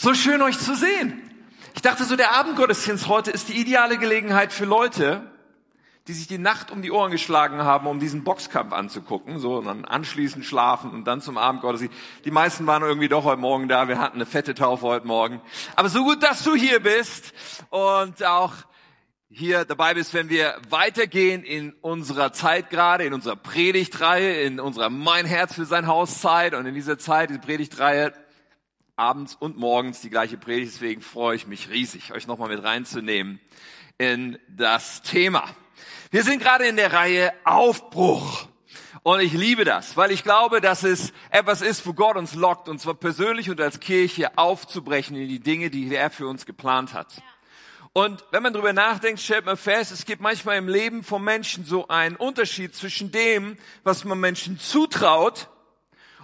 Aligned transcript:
So 0.00 0.14
schön 0.14 0.40
euch 0.42 0.56
zu 0.56 0.76
sehen. 0.76 1.20
Ich 1.74 1.82
dachte 1.82 2.04
so, 2.04 2.14
der 2.14 2.30
Abendgottesdienst 2.30 3.08
heute 3.08 3.32
ist 3.32 3.48
die 3.48 3.60
ideale 3.60 3.98
Gelegenheit 3.98 4.52
für 4.52 4.64
Leute, 4.64 5.28
die 6.06 6.12
sich 6.12 6.28
die 6.28 6.38
Nacht 6.38 6.70
um 6.70 6.82
die 6.82 6.92
Ohren 6.92 7.10
geschlagen 7.10 7.64
haben, 7.64 7.88
um 7.88 7.98
diesen 7.98 8.22
Boxkampf 8.22 8.72
anzugucken, 8.72 9.40
so 9.40 9.56
und 9.56 9.64
dann 9.64 9.84
anschließend 9.84 10.44
schlafen 10.44 10.92
und 10.92 11.04
dann 11.04 11.20
zum 11.20 11.36
Abendgottesdienst. 11.36 11.96
Die 12.24 12.30
meisten 12.30 12.64
waren 12.68 12.84
irgendwie 12.84 13.08
doch 13.08 13.24
heute 13.24 13.40
Morgen 13.40 13.66
da. 13.66 13.88
Wir 13.88 13.98
hatten 13.98 14.18
eine 14.18 14.26
fette 14.26 14.54
Taufe 14.54 14.86
heute 14.86 15.04
Morgen. 15.08 15.42
Aber 15.74 15.88
so 15.88 16.04
gut, 16.04 16.22
dass 16.22 16.44
du 16.44 16.54
hier 16.54 16.78
bist 16.78 17.34
und 17.70 18.22
auch 18.22 18.52
hier 19.28 19.64
dabei 19.64 19.94
bist, 19.94 20.14
wenn 20.14 20.28
wir 20.28 20.54
weitergehen 20.68 21.42
in 21.42 21.72
unserer 21.72 22.32
Zeit 22.32 22.70
gerade, 22.70 23.02
in 23.02 23.14
unserer 23.14 23.34
Predigtreihe, 23.34 24.42
in 24.42 24.60
unserer 24.60 24.90
Mein 24.90 25.26
Herz 25.26 25.54
für 25.54 25.64
sein 25.64 25.88
Haus 25.88 26.20
Zeit 26.20 26.54
und 26.54 26.66
in 26.66 26.74
dieser 26.74 26.98
Zeit, 26.98 27.30
die 27.30 27.38
Predigtreihe, 27.38 28.12
abends 28.98 29.36
und 29.38 29.56
morgens 29.56 30.00
die 30.00 30.10
gleiche 30.10 30.36
Predigt. 30.36 30.74
Deswegen 30.74 31.00
freue 31.00 31.36
ich 31.36 31.46
mich 31.46 31.70
riesig, 31.70 32.12
euch 32.12 32.26
nochmal 32.26 32.48
mit 32.48 32.62
reinzunehmen 32.62 33.40
in 33.96 34.38
das 34.48 35.02
Thema. 35.02 35.44
Wir 36.10 36.24
sind 36.24 36.42
gerade 36.42 36.66
in 36.66 36.76
der 36.76 36.92
Reihe 36.92 37.32
Aufbruch. 37.44 38.48
Und 39.04 39.20
ich 39.20 39.32
liebe 39.32 39.64
das, 39.64 39.96
weil 39.96 40.10
ich 40.10 40.24
glaube, 40.24 40.60
dass 40.60 40.82
es 40.82 41.12
etwas 41.30 41.62
ist, 41.62 41.86
wo 41.86 41.92
Gott 41.92 42.16
uns 42.16 42.34
lockt, 42.34 42.68
und 42.68 42.80
zwar 42.80 42.94
persönlich 42.94 43.48
und 43.48 43.60
als 43.60 43.80
Kirche 43.80 44.36
aufzubrechen 44.36 45.16
in 45.16 45.28
die 45.28 45.40
Dinge, 45.40 45.70
die 45.70 45.94
er 45.94 46.10
für 46.10 46.26
uns 46.26 46.44
geplant 46.44 46.92
hat. 46.92 47.22
Und 47.92 48.24
wenn 48.32 48.42
man 48.42 48.52
darüber 48.52 48.72
nachdenkt, 48.72 49.20
stellt 49.20 49.46
man 49.46 49.56
fest, 49.56 49.92
es 49.92 50.04
gibt 50.04 50.20
manchmal 50.20 50.58
im 50.58 50.68
Leben 50.68 51.04
von 51.04 51.22
Menschen 51.22 51.64
so 51.64 51.88
einen 51.88 52.16
Unterschied 52.16 52.74
zwischen 52.74 53.12
dem, 53.12 53.56
was 53.84 54.04
man 54.04 54.20
Menschen 54.20 54.58
zutraut 54.58 55.48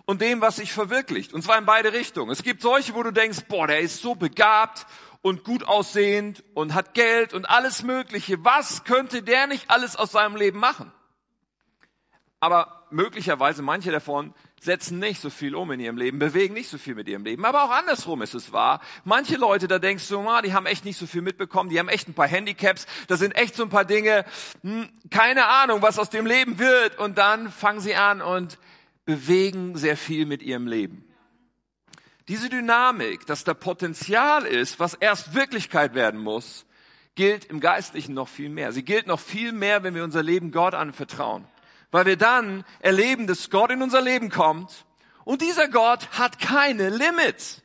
und 0.06 0.20
dem, 0.20 0.40
was 0.40 0.56
sich 0.56 0.72
verwirklicht. 0.72 1.32
Und 1.32 1.42
zwar 1.42 1.58
in 1.58 1.64
beide 1.64 1.92
Richtungen. 1.92 2.30
Es 2.30 2.42
gibt 2.42 2.62
solche, 2.62 2.94
wo 2.94 3.02
du 3.02 3.12
denkst, 3.12 3.44
boah, 3.48 3.66
der 3.66 3.80
ist 3.80 4.02
so 4.02 4.14
begabt 4.14 4.86
und 5.22 5.44
gut 5.44 5.64
aussehend 5.64 6.44
und 6.54 6.74
hat 6.74 6.94
Geld 6.94 7.32
und 7.32 7.48
alles 7.48 7.82
Mögliche. 7.82 8.44
Was 8.44 8.84
könnte 8.84 9.22
der 9.22 9.46
nicht 9.46 9.70
alles 9.70 9.96
aus 9.96 10.12
seinem 10.12 10.36
Leben 10.36 10.58
machen? 10.58 10.92
Aber 12.40 12.84
möglicherweise 12.90 13.62
manche 13.62 13.90
davon 13.90 14.34
setzen 14.60 14.98
nicht 14.98 15.20
so 15.20 15.30
viel 15.30 15.54
um 15.54 15.70
in 15.72 15.80
ihrem 15.80 15.96
Leben, 15.96 16.18
bewegen 16.18 16.54
nicht 16.54 16.68
so 16.68 16.78
viel 16.78 16.94
mit 16.94 17.08
ihrem 17.08 17.24
Leben. 17.24 17.44
Aber 17.44 17.64
auch 17.64 17.70
andersrum 17.70 18.20
ist 18.20 18.34
es 18.34 18.52
wahr. 18.52 18.80
Manche 19.04 19.36
Leute, 19.36 19.68
da 19.68 19.78
denkst 19.78 20.08
du, 20.08 20.26
die 20.44 20.52
haben 20.52 20.66
echt 20.66 20.84
nicht 20.84 20.98
so 20.98 21.06
viel 21.06 21.22
mitbekommen, 21.22 21.70
die 21.70 21.78
haben 21.78 21.88
echt 21.88 22.08
ein 22.08 22.14
paar 22.14 22.28
Handicaps, 22.28 22.86
da 23.08 23.16
sind 23.16 23.32
echt 23.32 23.54
so 23.54 23.62
ein 23.62 23.70
paar 23.70 23.84
Dinge, 23.84 24.24
hm, 24.62 24.88
keine 25.10 25.46
Ahnung, 25.46 25.80
was 25.82 25.98
aus 25.98 26.10
dem 26.10 26.26
Leben 26.26 26.58
wird. 26.58 26.98
Und 26.98 27.18
dann 27.18 27.50
fangen 27.50 27.80
sie 27.80 27.94
an 27.94 28.20
und 28.22 28.58
bewegen 29.04 29.76
sehr 29.76 29.96
viel 29.96 30.26
mit 30.26 30.42
ihrem 30.42 30.66
Leben. 30.66 31.04
Diese 32.28 32.48
Dynamik, 32.48 33.26
dass 33.26 33.44
da 33.44 33.52
Potenzial 33.52 34.46
ist, 34.46 34.80
was 34.80 34.94
erst 34.94 35.34
Wirklichkeit 35.34 35.94
werden 35.94 36.20
muss, 36.20 36.64
gilt 37.14 37.44
im 37.44 37.60
Geistlichen 37.60 38.14
noch 38.14 38.28
viel 38.28 38.48
mehr. 38.48 38.72
Sie 38.72 38.82
gilt 38.82 39.06
noch 39.06 39.20
viel 39.20 39.52
mehr, 39.52 39.82
wenn 39.82 39.94
wir 39.94 40.04
unser 40.04 40.22
Leben 40.22 40.50
Gott 40.50 40.74
anvertrauen. 40.74 41.44
Weil 41.90 42.06
wir 42.06 42.16
dann 42.16 42.64
erleben, 42.80 43.26
dass 43.26 43.50
Gott 43.50 43.70
in 43.70 43.82
unser 43.82 44.00
Leben 44.00 44.30
kommt 44.30 44.84
und 45.24 45.42
dieser 45.42 45.68
Gott 45.68 46.08
hat 46.18 46.38
keine 46.38 46.88
Limits. 46.88 47.62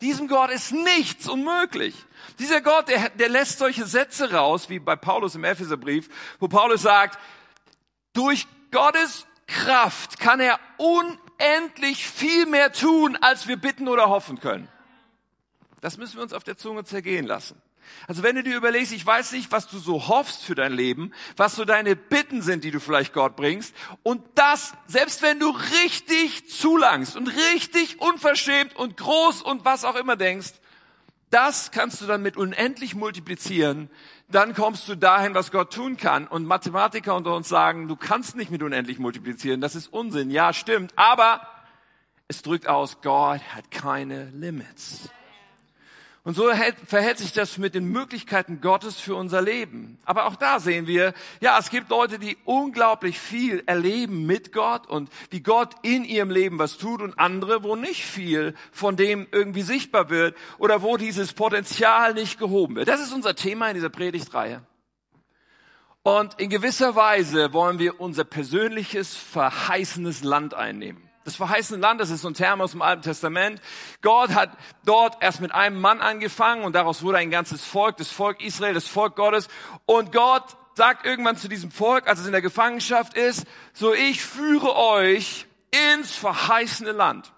Diesem 0.00 0.28
Gott 0.28 0.50
ist 0.50 0.72
nichts 0.72 1.28
unmöglich. 1.28 1.94
Dieser 2.38 2.62
Gott, 2.62 2.88
der, 2.88 3.10
der 3.10 3.28
lässt 3.28 3.58
solche 3.58 3.84
Sätze 3.84 4.32
raus, 4.32 4.70
wie 4.70 4.78
bei 4.78 4.96
Paulus 4.96 5.34
im 5.34 5.44
Epheserbrief, 5.44 6.08
wo 6.38 6.48
Paulus 6.48 6.82
sagt, 6.82 7.18
durch 8.14 8.46
Gottes 8.70 9.26
Kraft 9.50 10.18
kann 10.18 10.40
er 10.40 10.58
un 10.78 11.18
unendlich 11.40 12.06
viel 12.06 12.46
mehr 12.46 12.72
tun, 12.72 13.16
als 13.20 13.48
wir 13.48 13.56
bitten 13.56 13.88
oder 13.88 14.08
hoffen 14.08 14.40
können. 14.40 14.68
Das 15.80 15.96
müssen 15.96 16.16
wir 16.16 16.22
uns 16.22 16.32
auf 16.32 16.44
der 16.44 16.56
Zunge 16.56 16.84
zergehen 16.84 17.26
lassen. 17.26 17.60
Also 18.06 18.22
wenn 18.22 18.36
du 18.36 18.42
dir 18.42 18.56
überlegst, 18.56 18.92
ich 18.92 19.04
weiß 19.04 19.32
nicht, 19.32 19.50
was 19.50 19.66
du 19.66 19.78
so 19.78 20.06
hoffst 20.06 20.44
für 20.44 20.54
dein 20.54 20.72
Leben, 20.72 21.12
was 21.36 21.56
so 21.56 21.64
deine 21.64 21.96
Bitten 21.96 22.40
sind, 22.42 22.62
die 22.62 22.70
du 22.70 22.78
vielleicht 22.78 23.12
Gott 23.12 23.34
bringst, 23.34 23.74
und 24.02 24.22
das, 24.36 24.74
selbst 24.86 25.22
wenn 25.22 25.40
du 25.40 25.50
richtig 25.50 26.48
zulangst 26.48 27.16
und 27.16 27.28
richtig 27.28 28.00
unverschämt 28.00 28.76
und 28.76 28.96
groß 28.96 29.42
und 29.42 29.64
was 29.64 29.84
auch 29.84 29.96
immer 29.96 30.16
denkst, 30.16 30.52
das 31.30 31.70
kannst 31.70 32.00
du 32.00 32.06
dann 32.06 32.22
mit 32.22 32.36
unendlich 32.36 32.94
multiplizieren. 32.94 33.88
Dann 34.30 34.54
kommst 34.54 34.88
du 34.88 34.94
dahin, 34.94 35.34
was 35.34 35.50
Gott 35.50 35.72
tun 35.72 35.96
kann. 35.96 36.26
Und 36.26 36.46
Mathematiker 36.46 37.16
unter 37.16 37.34
uns 37.34 37.48
sagen, 37.48 37.88
du 37.88 37.96
kannst 37.96 38.36
nicht 38.36 38.50
mit 38.50 38.62
unendlich 38.62 38.98
multiplizieren. 38.98 39.60
Das 39.60 39.74
ist 39.74 39.92
Unsinn. 39.92 40.30
Ja, 40.30 40.52
stimmt. 40.52 40.92
Aber 40.96 41.40
es 42.28 42.42
drückt 42.42 42.68
aus, 42.68 43.00
Gott 43.02 43.40
hat 43.54 43.70
keine 43.70 44.26
Limits. 44.30 45.10
Und 46.22 46.34
so 46.34 46.50
verhält 46.86 47.18
sich 47.18 47.32
das 47.32 47.56
mit 47.56 47.74
den 47.74 47.86
Möglichkeiten 47.86 48.60
Gottes 48.60 49.00
für 49.00 49.14
unser 49.14 49.40
Leben. 49.40 49.98
Aber 50.04 50.26
auch 50.26 50.36
da 50.36 50.60
sehen 50.60 50.86
wir, 50.86 51.14
ja, 51.40 51.58
es 51.58 51.70
gibt 51.70 51.88
Leute, 51.88 52.18
die 52.18 52.36
unglaublich 52.44 53.18
viel 53.18 53.62
erleben 53.64 54.26
mit 54.26 54.52
Gott 54.52 54.86
und 54.86 55.08
wie 55.30 55.40
Gott 55.40 55.74
in 55.82 56.04
ihrem 56.04 56.30
Leben 56.30 56.58
was 56.58 56.76
tut 56.76 57.00
und 57.00 57.18
andere, 57.18 57.62
wo 57.62 57.74
nicht 57.74 58.04
viel 58.04 58.54
von 58.70 58.96
dem 58.96 59.28
irgendwie 59.32 59.62
sichtbar 59.62 60.10
wird 60.10 60.36
oder 60.58 60.82
wo 60.82 60.98
dieses 60.98 61.32
Potenzial 61.32 62.12
nicht 62.12 62.38
gehoben 62.38 62.76
wird. 62.76 62.88
Das 62.88 63.00
ist 63.00 63.14
unser 63.14 63.34
Thema 63.34 63.68
in 63.68 63.74
dieser 63.74 63.88
Predigtreihe. 63.88 64.62
Und 66.02 66.38
in 66.38 66.50
gewisser 66.50 66.94
Weise 66.96 67.54
wollen 67.54 67.78
wir 67.78 67.98
unser 67.98 68.24
persönliches, 68.24 69.16
verheißenes 69.16 70.22
Land 70.22 70.52
einnehmen 70.52 71.09
das 71.30 71.36
verheißene 71.36 71.80
Land, 71.80 72.00
das 72.00 72.10
ist 72.10 72.22
so 72.22 72.28
ein 72.28 72.34
Term 72.34 72.60
aus 72.60 72.72
dem 72.72 72.82
Alten 72.82 73.02
Testament. 73.02 73.60
Gott 74.02 74.34
hat 74.34 74.50
dort 74.84 75.22
erst 75.22 75.40
mit 75.40 75.52
einem 75.52 75.80
Mann 75.80 76.00
angefangen 76.00 76.64
und 76.64 76.74
daraus 76.74 77.02
wurde 77.02 77.18
ein 77.18 77.30
ganzes 77.30 77.64
Volk, 77.64 77.96
das 77.96 78.10
Volk 78.10 78.42
Israel, 78.42 78.74
das 78.74 78.88
Volk 78.88 79.16
Gottes. 79.16 79.48
Und 79.86 80.12
Gott 80.12 80.56
sagt 80.74 81.06
irgendwann 81.06 81.36
zu 81.36 81.48
diesem 81.48 81.70
Volk, 81.70 82.08
als 82.08 82.20
es 82.20 82.26
in 82.26 82.32
der 82.32 82.42
Gefangenschaft 82.42 83.14
ist, 83.14 83.46
so 83.72 83.94
ich 83.94 84.22
führe 84.22 84.74
euch 84.76 85.46
ins 85.94 86.12
verheißene 86.16 86.92
Land. 86.92 87.32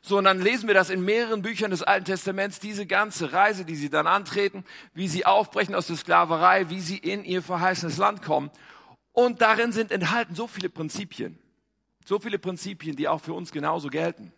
So, 0.00 0.18
und 0.18 0.24
dann 0.24 0.40
lesen 0.40 0.66
wir 0.66 0.74
das 0.74 0.90
in 0.90 1.04
mehreren 1.04 1.42
Büchern 1.42 1.70
des 1.70 1.82
Alten 1.82 2.04
Testaments, 2.04 2.58
diese 2.58 2.86
ganze 2.86 3.32
Reise, 3.32 3.64
die 3.64 3.76
sie 3.76 3.88
dann 3.88 4.06
antreten, 4.06 4.64
wie 4.94 5.08
sie 5.08 5.26
aufbrechen 5.26 5.74
aus 5.74 5.86
der 5.86 5.96
Sklaverei, 5.96 6.70
wie 6.70 6.80
sie 6.80 6.98
in 6.98 7.24
ihr 7.24 7.42
verheißenes 7.42 7.98
Land 7.98 8.22
kommen. 8.22 8.50
Und 9.12 9.40
darin 9.42 9.72
sind 9.72 9.92
enthalten 9.92 10.34
so 10.34 10.46
viele 10.46 10.68
Prinzipien. 10.68 11.41
So 12.04 12.18
viele 12.18 12.38
Prinzipien, 12.38 12.96
die 12.96 13.08
auch 13.08 13.20
für 13.20 13.32
uns 13.32 13.52
genauso 13.52 13.88
gelten. 13.88 14.32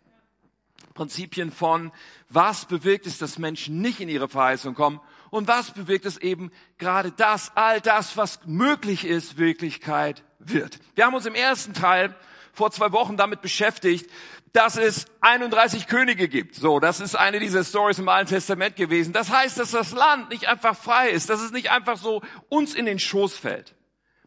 Prinzipien 0.93 1.51
von, 1.51 1.91
was 2.29 2.65
bewirkt 2.65 3.05
es, 3.05 3.17
dass 3.17 3.37
Menschen 3.37 3.81
nicht 3.81 3.99
in 3.99 4.09
ihre 4.09 4.29
Verheißung 4.29 4.75
kommen 4.75 5.01
und 5.29 5.47
was 5.47 5.71
bewirkt 5.71 6.05
es 6.05 6.17
eben 6.17 6.51
gerade 6.77 7.11
das, 7.11 7.51
all 7.55 7.81
das, 7.81 8.17
was 8.17 8.39
möglich 8.45 9.05
ist, 9.05 9.37
Wirklichkeit 9.37 10.23
wird. 10.39 10.79
Wir 10.95 11.05
haben 11.05 11.13
uns 11.13 11.25
im 11.25 11.35
ersten 11.35 11.73
Teil 11.73 12.15
vor 12.53 12.71
zwei 12.71 12.91
Wochen 12.93 13.17
damit 13.17 13.41
beschäftigt, 13.41 14.09
dass 14.53 14.77
es 14.77 15.05
31 15.19 15.87
Könige 15.87 16.29
gibt. 16.29 16.55
So, 16.55 16.79
das 16.79 17.01
ist 17.01 17.15
eine 17.15 17.39
dieser 17.39 17.65
Stories 17.65 17.99
im 17.99 18.07
Alten 18.07 18.29
Testament 18.29 18.77
gewesen. 18.77 19.11
Das 19.11 19.29
heißt, 19.29 19.59
dass 19.59 19.71
das 19.71 19.91
Land 19.91 20.29
nicht 20.29 20.47
einfach 20.47 20.77
frei 20.77 21.09
ist, 21.09 21.29
dass 21.29 21.41
es 21.41 21.51
nicht 21.51 21.71
einfach 21.71 21.97
so 21.97 22.21
uns 22.47 22.73
in 22.73 22.85
den 22.85 22.99
Schoß 22.99 23.37
fällt. 23.37 23.75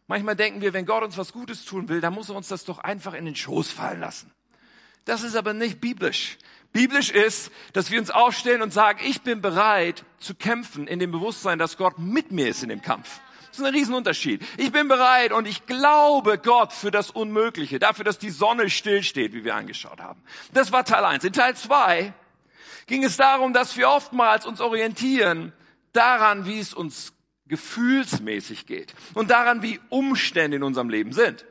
Manchmal 0.09 0.35
denken 0.35 0.61
wir, 0.61 0.73
wenn 0.73 0.87
Gott 0.87 1.03
uns 1.03 1.19
was 1.19 1.31
Gutes 1.33 1.65
tun 1.65 1.87
will, 1.87 2.01
dann 2.01 2.15
muss 2.15 2.29
er 2.29 2.35
uns 2.35 2.47
das 2.47 2.65
doch 2.65 2.79
einfach 2.79 3.13
in 3.13 3.25
den 3.25 3.35
Schoß 3.35 3.69
fallen 3.69 3.99
lassen. 3.99 4.31
Das 5.05 5.21
ist 5.21 5.35
aber 5.35 5.53
nicht 5.53 5.79
biblisch. 5.79 6.39
Biblisch 6.73 7.11
ist, 7.11 7.51
dass 7.73 7.91
wir 7.91 7.99
uns 7.99 8.09
aufstellen 8.09 8.63
und 8.63 8.73
sagen, 8.73 8.99
ich 9.05 9.21
bin 9.21 9.39
bereit 9.39 10.03
zu 10.17 10.33
kämpfen 10.33 10.87
in 10.87 10.97
dem 10.97 11.11
Bewusstsein, 11.11 11.59
dass 11.59 11.77
Gott 11.77 11.99
mit 11.99 12.31
mir 12.31 12.49
ist 12.49 12.63
in 12.63 12.69
dem 12.69 12.81
Kampf. 12.81 13.21
Das 13.49 13.59
ist 13.59 13.65
ein 13.65 13.71
Riesenunterschied. 13.71 14.43
Ich 14.57 14.71
bin 14.71 14.87
bereit 14.87 15.31
und 15.31 15.47
ich 15.47 15.67
glaube 15.67 16.39
Gott 16.39 16.73
für 16.73 16.89
das 16.89 17.11
Unmögliche, 17.11 17.77
dafür, 17.77 18.03
dass 18.03 18.17
die 18.17 18.31
Sonne 18.31 18.71
stillsteht, 18.71 19.33
wie 19.33 19.43
wir 19.43 19.53
angeschaut 19.53 19.99
haben. 19.99 20.23
Das 20.51 20.71
war 20.71 20.85
Teil 20.85 21.05
1. 21.05 21.23
In 21.23 21.33
Teil 21.33 21.55
2 21.55 22.13
ging 22.87 23.03
es 23.03 23.15
darum, 23.15 23.53
dass 23.53 23.77
wir 23.77 23.87
oftmals 23.87 24.47
uns 24.47 24.59
orientieren 24.59 25.53
daran, 25.93 26.47
wie 26.47 26.59
es 26.59 26.73
uns 26.73 27.13
gefühlsmäßig 27.49 28.65
geht 28.65 28.93
und 29.13 29.29
daran, 29.29 29.61
wie 29.61 29.79
Umstände 29.89 30.57
in 30.57 30.63
unserem 30.63 30.89
Leben 30.89 31.11
sind. 31.11 31.45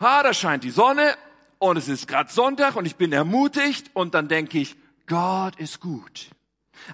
Ha, 0.00 0.22
da 0.22 0.34
scheint 0.34 0.64
die 0.64 0.70
Sonne 0.70 1.16
und 1.58 1.76
es 1.76 1.88
ist 1.88 2.06
gerade 2.06 2.30
Sonntag 2.30 2.76
und 2.76 2.84
ich 2.84 2.96
bin 2.96 3.12
ermutigt 3.12 3.90
und 3.94 4.14
dann 4.14 4.28
denke 4.28 4.58
ich, 4.58 4.76
Gott 5.06 5.56
ist 5.56 5.80
gut. 5.80 6.28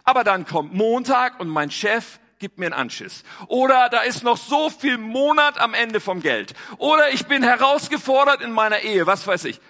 Aber 0.04 0.24
dann 0.24 0.46
kommt 0.46 0.72
Montag 0.72 1.40
und 1.40 1.48
mein 1.48 1.70
Chef 1.70 2.18
gibt 2.38 2.58
mir 2.58 2.66
einen 2.66 2.74
Anschiss. 2.74 3.24
Oder 3.48 3.88
da 3.88 4.00
ist 4.00 4.22
noch 4.22 4.36
so 4.36 4.70
viel 4.70 4.98
Monat 4.98 5.58
am 5.58 5.74
Ende 5.74 6.00
vom 6.00 6.20
Geld. 6.20 6.54
Oder 6.78 7.12
ich 7.12 7.26
bin 7.26 7.42
herausgefordert 7.42 8.40
in 8.40 8.52
meiner 8.52 8.80
Ehe, 8.80 9.06
was 9.06 9.26
weiß 9.26 9.44
ich. 9.44 9.60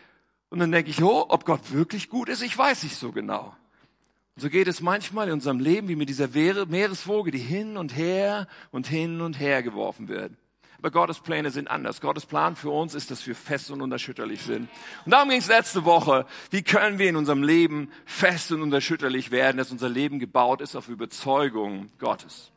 Und 0.51 0.61
dann 0.61 0.73
denke 0.73 0.91
ich, 0.91 1.03
oh, 1.03 1.27
ob 1.29 1.45
Gott 1.45 1.73
wirklich 1.73 2.09
gut 2.09 2.29
ist, 2.29 2.43
ich 2.43 2.57
weiß 2.57 2.85
nicht 2.85 2.97
so 2.97 3.13
genau. 3.13 3.55
So 4.37 4.51
geht 4.51 4.67
es 4.67 4.81
manchmal 4.81 5.29
in 5.29 5.35
unserem 5.35 5.61
Leben 5.61 5.89
wie 5.89 5.95
mit 5.95 6.09
dieser 6.09 6.29
Meereswoge, 6.29 7.31
die 7.31 7.39
hin 7.39 7.77
und 7.77 7.97
her 7.97 8.49
und 8.73 8.89
hin 8.89 9.21
und 9.21 9.39
her 9.39 9.63
geworfen 9.63 10.09
wird. 10.09 10.33
Aber 10.79 10.91
Gottes 10.91 11.21
Pläne 11.21 11.51
sind 11.51 11.69
anders. 11.69 12.01
Gottes 12.01 12.27
Plan 12.27 12.57
für 12.57 12.71
uns 12.71 12.95
ist, 12.95 13.11
dass 13.11 13.27
wir 13.27 13.37
fest 13.37 13.71
und 13.71 13.81
unerschütterlich 13.81 14.43
sind. 14.43 14.69
Und 15.07 15.13
darum 15.13 15.31
ging 15.31 15.39
es 15.39 15.47
letzte 15.47 15.85
Woche. 15.85 16.27
Wie 16.51 16.63
können 16.63 16.99
wir 16.99 17.09
in 17.09 17.17
unserem 17.17 17.45
Leben 17.45 17.91
fest 18.05 18.51
und 18.51 18.61
unerschütterlich 18.61 19.31
werden, 19.31 19.57
dass 19.57 19.71
unser 19.71 19.89
Leben 19.89 20.19
gebaut 20.19 20.61
ist 20.61 20.75
auf 20.75 20.89
Überzeugung 20.89 21.91
Gottes? 21.99 22.51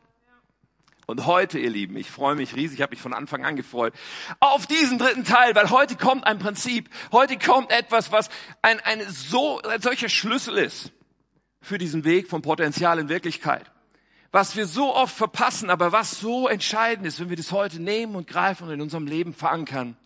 Und 1.06 1.24
heute, 1.24 1.58
ihr 1.58 1.70
Lieben, 1.70 1.96
ich 1.96 2.10
freue 2.10 2.34
mich 2.34 2.54
riesig, 2.54 2.80
ich 2.80 2.82
habe 2.82 2.90
mich 2.90 3.00
von 3.00 3.14
Anfang 3.14 3.46
an 3.46 3.56
gefreut, 3.56 3.94
auf 4.40 4.66
diesen 4.66 4.98
dritten 4.98 5.24
Teil, 5.24 5.54
weil 5.54 5.70
heute 5.70 5.96
kommt 5.96 6.26
ein 6.26 6.38
Prinzip, 6.38 6.90
heute 7.12 7.38
kommt 7.38 7.70
etwas, 7.70 8.12
was 8.12 8.28
ein, 8.60 8.78
ein, 8.80 9.00
so, 9.08 9.62
ein 9.62 9.80
solcher 9.80 10.10
Schlüssel 10.10 10.58
ist 10.58 10.92
für 11.60 11.78
diesen 11.78 12.04
Weg 12.04 12.28
von 12.28 12.42
Potenzial 12.42 12.98
in 12.98 13.08
Wirklichkeit. 13.08 13.70
Was 14.30 14.56
wir 14.56 14.66
so 14.66 14.94
oft 14.94 15.16
verpassen, 15.16 15.70
aber 15.70 15.92
was 15.92 16.20
so 16.20 16.48
entscheidend 16.48 17.06
ist, 17.06 17.18
wenn 17.18 17.30
wir 17.30 17.36
das 17.36 17.52
heute 17.52 17.80
nehmen 17.80 18.14
und 18.14 18.26
greifen 18.26 18.64
und 18.64 18.74
in 18.74 18.80
unserem 18.80 19.06
Leben 19.06 19.32
verankern, 19.32 19.96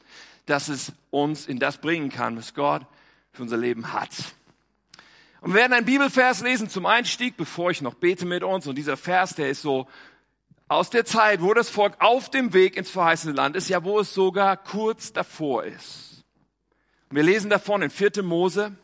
dass 0.47 0.69
es 0.69 0.93
uns 1.11 1.47
in 1.47 1.59
das 1.59 1.79
bringen 1.79 2.11
kann, 2.11 2.37
was 2.37 2.55
Gott 2.55 2.87
für 3.33 3.43
unser 3.43 3.57
Leben 3.57 3.93
hat. 3.93 4.11
Und 5.41 5.55
wir 5.55 5.61
werden 5.61 5.73
einen 5.73 5.87
Bibelvers 5.87 6.41
lesen 6.43 6.69
zum 6.69 6.87
Einstieg, 6.87 7.37
bevor 7.37 7.73
ich 7.73 7.83
noch 7.83 7.95
bete 7.95 8.27
mit 8.27 8.45
uns. 8.45 8.69
Und 8.69 8.77
dieser 8.77 8.97
Vers, 8.97 9.35
der 9.35 9.51
ist 9.51 9.63
so 9.63 9.89
aus 10.69 10.89
der 10.91 11.05
Zeit, 11.05 11.43
wo 11.43 11.53
das 11.53 11.69
Volk 11.69 11.97
auf 11.99 12.31
dem 12.31 12.53
Weg 12.53 12.77
ins 12.77 12.91
verheißene 12.91 13.35
Land 13.35 13.57
ist, 13.57 13.69
ja, 13.69 13.83
wo 13.83 13.99
es 13.99 14.15
sogar 14.15 14.57
kurz 14.57 15.13
davor 15.13 15.65
ist. 15.65 16.25
Und 17.11 17.17
wir 17.17 17.25
lesen 17.25 17.51
davon 17.51 17.83
in 17.83 17.91
4. 17.91 18.23
Mose. 18.23 18.77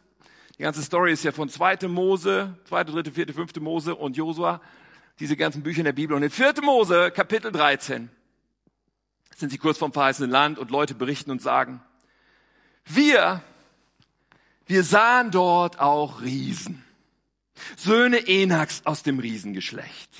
Die 0.59 0.65
ganze 0.65 0.83
Story 0.83 1.13
ist 1.13 1.23
ja 1.23 1.31
von 1.31 1.49
2. 1.49 1.87
Mose, 1.87 2.57
2., 2.65 2.85
3., 2.85 3.11
4., 3.13 3.33
5. 3.33 3.57
Mose 3.61 3.95
und 3.95 4.17
Josua. 4.17 4.61
Diese 5.21 5.37
ganzen 5.37 5.63
Bücher 5.63 5.79
in 5.79 5.85
der 5.85 5.93
Bibel. 5.93 6.17
Und 6.17 6.25
in 6.25 6.31
4. 6.31 6.55
Mose, 6.63 7.13
Kapitel 7.13 7.53
13, 7.53 8.11
sind 9.37 9.51
sie 9.51 9.59
kurz 9.59 9.79
vom 9.79 9.93
verheißenen 9.93 10.31
Land 10.31 10.59
und 10.59 10.73
Leute 10.73 10.97
berichten 10.97 11.31
und 11.31 11.41
sagen, 11.41 11.81
wir, 12.85 13.41
wir 14.67 14.83
sahen 14.83 15.31
dort 15.31 15.79
auch 15.79 16.23
Riesen. 16.23 16.85
Söhne 17.77 18.27
Enaks 18.27 18.83
aus 18.85 19.05
dem 19.05 19.21
Riesengeschlecht. 19.21 20.11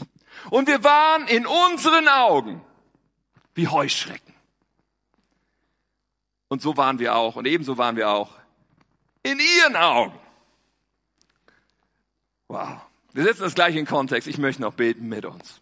Und 0.51 0.69
wir 0.69 0.85
waren 0.85 1.27
in 1.27 1.47
unseren 1.47 2.07
Augen 2.07 2.65
wie 3.55 3.67
Heuschrecken. 3.67 4.35
Und 6.47 6.63
so 6.63 6.77
waren 6.77 7.01
wir 7.01 7.17
auch. 7.17 7.35
Und 7.35 7.47
ebenso 7.47 7.77
waren 7.77 7.97
wir 7.97 8.09
auch 8.09 8.31
in 9.25 9.41
ihren 9.41 9.75
Augen. 9.75 10.19
Wow. 12.49 12.81
Wir 13.13 13.25
setzen 13.25 13.43
das 13.43 13.55
gleich 13.55 13.77
in 13.77 13.87
Kontext. 13.87 14.27
Ich 14.27 14.39
möchte 14.39 14.63
noch 14.63 14.75
beten 14.75 15.09
mit 15.09 15.25
uns. 15.25 15.61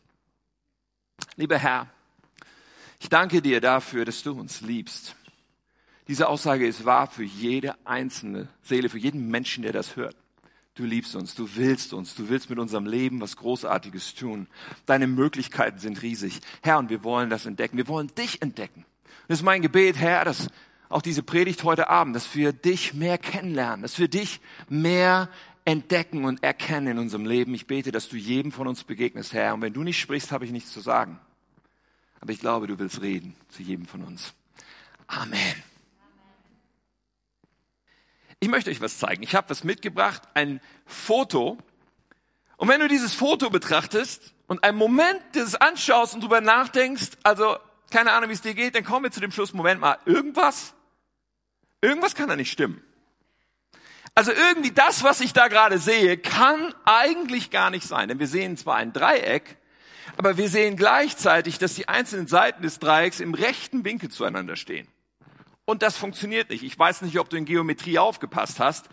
Lieber 1.37 1.59
Herr, 1.59 1.89
ich 3.01 3.09
danke 3.09 3.43
dir 3.43 3.61
dafür, 3.61 4.05
dass 4.05 4.23
du 4.23 4.33
uns 4.33 4.61
liebst. 4.61 5.17
Diese 6.09 6.29
Aussage 6.29 6.67
ist 6.67 6.85
wahr 6.85 7.09
für 7.09 7.25
jede 7.25 7.75
einzelne 7.85 8.49
Seele, 8.63 8.89
für 8.89 8.99
jeden 8.99 9.29
Menschen, 9.29 9.63
der 9.63 9.73
das 9.73 9.97
hört. 9.97 10.17
Du 10.77 10.85
liebst 10.85 11.17
uns, 11.17 11.35
du 11.35 11.49
willst 11.57 11.93
uns, 11.93 12.15
du 12.15 12.29
willst 12.29 12.51
mit 12.51 12.59
unserem 12.59 12.87
Leben 12.87 13.21
was 13.21 13.37
Großartiges 13.37 14.15
tun. 14.15 14.47
Deine 14.85 15.07
Möglichkeiten 15.07 15.79
sind 15.79 16.03
riesig. 16.03 16.41
Herr, 16.63 16.79
und 16.79 16.91
wir 16.91 17.03
wollen 17.03 17.31
das 17.31 17.47
entdecken. 17.47 17.79
Wir 17.79 17.89
wollen 17.89 18.15
dich 18.15 18.43
entdecken. 18.43 18.85
Das 19.27 19.39
ist 19.39 19.45
mein 19.45 19.63
Gebet, 19.63 19.97
Herr, 19.97 20.25
dass 20.25 20.49
auch 20.89 21.03
diese 21.03 21.23
Predigt 21.23 21.65
heute 21.65 21.89
Abend, 21.89 22.15
dass 22.15 22.35
wir 22.37 22.53
dich 22.53 22.95
mehr 22.95 23.19
kennenlernen, 23.19 23.83
dass 23.83 23.99
wir 23.99 24.09
dich 24.09 24.41
mehr 24.69 25.29
entdecken 25.67 26.25
und 26.25 26.43
erkennen 26.43 26.93
in 26.93 26.99
unserem 26.99 27.27
Leben. 27.27 27.53
Ich 27.53 27.67
bete, 27.67 27.93
dass 27.93 28.09
du 28.09 28.17
jedem 28.17 28.53
von 28.53 28.69
uns 28.69 28.85
begegnest, 28.85 29.35
Herr. 29.35 29.53
Und 29.53 29.61
wenn 29.61 29.75
du 29.75 29.83
nicht 29.83 30.01
sprichst, 30.01 30.33
habe 30.33 30.47
ich 30.47 30.53
nichts 30.53 30.73
zu 30.73 30.81
sagen. 30.81 31.19
Aber 32.21 32.33
ich 32.33 32.41
glaube, 32.41 32.67
du 32.69 32.79
willst 32.79 33.03
reden 33.03 33.35
zu 33.49 33.63
jedem 33.63 33.87
von 33.87 34.03
uns. 34.03 34.33
Amen. 35.09 35.63
Ich 38.39 38.49
möchte 38.49 38.71
euch 38.71 38.81
was 38.81 38.99
zeigen. 38.99 39.23
Ich 39.25 39.35
habe 39.35 39.51
was 39.51 39.65
mitgebracht, 39.65 40.23
ein 40.35 40.61
Foto. 40.87 41.59
Und 42.57 42.69
wenn 42.69 42.81
du 42.81 42.87
dieses 42.87 43.13
Foto 43.13 43.51
betrachtest 43.51 44.35
und 44.47 44.63
einen 44.63 44.79
Moment 44.79 45.21
das 45.33 45.57
anschaust 45.57 46.15
und 46.15 46.23
drüber 46.23 46.41
nachdenkst, 46.41 47.19
also 47.25 47.57
keine 47.91 48.13
Ahnung, 48.13 48.29
wie 48.29 48.35
es 48.35 48.41
dir 48.41 48.55
geht, 48.55 48.77
dann 48.77 48.85
kommen 48.85 49.05
wir 49.05 49.11
zu 49.11 49.21
dem 49.21 49.33
Schluss, 49.33 49.53
Moment 49.53 49.81
mal, 49.81 49.99
irgendwas, 50.05 50.75
irgendwas 51.81 52.15
kann 52.15 52.29
da 52.29 52.37
nicht 52.37 52.53
stimmen. 52.53 52.86
Also 54.17 54.33
irgendwie 54.33 54.71
das, 54.71 55.05
was 55.05 55.21
ich 55.21 55.35
da 55.35 55.49
gerade 55.49 55.79
sehe, 55.79 56.17
kann 56.17 56.75
eigentlich 56.87 57.51
gar 57.51 57.69
nicht 57.69 57.87
sein. 57.87 58.09
Denn 58.09 58.19
wir 58.19 58.27
sehen 58.27 58.57
zwar 58.57 58.77
ein 58.77 58.95
Dreieck, 58.95 59.59
aber 60.17 60.39
wir 60.39 60.49
sehen 60.49 60.77
gleichzeitig, 60.77 61.59
dass 61.59 61.75
die 61.75 61.87
einzelnen 61.87 62.27
Seiten 62.27 62.63
des 62.63 62.79
Dreiecks 62.79 63.21
im 63.21 63.35
rechten 63.35 63.85
Winkel 63.85 64.11
zueinander 64.11 64.57
stehen. 64.57 64.89
Und 65.67 65.83
das 65.83 65.99
funktioniert 65.99 66.49
nicht. 66.49 66.63
Ich 66.63 66.79
weiß 66.79 67.03
nicht, 67.03 67.19
ob 67.19 67.29
du 67.29 67.37
in 67.37 67.45
Geometrie 67.45 67.99
aufgepasst 67.99 68.59
hast. 68.59 68.89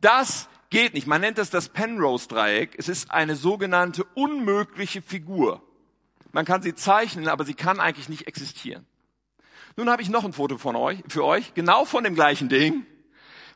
Das 0.00 0.48
geht 0.70 0.94
nicht. 0.94 1.08
Man 1.08 1.22
nennt 1.22 1.38
das 1.38 1.50
das 1.50 1.70
Penrose-Dreieck. 1.70 2.76
Es 2.78 2.88
ist 2.88 3.10
eine 3.10 3.34
sogenannte 3.34 4.04
unmögliche 4.14 5.02
Figur. 5.02 5.60
Man 6.30 6.44
kann 6.44 6.62
sie 6.62 6.76
zeichnen, 6.76 7.26
aber 7.26 7.44
sie 7.44 7.54
kann 7.54 7.80
eigentlich 7.80 8.08
nicht 8.08 8.28
existieren. 8.28 8.86
Nun 9.76 9.90
habe 9.90 10.02
ich 10.02 10.08
noch 10.08 10.24
ein 10.24 10.32
Foto 10.32 10.56
von 10.56 10.76
euch, 10.76 11.02
für 11.08 11.24
euch, 11.24 11.54
genau 11.54 11.84
von 11.84 12.04
dem 12.04 12.14
gleichen 12.14 12.48
Ding, 12.48 12.86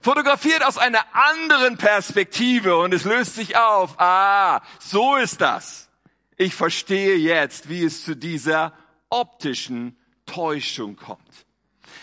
fotografiert 0.03 0.65
aus 0.65 0.79
einer 0.79 1.05
anderen 1.13 1.79
Perspektive 1.79 2.77
und 2.77 2.93
es 2.93 3.05
löst 3.05 3.37
sich 3.37 3.57
auf. 3.57 3.99
Ah, 3.99 4.61
so 4.79 5.17
ist 5.17 5.41
das. 5.41 5.89
Ich 6.37 6.55
verstehe 6.55 7.17
jetzt, 7.17 7.69
wie 7.69 7.85
es 7.85 8.05
zu 8.05 8.17
dieser 8.17 8.73
optischen 9.09 9.97
Täuschung 10.27 10.97
kommt. 10.97 11.21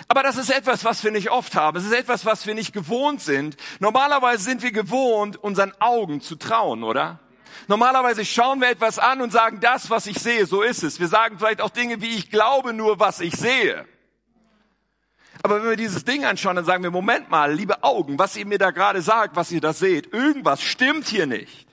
Aber 0.07 0.23
das 0.23 0.37
ist 0.37 0.49
etwas, 0.49 0.85
was 0.85 1.03
wir 1.03 1.11
nicht 1.11 1.29
oft 1.29 1.55
haben. 1.55 1.77
Es 1.77 1.85
ist 1.85 1.91
etwas, 1.91 2.25
was 2.25 2.47
wir 2.47 2.55
nicht 2.55 2.73
gewohnt 2.73 3.21
sind. 3.21 3.57
Normalerweise 3.79 4.43
sind 4.43 4.63
wir 4.63 4.71
gewohnt, 4.71 5.35
unseren 5.35 5.73
Augen 5.79 6.21
zu 6.21 6.35
trauen, 6.35 6.83
oder? 6.83 7.19
Normalerweise 7.67 8.23
schauen 8.23 8.61
wir 8.61 8.69
etwas 8.69 8.97
an 8.97 9.21
und 9.21 9.31
sagen, 9.31 9.59
das, 9.59 9.89
was 9.89 10.07
ich 10.07 10.17
sehe, 10.19 10.45
so 10.45 10.61
ist 10.61 10.83
es. 10.83 10.99
Wir 10.99 11.07
sagen 11.07 11.37
vielleicht 11.37 11.61
auch 11.61 11.69
Dinge 11.69 12.01
wie, 12.01 12.15
ich 12.15 12.31
glaube 12.31 12.73
nur, 12.73 12.99
was 12.99 13.19
ich 13.19 13.35
sehe. 13.35 13.85
Aber 15.41 15.61
wenn 15.61 15.69
wir 15.69 15.77
dieses 15.77 16.03
Ding 16.03 16.25
anschauen, 16.25 16.55
dann 16.55 16.65
sagen 16.65 16.83
wir, 16.83 16.91
Moment 16.91 17.29
mal, 17.29 17.53
liebe 17.53 17.83
Augen, 17.83 18.19
was 18.19 18.35
ihr 18.35 18.45
mir 18.45 18.57
da 18.57 18.71
gerade 18.71 19.01
sagt, 19.01 19.35
was 19.35 19.51
ihr 19.51 19.61
da 19.61 19.73
seht, 19.73 20.13
irgendwas 20.13 20.61
stimmt 20.61 21.07
hier 21.07 21.27
nicht. 21.27 21.67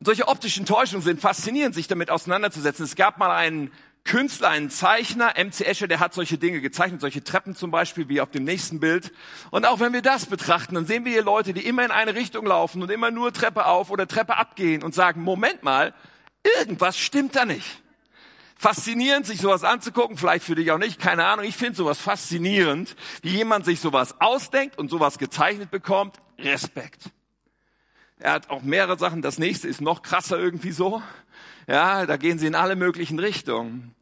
Solche 0.00 0.28
optischen 0.28 0.66
Täuschungen 0.66 1.02
sind 1.02 1.20
faszinierend, 1.20 1.74
sich 1.74 1.88
damit 1.88 2.10
auseinanderzusetzen. 2.10 2.84
Es 2.84 2.94
gab 2.94 3.16
mal 3.16 3.34
einen 3.34 3.72
Künstler, 4.04 4.50
ein 4.50 4.68
Zeichner, 4.68 5.32
MC 5.38 5.62
Escher, 5.62 5.88
der 5.88 5.98
hat 5.98 6.12
solche 6.12 6.36
Dinge 6.36 6.60
gezeichnet, 6.60 7.00
solche 7.00 7.24
Treppen 7.24 7.56
zum 7.56 7.70
Beispiel, 7.70 8.06
wie 8.10 8.20
auf 8.20 8.30
dem 8.30 8.44
nächsten 8.44 8.80
Bild. 8.80 9.12
Und 9.50 9.64
auch 9.64 9.80
wenn 9.80 9.94
wir 9.94 10.02
das 10.02 10.26
betrachten, 10.26 10.74
dann 10.74 10.84
sehen 10.84 11.06
wir 11.06 11.12
hier 11.12 11.24
Leute, 11.24 11.54
die 11.54 11.66
immer 11.66 11.86
in 11.86 11.90
eine 11.90 12.14
Richtung 12.14 12.44
laufen 12.44 12.82
und 12.82 12.90
immer 12.90 13.10
nur 13.10 13.32
Treppe 13.32 13.64
auf 13.64 13.90
oder 13.90 14.06
Treppe 14.06 14.36
abgehen 14.36 14.82
und 14.82 14.94
sagen, 14.94 15.22
Moment 15.22 15.62
mal, 15.62 15.94
irgendwas 16.58 16.98
stimmt 16.98 17.34
da 17.34 17.46
nicht. 17.46 17.82
Faszinierend, 18.64 19.26
sich 19.26 19.42
sowas 19.42 19.62
anzugucken, 19.62 20.16
vielleicht 20.16 20.42
für 20.42 20.54
dich 20.54 20.70
auch 20.70 20.78
nicht, 20.78 20.98
keine 20.98 21.26
Ahnung. 21.26 21.44
Ich 21.44 21.54
finde 21.54 21.76
sowas 21.76 21.98
faszinierend, 21.98 22.96
wie 23.20 23.28
jemand 23.28 23.66
sich 23.66 23.78
sowas 23.78 24.18
ausdenkt 24.22 24.78
und 24.78 24.88
sowas 24.88 25.18
gezeichnet 25.18 25.70
bekommt. 25.70 26.16
Respekt. 26.38 27.10
Er 28.18 28.32
hat 28.32 28.48
auch 28.48 28.62
mehrere 28.62 28.98
Sachen. 28.98 29.20
Das 29.20 29.38
nächste 29.38 29.68
ist 29.68 29.82
noch 29.82 30.00
krasser 30.00 30.38
irgendwie 30.38 30.70
so. 30.70 31.02
Ja, 31.66 32.06
da 32.06 32.16
gehen 32.16 32.38
sie 32.38 32.46
in 32.46 32.54
alle 32.54 32.74
möglichen 32.74 33.18
Richtungen. 33.18 33.94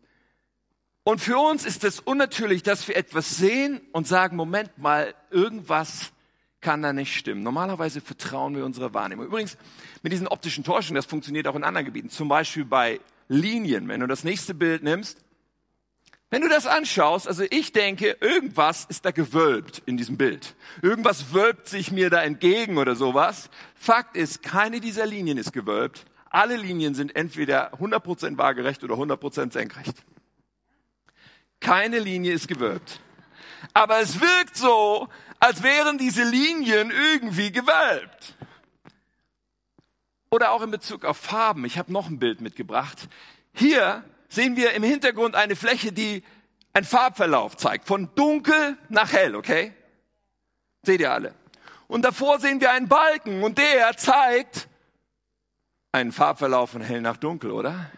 Und 1.02 1.20
für 1.20 1.38
uns 1.38 1.64
ist 1.64 1.82
es 1.82 1.98
unnatürlich, 1.98 2.62
dass 2.62 2.86
wir 2.86 2.96
etwas 2.96 3.36
sehen 3.36 3.80
und 3.90 4.06
sagen, 4.06 4.36
Moment 4.36 4.78
mal, 4.78 5.12
irgendwas 5.32 6.12
kann 6.60 6.82
da 6.82 6.92
nicht 6.92 7.16
stimmen. 7.16 7.42
Normalerweise 7.42 8.00
vertrauen 8.00 8.54
wir 8.54 8.64
unserer 8.64 8.94
Wahrnehmung. 8.94 9.26
Übrigens, 9.26 9.58
mit 10.04 10.12
diesen 10.12 10.28
optischen 10.28 10.62
Täuschungen, 10.62 10.94
das 10.94 11.06
funktioniert 11.06 11.48
auch 11.48 11.56
in 11.56 11.64
anderen 11.64 11.84
Gebieten. 11.84 12.10
Zum 12.10 12.28
Beispiel 12.28 12.64
bei 12.64 13.00
Linien. 13.32 13.88
Wenn 13.88 14.00
du 14.00 14.06
das 14.06 14.24
nächste 14.24 14.54
Bild 14.54 14.82
nimmst, 14.82 15.18
wenn 16.30 16.40
du 16.40 16.48
das 16.48 16.66
anschaust, 16.66 17.28
also 17.28 17.44
ich 17.50 17.72
denke, 17.72 18.16
irgendwas 18.20 18.86
ist 18.86 19.04
da 19.04 19.10
gewölbt 19.10 19.82
in 19.84 19.98
diesem 19.98 20.16
Bild. 20.16 20.54
Irgendwas 20.80 21.34
wölbt 21.34 21.68
sich 21.68 21.92
mir 21.92 22.08
da 22.08 22.22
entgegen 22.22 22.78
oder 22.78 22.94
sowas. 22.94 23.50
Fakt 23.74 24.16
ist, 24.16 24.42
keine 24.42 24.80
dieser 24.80 25.04
Linien 25.04 25.36
ist 25.36 25.52
gewölbt. 25.52 26.06
Alle 26.30 26.56
Linien 26.56 26.94
sind 26.94 27.14
entweder 27.16 27.74
100% 27.74 28.38
waagerecht 28.38 28.82
oder 28.82 28.94
100% 28.94 29.52
senkrecht. 29.52 30.02
Keine 31.60 31.98
Linie 31.98 32.32
ist 32.32 32.48
gewölbt. 32.48 33.00
Aber 33.74 34.00
es 34.00 34.18
wirkt 34.18 34.56
so, 34.56 35.08
als 35.38 35.62
wären 35.62 35.98
diese 35.98 36.24
Linien 36.24 36.90
irgendwie 36.90 37.52
gewölbt. 37.52 38.36
Oder 40.32 40.52
auch 40.52 40.62
in 40.62 40.70
Bezug 40.70 41.04
auf 41.04 41.18
Farben. 41.18 41.66
Ich 41.66 41.76
habe 41.76 41.92
noch 41.92 42.08
ein 42.08 42.18
Bild 42.18 42.40
mitgebracht. 42.40 43.06
Hier 43.52 44.02
sehen 44.30 44.56
wir 44.56 44.72
im 44.72 44.82
Hintergrund 44.82 45.36
eine 45.36 45.56
Fläche, 45.56 45.92
die 45.92 46.24
einen 46.72 46.86
Farbverlauf 46.86 47.58
zeigt. 47.58 47.86
Von 47.86 48.08
dunkel 48.14 48.78
nach 48.88 49.12
hell, 49.12 49.36
okay? 49.36 49.74
Seht 50.84 51.02
ihr 51.02 51.12
alle. 51.12 51.34
Und 51.86 52.06
davor 52.06 52.40
sehen 52.40 52.62
wir 52.62 52.70
einen 52.70 52.88
Balken 52.88 53.42
und 53.42 53.58
der 53.58 53.94
zeigt 53.98 54.68
einen 55.92 56.12
Farbverlauf 56.12 56.70
von 56.70 56.80
hell 56.80 57.02
nach 57.02 57.18
dunkel, 57.18 57.50
oder? 57.50 57.90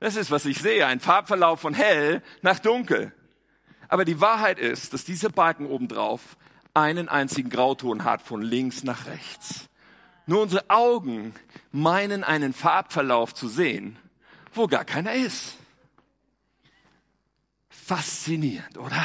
Das 0.00 0.16
ist, 0.16 0.32
was 0.32 0.44
ich 0.44 0.58
sehe, 0.58 0.84
ein 0.88 0.98
Farbverlauf 0.98 1.60
von 1.60 1.74
hell 1.74 2.20
nach 2.40 2.58
dunkel. 2.58 3.12
Aber 3.86 4.04
die 4.04 4.20
Wahrheit 4.20 4.58
ist, 4.58 4.92
dass 4.92 5.04
dieser 5.04 5.28
Balken 5.28 5.66
obendrauf 5.66 6.36
einen 6.74 7.08
einzigen 7.08 7.48
Grauton 7.48 8.02
hat 8.02 8.22
von 8.22 8.42
links 8.42 8.82
nach 8.82 9.06
rechts. 9.06 9.68
Nur 10.26 10.42
unsere 10.42 10.70
Augen 10.70 11.34
meinen 11.72 12.24
einen 12.24 12.52
Farbverlauf 12.52 13.34
zu 13.34 13.48
sehen, 13.48 13.98
wo 14.54 14.66
gar 14.66 14.84
keiner 14.84 15.14
ist. 15.14 15.56
Faszinierend, 17.68 18.78
oder? 18.78 19.04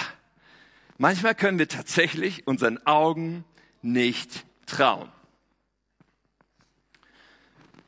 Manchmal 0.98 1.36
können 1.36 1.60
wir 1.60 1.68
tatsächlich 1.68 2.48
unseren 2.48 2.86
Augen 2.86 3.46
nicht 3.82 4.46
trauen. 4.66 5.12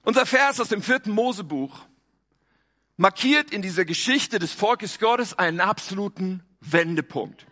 Unser 0.04 0.26
Vers 0.26 0.60
aus 0.60 0.70
dem 0.70 0.82
vierten 0.82 1.12
Mosebuch 1.12 1.86
markiert 2.98 3.52
in 3.52 3.62
dieser 3.62 3.86
Geschichte 3.86 4.40
des 4.40 4.54
Volkes 4.54 5.00
Gottes 5.00 5.38
einen 5.38 5.60
absoluten 5.60 6.44
Wendepunkt. 6.62 7.46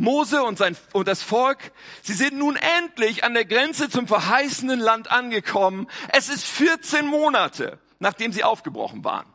Mose 0.00 0.42
und, 0.42 0.58
sein, 0.58 0.76
und 0.92 1.06
das 1.06 1.22
Volk, 1.22 1.72
sie 2.02 2.14
sind 2.14 2.36
nun 2.36 2.56
endlich 2.56 3.22
an 3.22 3.34
der 3.34 3.44
Grenze 3.44 3.88
zum 3.90 4.08
verheißenen 4.08 4.80
Land 4.80 5.10
angekommen. 5.10 5.88
Es 6.08 6.28
ist 6.28 6.44
14 6.44 7.06
Monate, 7.06 7.78
nachdem 7.98 8.32
sie 8.32 8.42
aufgebrochen 8.42 9.04
waren. 9.04 9.26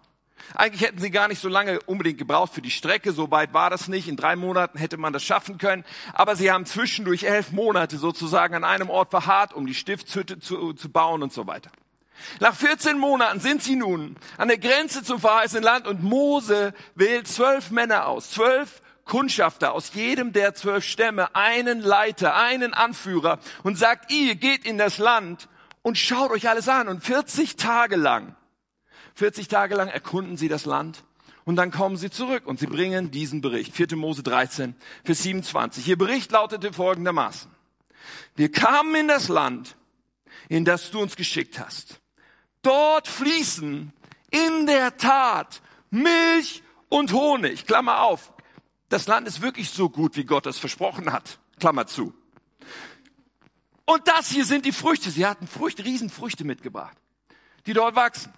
Eigentlich 0.53 0.81
hätten 0.81 1.00
sie 1.00 1.12
gar 1.12 1.27
nicht 1.27 1.41
so 1.41 1.50
lange 1.50 1.79
unbedingt 1.81 2.17
gebraucht 2.17 2.53
für 2.53 2.62
die 2.62 2.72
Strecke, 2.72 3.12
so 3.12 3.31
weit 3.31 3.53
war 3.53 3.69
das 3.69 3.88
nicht. 3.88 4.07
In 4.07 4.15
drei 4.15 4.36
Monaten 4.36 4.77
hätte 4.77 4.98
man 4.98 5.13
das 5.13 5.24
schaffen 5.24 5.57
können. 5.57 5.84
Aber 6.13 6.36
sie 6.36 6.51
haben 6.51 6.65
zwischendurch 6.65 7.24
elf 7.24 7.51
Monate 7.51 7.98
sozusagen 7.98 8.55
an 8.55 8.63
einem 8.63 8.89
Ort 8.89 9.12
verharrt, 9.12 9.53
um 9.53 9.65
die 9.65 9.74
Stiftshütte 9.74 10.39
zu, 10.39 10.74
zu 10.74 10.89
bauen 10.89 11.24
und 11.24 11.34
so 11.34 11.48
weiter. 11.48 11.72
Nach 12.39 12.55
14 12.55 12.98
Monaten 12.98 13.39
sind 13.39 13.62
sie 13.62 13.75
nun 13.75 14.15
an 14.38 14.48
der 14.48 14.57
Grenze 14.57 15.03
zum 15.03 15.19
verheißenen 15.19 15.63
Land 15.63 15.88
und 15.88 16.03
Mose 16.03 16.74
wählt 16.95 17.27
zwölf 17.27 17.72
Männer 17.72 18.07
aus, 18.07 18.31
zwölf 18.31 18.81
Kundschafter 19.05 19.74
aus 19.74 19.93
jedem 19.93 20.33
der 20.33 20.55
zwölf 20.55 20.83
Stämme, 20.83 21.35
einen 21.35 21.79
Leiter, 21.79 22.35
einen 22.35 22.74
Anführer 22.74 23.39
und 23.63 23.77
sagt, 23.77 24.12
ihr 24.12 24.35
geht 24.35 24.65
in 24.65 24.77
das 24.77 24.97
Land 24.97 25.47
und 25.83 25.97
schaut 25.97 26.31
euch 26.31 26.50
alles 26.50 26.67
an. 26.67 26.88
Und 26.88 27.03
40 27.03 27.55
Tage 27.55 27.95
lang, 27.95 28.35
40 29.13 29.47
Tage 29.47 29.75
lang 29.75 29.88
erkunden 29.88 30.38
sie 30.38 30.47
das 30.47 30.65
Land 30.65 31.03
und 31.45 31.55
dann 31.55 31.69
kommen 31.69 31.95
sie 31.95 32.09
zurück 32.09 32.47
und 32.47 32.59
sie 32.59 32.65
bringen 32.65 33.12
diesen 33.12 33.41
Bericht. 33.41 33.75
4. 33.75 33.95
Mose 33.95 34.24
13, 34.24 34.75
Vers 35.03 35.24
27. 35.24 35.88
Ihr 35.88 35.97
Bericht 35.97 36.31
lautete 36.31 36.74
folgendermaßen. 36.74 37.51
Wir 38.35 38.51
kamen 38.51 38.95
in 38.95 39.07
das 39.07 39.29
Land, 39.29 39.75
in 40.50 40.65
das 40.65 40.89
du 40.89 41.00
uns 41.00 41.15
geschickt 41.15 41.59
hast. 41.59 42.01
Dort 42.63 43.07
fließen 43.07 43.93
in 44.31 44.65
der 44.65 44.97
Tat 44.97 45.62
Milch 45.91 46.63
und 46.89 47.13
Honig. 47.13 47.67
Klammer 47.67 48.01
auf. 48.01 48.33
Das 48.89 49.08
Land 49.08 49.27
ist 49.27 49.42
wirklich 49.42 49.70
so 49.70 49.89
gut, 49.89 50.15
wie 50.15 50.25
Gott 50.25 50.46
es 50.46 50.60
versprochen 50.60 51.12
hat. 51.12 51.39
Klammer 51.60 51.88
zu. 51.88 52.13
Und 53.86 54.08
das 54.08 54.30
hier 54.30 54.46
sind 54.46 54.65
die 54.65 54.72
Früchte. 54.72 55.12
Sie 55.12 55.25
hatten 55.25 55.48
Früchte, 55.48 55.86
Riesenfrüchte 55.86 56.44
mitgebracht, 56.44 56.98
die 57.65 57.74
dort 57.74 57.96
wachsen. 57.96 58.34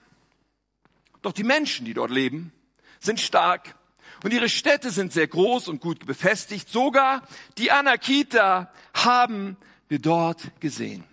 Doch 1.21 1.31
die 1.33 1.43
Menschen, 1.43 1.85
die 1.85 1.93
dort 1.93 2.11
leben, 2.11 2.51
sind 2.99 3.19
stark 3.19 3.75
und 4.23 4.33
ihre 4.33 4.49
Städte 4.49 4.91
sind 4.91 5.13
sehr 5.13 5.27
groß 5.27 5.67
und 5.67 5.81
gut 5.81 6.05
befestigt. 6.05 6.69
Sogar 6.69 7.21
die 7.57 7.71
Anakita 7.71 8.71
haben 8.93 9.57
wir 9.87 9.99
dort 9.99 10.59
gesehen. 10.59 11.03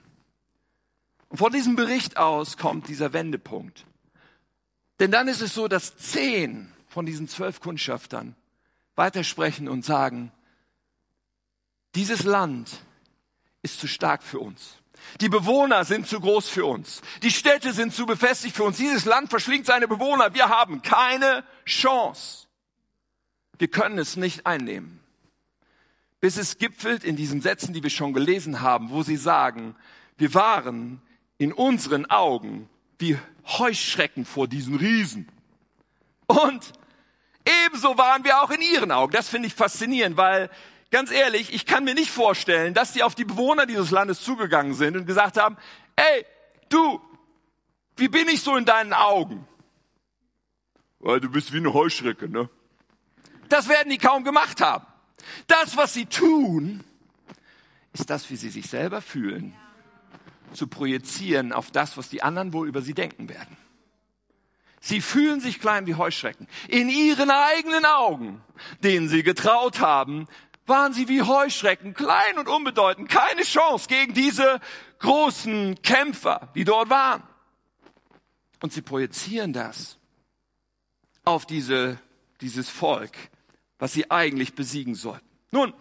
Und 1.28 1.38
von 1.38 1.52
diesem 1.52 1.76
Bericht 1.76 2.16
aus 2.16 2.56
kommt 2.56 2.88
dieser 2.88 3.12
Wendepunkt. 3.12 3.84
Denn 5.00 5.10
dann 5.10 5.28
ist 5.28 5.40
es 5.40 5.54
so, 5.54 5.68
dass 5.68 5.96
zehn 5.96 6.72
von 6.88 7.06
diesen 7.06 7.28
zwölf 7.28 7.60
Kundschaftern 7.60 8.36
weitersprechen 8.96 9.68
und 9.68 9.84
sagen, 9.84 10.32
dieses 11.94 12.24
Land 12.24 12.70
ist 13.62 13.80
zu 13.80 13.86
stark 13.86 14.22
für 14.22 14.40
uns. 14.40 14.78
Die 15.20 15.28
Bewohner 15.28 15.84
sind 15.84 16.06
zu 16.06 16.20
groß 16.20 16.48
für 16.48 16.64
uns. 16.64 17.02
Die 17.22 17.30
Städte 17.30 17.72
sind 17.72 17.92
zu 17.92 18.06
befestigt 18.06 18.56
für 18.56 18.64
uns. 18.64 18.78
Dieses 18.78 19.04
Land 19.04 19.30
verschlingt 19.30 19.66
seine 19.66 19.86
Bewohner. 19.86 20.34
Wir 20.34 20.48
haben 20.48 20.82
keine 20.82 21.44
Chance. 21.64 22.46
Wir 23.58 23.68
können 23.68 23.98
es 23.98 24.16
nicht 24.16 24.46
einnehmen. 24.46 25.00
Bis 26.20 26.36
es 26.36 26.58
gipfelt 26.58 27.04
in 27.04 27.16
diesen 27.16 27.42
Sätzen, 27.42 27.74
die 27.74 27.82
wir 27.82 27.90
schon 27.90 28.14
gelesen 28.14 28.60
haben, 28.62 28.90
wo 28.90 29.02
sie 29.02 29.16
sagen, 29.16 29.76
wir 30.16 30.32
waren 30.34 31.02
in 31.38 31.52
unseren 31.52 32.06
Augen 32.06 32.68
wie 32.98 33.18
Heuschrecken 33.46 34.24
vor 34.24 34.48
diesen 34.48 34.76
Riesen. 34.76 35.28
Und 36.26 36.72
ebenso 37.44 37.96
waren 37.98 38.24
wir 38.24 38.42
auch 38.42 38.50
in 38.50 38.60
ihren 38.60 38.90
Augen. 38.90 39.12
Das 39.12 39.28
finde 39.28 39.48
ich 39.48 39.54
faszinierend, 39.54 40.16
weil 40.16 40.50
ganz 40.90 41.10
ehrlich, 41.10 41.52
ich 41.52 41.66
kann 41.66 41.84
mir 41.84 41.94
nicht 41.94 42.10
vorstellen, 42.10 42.74
dass 42.74 42.92
die 42.92 43.02
auf 43.02 43.14
die 43.14 43.24
Bewohner 43.24 43.66
dieses 43.66 43.90
Landes 43.90 44.22
zugegangen 44.22 44.74
sind 44.74 44.96
und 44.96 45.06
gesagt 45.06 45.36
haben, 45.36 45.56
ey, 45.96 46.24
du, 46.68 47.00
wie 47.96 48.08
bin 48.08 48.28
ich 48.28 48.42
so 48.42 48.56
in 48.56 48.64
deinen 48.64 48.92
Augen? 48.92 49.46
Weil 51.00 51.20
du 51.20 51.28
bist 51.28 51.52
wie 51.52 51.58
eine 51.58 51.72
Heuschrecke, 51.74 52.28
ne? 52.28 52.48
Das 53.48 53.68
werden 53.68 53.90
die 53.90 53.98
kaum 53.98 54.24
gemacht 54.24 54.60
haben. 54.60 54.86
Das, 55.46 55.76
was 55.76 55.92
sie 55.92 56.06
tun, 56.06 56.82
ist 57.92 58.08
das, 58.10 58.30
wie 58.30 58.36
sie 58.36 58.48
sich 58.48 58.68
selber 58.68 59.00
fühlen 59.00 59.54
zu 60.52 60.68
projizieren 60.68 61.52
auf 61.52 61.70
das, 61.70 61.96
was 61.96 62.08
die 62.08 62.22
anderen 62.22 62.52
wohl 62.52 62.68
über 62.68 62.82
sie 62.82 62.94
denken 62.94 63.28
werden. 63.28 63.56
Sie 64.84 65.00
fühlen 65.00 65.40
sich 65.40 65.60
klein 65.60 65.86
wie 65.86 65.94
Heuschrecken. 65.94 66.46
In 66.68 66.90
ihren 66.90 67.30
eigenen 67.30 67.86
Augen, 67.86 68.42
denen 68.82 69.08
sie 69.08 69.22
getraut 69.22 69.80
haben, 69.80 70.28
waren 70.66 70.92
sie 70.92 71.08
wie 71.08 71.22
Heuschrecken, 71.22 71.94
klein 71.94 72.38
und 72.38 72.48
unbedeutend, 72.48 73.08
keine 73.08 73.44
Chance 73.44 73.88
gegen 73.88 74.12
diese 74.12 74.60
großen 74.98 75.80
Kämpfer, 75.80 76.50
die 76.54 76.64
dort 76.64 76.90
waren. 76.90 77.22
Und 78.60 78.74
sie 78.74 78.82
projizieren 78.82 79.54
das 79.54 79.96
auf 81.24 81.46
diese, 81.46 81.98
dieses 82.42 82.68
Volk, 82.68 83.16
was 83.78 83.94
sie 83.94 84.10
eigentlich 84.10 84.54
besiegen 84.54 84.94
sollten. 84.94 85.26
Nun, 85.50 85.72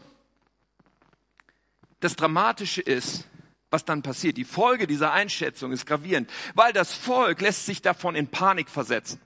das 1.99 2.15
Dramatische 2.15 2.81
ist, 2.81 3.27
was 3.73 3.83
dann 3.83 4.03
passiert. 4.03 4.37
Die 4.37 4.45
Folge 4.45 4.87
dieser 4.87 5.11
Einschätzung 5.11 5.71
ist 5.71 5.85
gravierend, 5.85 6.29
weil 6.53 6.71
das 6.71 6.93
Volk 6.93 7.41
lässt 7.41 7.65
sich 7.65 7.81
davon 7.81 8.15
in 8.15 8.27
Panik 8.27 8.69
versetzen. 8.69 9.19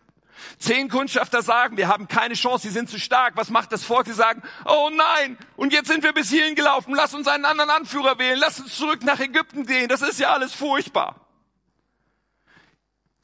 Zehn 0.58 0.88
Kundschafter 0.88 1.42
sagen, 1.42 1.78
wir 1.78 1.88
haben 1.88 2.08
keine 2.08 2.36
Chance, 2.36 2.68
sie 2.68 2.74
sind 2.74 2.90
zu 2.90 3.00
stark. 3.00 3.36
Was 3.36 3.50
macht 3.50 3.72
das 3.72 3.84
Volk? 3.84 4.08
Sie 4.08 4.14
sagen, 4.14 4.42
oh 4.66 4.90
nein, 4.94 5.38
und 5.58 5.74
jetzt 5.74 5.88
sind 5.88 6.04
wir 6.04 6.14
bis 6.14 6.30
hierhin 6.30 6.56
gelaufen, 6.56 6.94
lass 6.96 7.14
uns 7.14 7.28
einen 7.28 7.44
anderen 7.44 7.70
Anführer 7.70 8.18
wählen, 8.20 8.40
lass 8.40 8.60
uns 8.60 8.76
zurück 8.76 9.04
nach 9.04 9.20
Ägypten 9.20 9.66
gehen, 9.66 9.90
das 9.90 10.02
ist 10.02 10.20
ja 10.20 10.32
alles 10.32 10.54
furchtbar. 10.54 11.16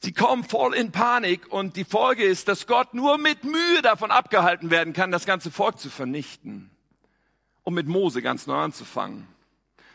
Sie 0.00 0.12
kommen 0.12 0.44
voll 0.44 0.74
in 0.74 0.92
Panik 0.92 1.50
und 1.50 1.76
die 1.76 1.84
Folge 1.84 2.24
ist, 2.24 2.48
dass 2.48 2.66
Gott 2.66 2.92
nur 2.92 3.16
mit 3.16 3.44
Mühe 3.44 3.80
davon 3.80 4.10
abgehalten 4.10 4.70
werden 4.70 4.92
kann, 4.92 5.10
das 5.10 5.24
ganze 5.24 5.50
Volk 5.50 5.78
zu 5.78 5.88
vernichten, 5.88 6.70
um 7.62 7.72
mit 7.72 7.86
Mose 7.86 8.20
ganz 8.20 8.46
neu 8.46 8.56
anzufangen. 8.56 9.33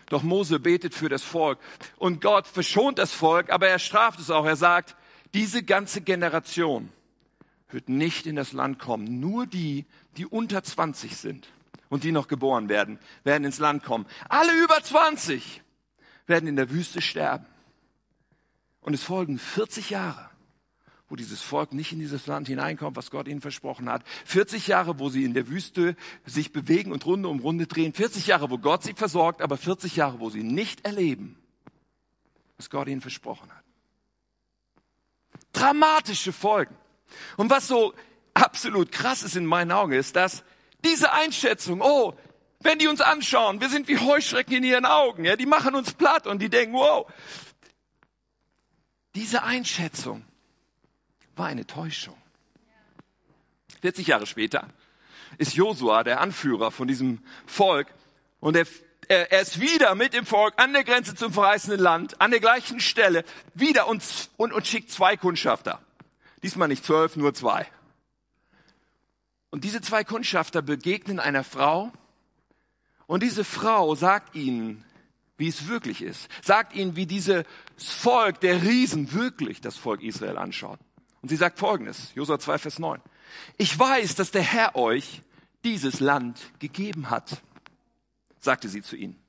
Doch 0.09 0.23
Mose 0.23 0.59
betet 0.59 0.93
für 0.93 1.09
das 1.09 1.23
Volk 1.23 1.59
und 1.97 2.21
Gott 2.21 2.47
verschont 2.47 2.97
das 2.97 3.13
Volk, 3.13 3.51
aber 3.51 3.67
er 3.67 3.79
straft 3.79 4.19
es 4.19 4.29
auch. 4.29 4.45
Er 4.45 4.55
sagt, 4.55 4.95
diese 5.33 5.63
ganze 5.63 6.01
Generation 6.01 6.91
wird 7.69 7.89
nicht 7.89 8.25
in 8.25 8.35
das 8.35 8.51
Land 8.51 8.79
kommen. 8.79 9.19
Nur 9.19 9.45
die, 9.45 9.85
die 10.17 10.25
unter 10.25 10.63
20 10.63 11.15
sind 11.15 11.47
und 11.89 12.03
die 12.03 12.11
noch 12.11 12.27
geboren 12.27 12.69
werden, 12.69 12.99
werden 13.23 13.43
ins 13.45 13.59
Land 13.59 13.83
kommen. 13.83 14.05
Alle 14.27 14.51
über 14.63 14.81
20 14.81 15.61
werden 16.25 16.47
in 16.47 16.55
der 16.55 16.71
Wüste 16.71 17.01
sterben. 17.01 17.45
Und 18.81 18.93
es 18.93 19.03
folgen 19.03 19.37
40 19.37 19.91
Jahre 19.91 20.29
wo 21.09 21.15
dieses 21.15 21.41
Volk 21.41 21.73
nicht 21.73 21.91
in 21.91 21.99
dieses 21.99 22.27
Land 22.27 22.47
hineinkommt, 22.47 22.95
was 22.95 23.09
Gott 23.09 23.27
ihnen 23.27 23.41
versprochen 23.41 23.89
hat. 23.89 24.03
40 24.25 24.67
Jahre, 24.67 24.99
wo 24.99 25.09
sie 25.09 25.23
in 25.23 25.33
der 25.33 25.47
Wüste 25.47 25.95
sich 26.25 26.53
bewegen 26.53 26.91
und 26.91 27.05
Runde 27.05 27.27
um 27.27 27.39
Runde 27.39 27.65
drehen. 27.65 27.93
40 27.93 28.27
Jahre, 28.27 28.51
wo 28.51 28.59
Gott 28.59 28.83
sie 28.83 28.93
versorgt, 28.93 29.41
aber 29.41 29.57
40 29.57 29.95
Jahre, 29.95 30.19
wo 30.19 30.29
sie 30.29 30.43
nicht 30.43 30.85
erleben, 30.85 31.35
was 32.57 32.69
Gott 32.69 32.87
ihnen 32.87 33.01
versprochen 33.01 33.49
hat. 33.49 33.63
Dramatische 35.51 36.31
Folgen. 36.31 36.75
Und 37.37 37.49
was 37.49 37.67
so 37.67 37.93
absolut 38.35 38.91
krass 38.91 39.23
ist 39.23 39.35
in 39.35 39.45
meinen 39.45 39.71
Augen, 39.71 39.93
ist, 39.93 40.15
dass 40.15 40.43
diese 40.85 41.11
Einschätzung, 41.11 41.81
oh, 41.81 42.13
wenn 42.59 42.77
die 42.77 42.87
uns 42.87 43.01
anschauen, 43.01 43.61
wir 43.61 43.69
sind 43.69 43.87
wie 43.87 43.97
Heuschrecken 43.97 44.53
in 44.53 44.63
ihren 44.63 44.85
Augen, 44.85 45.25
ja, 45.25 45.35
die 45.35 45.47
machen 45.47 45.73
uns 45.73 45.93
platt 45.93 46.27
und 46.27 46.39
die 46.39 46.49
denken, 46.49 46.75
wow. 46.75 47.11
Diese 49.15 49.41
Einschätzung 49.41 50.23
war 51.39 51.47
eine 51.47 51.65
Täuschung. 51.65 52.17
40 53.81 54.07
Jahre 54.07 54.27
später 54.27 54.67
ist 55.37 55.53
Josua 55.53 56.03
der 56.03 56.21
Anführer 56.21 56.69
von 56.69 56.87
diesem 56.87 57.23
Volk 57.45 57.87
und 58.39 58.55
er, 58.55 58.67
er, 59.07 59.31
er 59.31 59.41
ist 59.41 59.59
wieder 59.59 59.95
mit 59.95 60.13
dem 60.13 60.25
Volk 60.25 60.53
an 60.57 60.73
der 60.73 60.83
Grenze 60.83 61.15
zum 61.15 61.33
verheißenen 61.33 61.79
Land, 61.79 62.19
an 62.21 62.31
der 62.31 62.39
gleichen 62.39 62.79
Stelle, 62.79 63.23
wieder 63.53 63.87
und, 63.87 64.03
und, 64.37 64.51
und 64.51 64.67
schickt 64.67 64.91
zwei 64.91 65.17
Kundschafter. 65.17 65.81
Diesmal 66.43 66.67
nicht 66.67 66.85
zwölf, 66.85 67.15
nur 67.15 67.33
zwei. 67.33 67.65
Und 69.49 69.63
diese 69.63 69.81
zwei 69.81 70.03
Kundschafter 70.03 70.61
begegnen 70.61 71.19
einer 71.19 71.43
Frau 71.43 71.91
und 73.07 73.23
diese 73.23 73.43
Frau 73.43 73.95
sagt 73.95 74.35
ihnen, 74.35 74.85
wie 75.37 75.47
es 75.47 75.67
wirklich 75.67 76.01
ist. 76.01 76.27
Sagt 76.43 76.75
ihnen, 76.75 76.95
wie 76.95 77.05
dieses 77.05 77.45
Volk 77.77 78.41
der 78.41 78.61
Riesen 78.61 79.13
wirklich 79.13 79.61
das 79.61 79.77
Volk 79.77 80.03
Israel 80.03 80.37
anschaut. 80.37 80.79
Und 81.21 81.29
sie 81.29 81.35
sagt 81.35 81.59
folgendes, 81.59 82.13
Josua 82.15 82.39
2, 82.39 82.57
Vers 82.57 82.79
9. 82.79 83.01
Ich 83.57 83.77
weiß, 83.77 84.15
dass 84.15 84.31
der 84.31 84.41
Herr 84.41 84.75
euch 84.75 85.21
dieses 85.63 85.99
Land 85.99 86.39
gegeben 86.59 87.09
hat, 87.09 87.41
sagte 88.39 88.69
sie 88.69 88.81
zu 88.81 88.95
ihnen. 88.95 89.21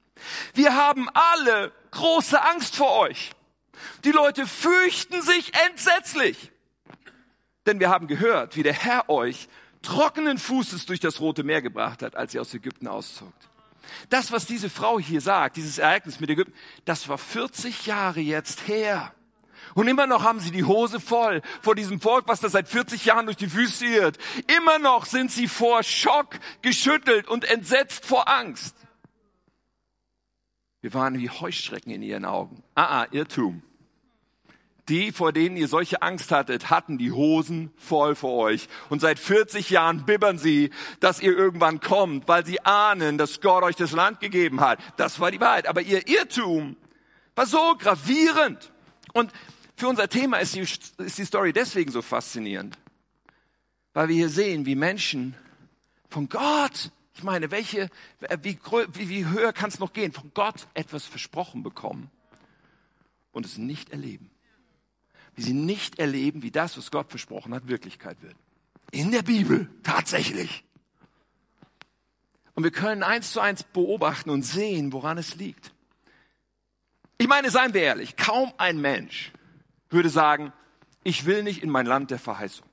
Wir 0.54 0.74
haben 0.74 1.08
alle 1.14 1.72
große 1.90 2.40
Angst 2.42 2.76
vor 2.76 2.96
euch. 2.98 3.30
Die 4.04 4.12
Leute 4.12 4.46
fürchten 4.46 5.22
sich 5.22 5.52
entsetzlich. 5.68 6.52
Denn 7.66 7.80
wir 7.80 7.90
haben 7.90 8.06
gehört, 8.06 8.56
wie 8.56 8.62
der 8.62 8.72
Herr 8.72 9.08
euch 9.08 9.48
trockenen 9.82 10.38
Fußes 10.38 10.86
durch 10.86 11.00
das 11.00 11.20
Rote 11.20 11.42
Meer 11.42 11.62
gebracht 11.62 12.02
hat, 12.02 12.16
als 12.16 12.34
ihr 12.34 12.40
aus 12.40 12.52
Ägypten 12.54 12.86
auszogt. 12.86 13.48
Das, 14.08 14.30
was 14.30 14.46
diese 14.46 14.70
Frau 14.70 15.00
hier 15.00 15.20
sagt, 15.20 15.56
dieses 15.56 15.78
Ereignis 15.78 16.20
mit 16.20 16.30
Ägypten, 16.30 16.54
das 16.84 17.08
war 17.08 17.18
40 17.18 17.86
Jahre 17.86 18.20
jetzt 18.20 18.68
her. 18.68 19.12
Und 19.74 19.88
immer 19.88 20.06
noch 20.06 20.24
haben 20.24 20.40
sie 20.40 20.50
die 20.50 20.64
Hose 20.64 21.00
voll 21.00 21.42
vor 21.62 21.74
diesem 21.74 22.00
Volk, 22.00 22.28
was 22.28 22.40
das 22.40 22.52
seit 22.52 22.68
40 22.68 23.04
Jahren 23.04 23.26
durch 23.26 23.36
die 23.36 23.52
Wüste 23.52 23.86
irrt. 23.86 24.18
Immer 24.56 24.78
noch 24.78 25.06
sind 25.06 25.30
sie 25.30 25.48
vor 25.48 25.82
Schock 25.82 26.38
geschüttelt 26.62 27.28
und 27.28 27.44
entsetzt 27.44 28.04
vor 28.04 28.28
Angst. 28.28 28.76
Wir 30.80 30.94
waren 30.94 31.18
wie 31.18 31.28
Heuschrecken 31.28 31.92
in 31.92 32.02
ihren 32.02 32.24
Augen. 32.24 32.62
Ah, 32.74 33.02
ah, 33.02 33.06
Irrtum. 33.10 33.62
Die, 34.88 35.12
vor 35.12 35.32
denen 35.32 35.56
ihr 35.56 35.68
solche 35.68 36.02
Angst 36.02 36.32
hattet, 36.32 36.70
hatten 36.70 36.98
die 36.98 37.12
Hosen 37.12 37.70
voll 37.76 38.16
vor 38.16 38.36
euch. 38.38 38.66
Und 38.88 39.00
seit 39.00 39.18
40 39.18 39.70
Jahren 39.70 40.04
bibbern 40.04 40.38
sie, 40.38 40.70
dass 40.98 41.20
ihr 41.20 41.36
irgendwann 41.36 41.80
kommt, 41.80 42.26
weil 42.26 42.44
sie 42.44 42.64
ahnen, 42.64 43.18
dass 43.18 43.40
Gott 43.40 43.62
euch 43.62 43.76
das 43.76 43.92
Land 43.92 44.20
gegeben 44.20 44.60
hat. 44.60 44.80
Das 44.96 45.20
war 45.20 45.30
die 45.30 45.40
Wahrheit. 45.40 45.68
Aber 45.68 45.82
ihr 45.82 46.08
Irrtum 46.08 46.76
war 47.36 47.46
so 47.46 47.76
gravierend. 47.78 48.72
Und 49.12 49.32
für 49.80 49.88
unser 49.88 50.08
Thema 50.08 50.38
ist 50.38 50.54
die, 50.54 50.60
ist 50.60 51.18
die 51.18 51.24
Story 51.24 51.52
deswegen 51.52 51.90
so 51.90 52.02
faszinierend. 52.02 52.78
Weil 53.92 54.08
wir 54.08 54.14
hier 54.14 54.28
sehen, 54.28 54.66
wie 54.66 54.76
Menschen 54.76 55.34
von 56.08 56.28
Gott, 56.28 56.90
ich 57.14 57.24
meine, 57.24 57.50
welche, 57.50 57.90
wie, 58.42 58.58
wie, 58.92 59.08
wie 59.08 59.26
höher 59.26 59.52
kann 59.52 59.70
es 59.70 59.80
noch 59.80 59.92
gehen, 59.92 60.12
von 60.12 60.30
Gott 60.34 60.68
etwas 60.74 61.04
versprochen 61.04 61.62
bekommen 61.64 62.10
und 63.32 63.44
es 63.44 63.58
nicht 63.58 63.90
erleben 63.90 64.30
wie 65.40 65.42
sie 65.42 65.52
nicht 65.54 65.98
erleben, 65.98 66.42
wie 66.42 66.50
das, 66.50 66.76
was 66.76 66.90
Gott 66.90 67.08
versprochen 67.08 67.54
hat, 67.54 67.66
Wirklichkeit 67.66 68.20
wird. 68.22 68.36
In 68.90 69.10
der 69.10 69.22
Bibel, 69.22 69.70
tatsächlich. 69.82 70.64
Und 72.54 72.64
wir 72.64 72.70
können 72.70 73.02
eins 73.02 73.32
zu 73.32 73.40
eins 73.40 73.62
beobachten 73.62 74.28
und 74.28 74.42
sehen, 74.42 74.92
woran 74.92 75.16
es 75.16 75.36
liegt. 75.36 75.72
Ich 77.16 77.26
meine, 77.26 77.50
seien 77.50 77.72
wir 77.72 77.80
ehrlich, 77.80 78.16
kaum 78.16 78.52
ein 78.58 78.82
Mensch 78.82 79.32
würde 79.90 80.08
sagen, 80.08 80.52
ich 81.02 81.26
will 81.26 81.42
nicht 81.42 81.62
in 81.62 81.70
mein 81.70 81.86
Land 81.86 82.10
der 82.10 82.18
Verheißung. 82.18 82.69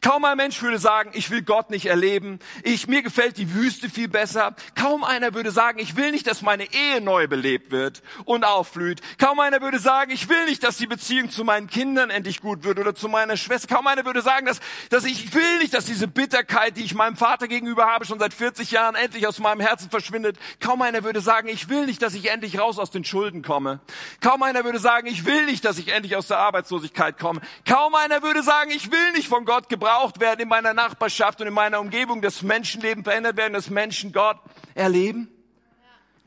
Kaum 0.00 0.24
ein 0.24 0.36
Mensch 0.36 0.60
würde 0.62 0.78
sagen, 0.78 1.10
ich 1.14 1.30
will 1.30 1.42
Gott 1.42 1.70
nicht 1.70 1.86
erleben. 1.86 2.38
Ich, 2.62 2.86
mir 2.86 3.02
gefällt 3.02 3.36
die 3.38 3.54
Wüste 3.54 3.90
viel 3.90 4.08
besser. 4.08 4.54
Kaum 4.74 5.04
einer 5.04 5.34
würde 5.34 5.50
sagen, 5.50 5.78
ich 5.78 5.96
will 5.96 6.10
nicht, 6.10 6.26
dass 6.26 6.42
meine 6.42 6.64
Ehe 6.72 7.00
neu 7.00 7.26
belebt 7.26 7.70
wird 7.70 8.02
und 8.24 8.44
aufblüht. 8.44 9.00
Kaum 9.18 9.40
einer 9.40 9.60
würde 9.60 9.78
sagen, 9.78 10.10
ich 10.10 10.28
will 10.28 10.44
nicht, 10.46 10.62
dass 10.62 10.76
die 10.76 10.86
Beziehung 10.86 11.30
zu 11.30 11.44
meinen 11.44 11.68
Kindern 11.68 12.10
endlich 12.10 12.40
gut 12.40 12.64
wird 12.64 12.78
oder 12.78 12.94
zu 12.94 13.08
meiner 13.08 13.36
Schwester. 13.36 13.74
Kaum 13.74 13.86
einer 13.86 14.04
würde 14.04 14.22
sagen, 14.22 14.46
dass, 14.46 14.60
dass 14.90 15.04
ich, 15.04 15.24
ich 15.24 15.34
will 15.34 15.58
nicht, 15.58 15.74
dass 15.74 15.84
diese 15.84 16.08
Bitterkeit, 16.08 16.76
die 16.76 16.84
ich 16.84 16.94
meinem 16.94 17.16
Vater 17.16 17.48
gegenüber 17.48 17.86
habe, 17.86 18.04
schon 18.04 18.18
seit 18.18 18.34
40 18.34 18.70
Jahren 18.70 18.94
endlich 18.94 19.26
aus 19.26 19.38
meinem 19.38 19.60
Herzen 19.60 19.90
verschwindet. 19.90 20.38
Kaum 20.60 20.82
einer 20.82 21.04
würde 21.04 21.20
sagen, 21.20 21.48
ich 21.48 21.68
will 21.68 21.86
nicht, 21.86 22.02
dass 22.02 22.14
ich 22.14 22.30
endlich 22.30 22.58
raus 22.58 22.78
aus 22.78 22.90
den 22.90 23.04
Schulden 23.04 23.42
komme. 23.42 23.80
Kaum 24.20 24.42
einer 24.42 24.64
würde 24.64 24.78
sagen, 24.78 25.06
ich 25.06 25.24
will 25.24 25.46
nicht, 25.46 25.64
dass 25.64 25.78
ich 25.78 25.88
endlich 25.88 26.16
aus 26.16 26.28
der 26.28 26.38
Arbeitslosigkeit 26.38 27.18
komme. 27.18 27.40
Kaum 27.68 27.94
einer 27.94 28.22
würde 28.22 28.42
sagen, 28.42 28.70
ich 28.70 28.90
will 28.90 29.12
nicht 29.12 29.28
von 29.28 29.44
Gott 29.44 29.63
gebraucht 29.68 30.20
werden 30.20 30.40
in 30.40 30.48
meiner 30.48 30.74
Nachbarschaft 30.74 31.40
und 31.40 31.46
in 31.46 31.54
meiner 31.54 31.80
Umgebung, 31.80 32.22
dass 32.22 32.42
Menschenleben 32.42 33.04
verändert 33.04 33.36
werden, 33.36 33.52
dass 33.52 33.70
Menschen 33.70 34.12
Gott 34.12 34.38
erleben? 34.74 35.28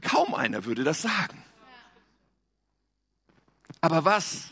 Kaum 0.01 0.33
einer 0.33 0.65
würde 0.65 0.83
das 0.83 1.01
sagen. 1.01 1.43
Aber 3.81 4.05
was 4.05 4.49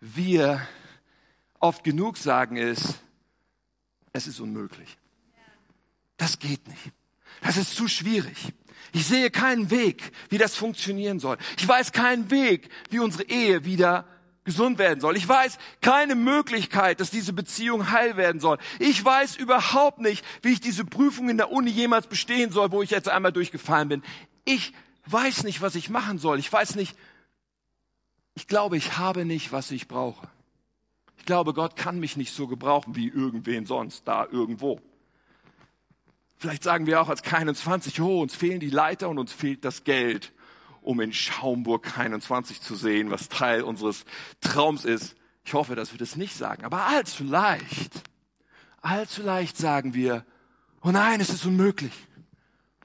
wir 0.00 0.66
oft 1.60 1.84
genug 1.84 2.16
sagen 2.16 2.56
ist, 2.56 3.00
es 4.12 4.26
ist 4.26 4.40
unmöglich. 4.40 4.96
Das 6.16 6.38
geht 6.38 6.66
nicht. 6.68 6.92
Das 7.42 7.56
ist 7.56 7.74
zu 7.74 7.88
schwierig. 7.88 8.52
Ich 8.92 9.06
sehe 9.06 9.30
keinen 9.30 9.70
Weg, 9.70 10.12
wie 10.28 10.38
das 10.38 10.54
funktionieren 10.54 11.18
soll. 11.18 11.36
Ich 11.58 11.66
weiß 11.66 11.92
keinen 11.92 12.30
Weg, 12.30 12.68
wie 12.90 13.00
unsere 13.00 13.24
Ehe 13.24 13.64
wieder 13.64 14.06
gesund 14.44 14.78
werden 14.78 15.00
soll. 15.00 15.16
Ich 15.16 15.28
weiß 15.28 15.58
keine 15.80 16.14
Möglichkeit, 16.14 17.00
dass 17.00 17.10
diese 17.10 17.32
Beziehung 17.32 17.90
heil 17.90 18.16
werden 18.16 18.40
soll. 18.40 18.58
Ich 18.78 19.02
weiß 19.04 19.36
überhaupt 19.36 20.00
nicht, 20.00 20.24
wie 20.42 20.52
ich 20.52 20.60
diese 20.60 20.84
Prüfung 20.84 21.28
in 21.28 21.38
der 21.38 21.50
Uni 21.50 21.70
jemals 21.70 22.06
bestehen 22.06 22.52
soll, 22.52 22.70
wo 22.70 22.82
ich 22.82 22.90
jetzt 22.90 23.08
einmal 23.08 23.32
durchgefallen 23.32 23.88
bin. 23.88 24.02
Ich 24.44 24.72
weiß 25.06 25.44
nicht, 25.44 25.62
was 25.62 25.74
ich 25.74 25.88
machen 25.90 26.18
soll. 26.18 26.38
Ich 26.38 26.52
weiß 26.52 26.76
nicht, 26.76 26.96
ich 28.34 28.46
glaube, 28.46 28.76
ich 28.76 28.98
habe 28.98 29.24
nicht, 29.24 29.52
was 29.52 29.70
ich 29.70 29.88
brauche. 29.88 30.28
Ich 31.16 31.24
glaube, 31.24 31.54
Gott 31.54 31.76
kann 31.76 31.98
mich 31.98 32.16
nicht 32.16 32.34
so 32.34 32.46
gebrauchen 32.46 32.96
wie 32.96 33.08
irgendwen 33.08 33.64
sonst, 33.64 34.06
da 34.06 34.26
irgendwo. 34.30 34.80
Vielleicht 36.36 36.62
sagen 36.62 36.84
wir 36.86 37.00
auch 37.00 37.08
als 37.08 37.22
21, 37.22 38.00
oh, 38.02 38.20
uns 38.20 38.34
fehlen 38.34 38.60
die 38.60 38.68
Leiter 38.68 39.08
und 39.08 39.18
uns 39.18 39.32
fehlt 39.32 39.64
das 39.64 39.84
Geld 39.84 40.33
um 40.84 41.00
in 41.00 41.12
Schaumburg 41.12 41.98
21 41.98 42.60
zu 42.60 42.76
sehen, 42.76 43.10
was 43.10 43.28
Teil 43.28 43.62
unseres 43.62 44.04
Traums 44.40 44.84
ist. 44.84 45.16
Ich 45.44 45.54
hoffe, 45.54 45.74
dass 45.74 45.92
wir 45.92 45.98
das 45.98 46.16
nicht 46.16 46.36
sagen. 46.36 46.64
Aber 46.64 46.86
allzu 46.86 47.24
leicht, 47.24 48.02
allzu 48.80 49.22
leicht 49.22 49.56
sagen 49.56 49.94
wir, 49.94 50.24
oh 50.82 50.90
nein, 50.90 51.20
es 51.20 51.30
ist 51.30 51.46
unmöglich. 51.46 51.92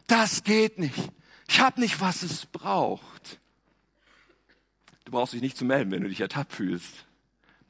Das 0.08 0.44
geht 0.44 0.80
nicht. 0.80 1.12
Ich 1.48 1.60
habe 1.60 1.80
nicht, 1.80 2.00
was 2.02 2.24
es 2.24 2.46
braucht. 2.46 3.40
Du 5.06 5.12
brauchst 5.12 5.34
dich 5.34 5.42
nicht 5.42 5.58
zu 5.58 5.66
melden, 5.66 5.92
wenn 5.92 6.04
du 6.04 6.10
dich 6.10 6.22
ertappt 6.22 6.54
fühlst. 6.54 7.06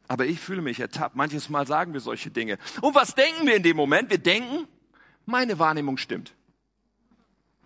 Aber 0.08 0.26
ich 0.26 0.40
fühle 0.40 0.62
mich 0.62 0.80
ertappt. 0.80 1.16
Manches 1.16 1.50
Mal 1.50 1.68
sagen 1.68 1.94
wir 1.94 2.00
solche 2.00 2.32
Dinge. 2.32 2.58
Und 2.82 2.96
was 2.96 3.16
denken 3.16 3.46
wir 3.46 3.56
in 3.56 3.64
dem 3.64 3.78
Moment? 3.78 4.10
Wir 4.10 4.18
denken, 4.18 4.68
meine 5.26 5.60
Wahrnehmung 5.60 5.98
stimmt. 5.98 6.34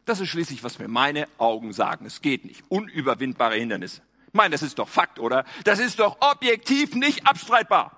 Das 0.05 0.19
ist 0.19 0.29
schließlich, 0.29 0.63
was 0.63 0.79
mir 0.79 0.87
meine 0.87 1.27
Augen 1.37 1.73
sagen. 1.73 2.05
Es 2.05 2.21
geht 2.21 2.45
nicht. 2.45 2.63
Unüberwindbare 2.69 3.55
Hindernisse. 3.55 4.01
Ich 4.27 4.33
meine, 4.33 4.51
das 4.51 4.61
ist 4.61 4.79
doch 4.79 4.89
Fakt, 4.89 5.19
oder? 5.19 5.45
Das 5.63 5.79
ist 5.79 5.99
doch 5.99 6.17
objektiv 6.19 6.95
nicht 6.95 7.25
abstreitbar. 7.27 7.91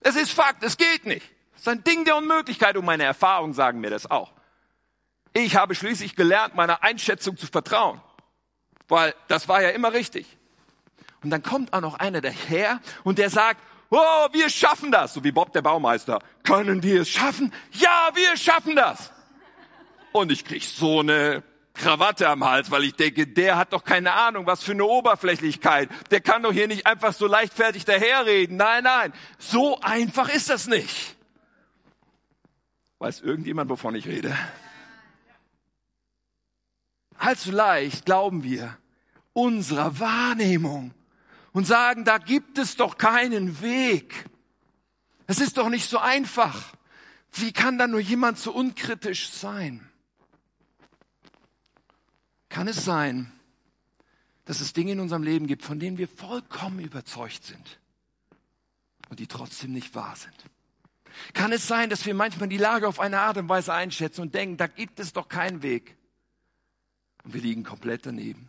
Es 0.00 0.16
ist 0.16 0.32
Fakt, 0.32 0.62
es 0.62 0.76
geht 0.76 1.04
nicht. 1.06 1.30
Es 1.54 1.62
ist 1.62 1.68
ein 1.68 1.84
Ding 1.84 2.04
der 2.04 2.16
Unmöglichkeit 2.16 2.76
und 2.76 2.84
meine 2.84 3.04
Erfahrungen 3.04 3.52
sagen 3.52 3.80
mir 3.80 3.90
das 3.90 4.10
auch. 4.10 4.32
Ich 5.32 5.56
habe 5.56 5.74
schließlich 5.74 6.16
gelernt, 6.16 6.54
meiner 6.54 6.82
Einschätzung 6.82 7.36
zu 7.36 7.46
vertrauen, 7.46 8.00
weil 8.88 9.14
das 9.28 9.48
war 9.48 9.62
ja 9.62 9.70
immer 9.70 9.92
richtig. 9.92 10.26
Und 11.22 11.30
dann 11.30 11.42
kommt 11.42 11.72
auch 11.72 11.80
noch 11.80 11.98
einer 11.98 12.20
daher 12.20 12.80
und 13.04 13.18
der 13.18 13.30
sagt, 13.30 13.60
oh, 13.90 14.28
wir 14.32 14.48
schaffen 14.48 14.90
das, 14.90 15.14
so 15.14 15.22
wie 15.24 15.32
Bob 15.32 15.52
der 15.52 15.62
Baumeister. 15.62 16.20
Können 16.42 16.82
wir 16.82 17.02
es 17.02 17.10
schaffen? 17.10 17.52
Ja, 17.72 18.10
wir 18.14 18.36
schaffen 18.36 18.76
das. 18.76 19.12
Und 20.16 20.32
ich 20.32 20.46
krieg 20.46 20.64
so 20.64 21.00
eine 21.00 21.42
Krawatte 21.74 22.26
am 22.30 22.42
Hals, 22.42 22.70
weil 22.70 22.84
ich 22.84 22.94
denke, 22.94 23.26
der 23.26 23.58
hat 23.58 23.74
doch 23.74 23.84
keine 23.84 24.14
Ahnung, 24.14 24.46
was 24.46 24.62
für 24.62 24.72
eine 24.72 24.86
Oberflächlichkeit. 24.86 25.90
Der 26.10 26.22
kann 26.22 26.42
doch 26.42 26.52
hier 26.52 26.68
nicht 26.68 26.86
einfach 26.86 27.12
so 27.12 27.26
leichtfertig 27.26 27.84
daherreden. 27.84 28.56
Nein, 28.56 28.84
nein, 28.84 29.12
so 29.38 29.78
einfach 29.82 30.30
ist 30.30 30.48
das 30.48 30.68
nicht. 30.68 31.16
Weiß 32.98 33.20
irgendjemand, 33.20 33.68
wovon 33.68 33.94
ich 33.94 34.06
rede? 34.06 34.34
Allzu 37.18 37.50
leicht 37.50 38.06
glauben 38.06 38.42
wir 38.42 38.78
unserer 39.34 40.00
Wahrnehmung 40.00 40.94
und 41.52 41.66
sagen, 41.66 42.06
da 42.06 42.16
gibt 42.16 42.56
es 42.56 42.76
doch 42.76 42.96
keinen 42.96 43.60
Weg. 43.60 44.24
Es 45.26 45.40
ist 45.40 45.58
doch 45.58 45.68
nicht 45.68 45.90
so 45.90 45.98
einfach. 45.98 46.72
Wie 47.32 47.52
kann 47.52 47.76
da 47.76 47.86
nur 47.86 48.00
jemand 48.00 48.38
so 48.38 48.50
unkritisch 48.50 49.28
sein? 49.28 49.86
Kann 52.56 52.68
es 52.68 52.86
sein, 52.86 53.30
dass 54.46 54.62
es 54.62 54.72
Dinge 54.72 54.92
in 54.92 55.00
unserem 55.00 55.22
Leben 55.22 55.46
gibt, 55.46 55.62
von 55.62 55.78
denen 55.78 55.98
wir 55.98 56.08
vollkommen 56.08 56.80
überzeugt 56.80 57.44
sind 57.44 57.78
und 59.10 59.20
die 59.20 59.26
trotzdem 59.26 59.74
nicht 59.74 59.94
wahr 59.94 60.16
sind? 60.16 60.32
Kann 61.34 61.52
es 61.52 61.68
sein, 61.68 61.90
dass 61.90 62.06
wir 62.06 62.14
manchmal 62.14 62.48
die 62.48 62.56
Lage 62.56 62.88
auf 62.88 62.98
eine 62.98 63.20
Art 63.20 63.36
und 63.36 63.50
Weise 63.50 63.74
einschätzen 63.74 64.22
und 64.22 64.34
denken, 64.34 64.56
da 64.56 64.68
gibt 64.68 65.00
es 65.00 65.12
doch 65.12 65.28
keinen 65.28 65.62
Weg 65.62 65.98
und 67.24 67.34
wir 67.34 67.42
liegen 67.42 67.62
komplett 67.62 68.06
daneben? 68.06 68.48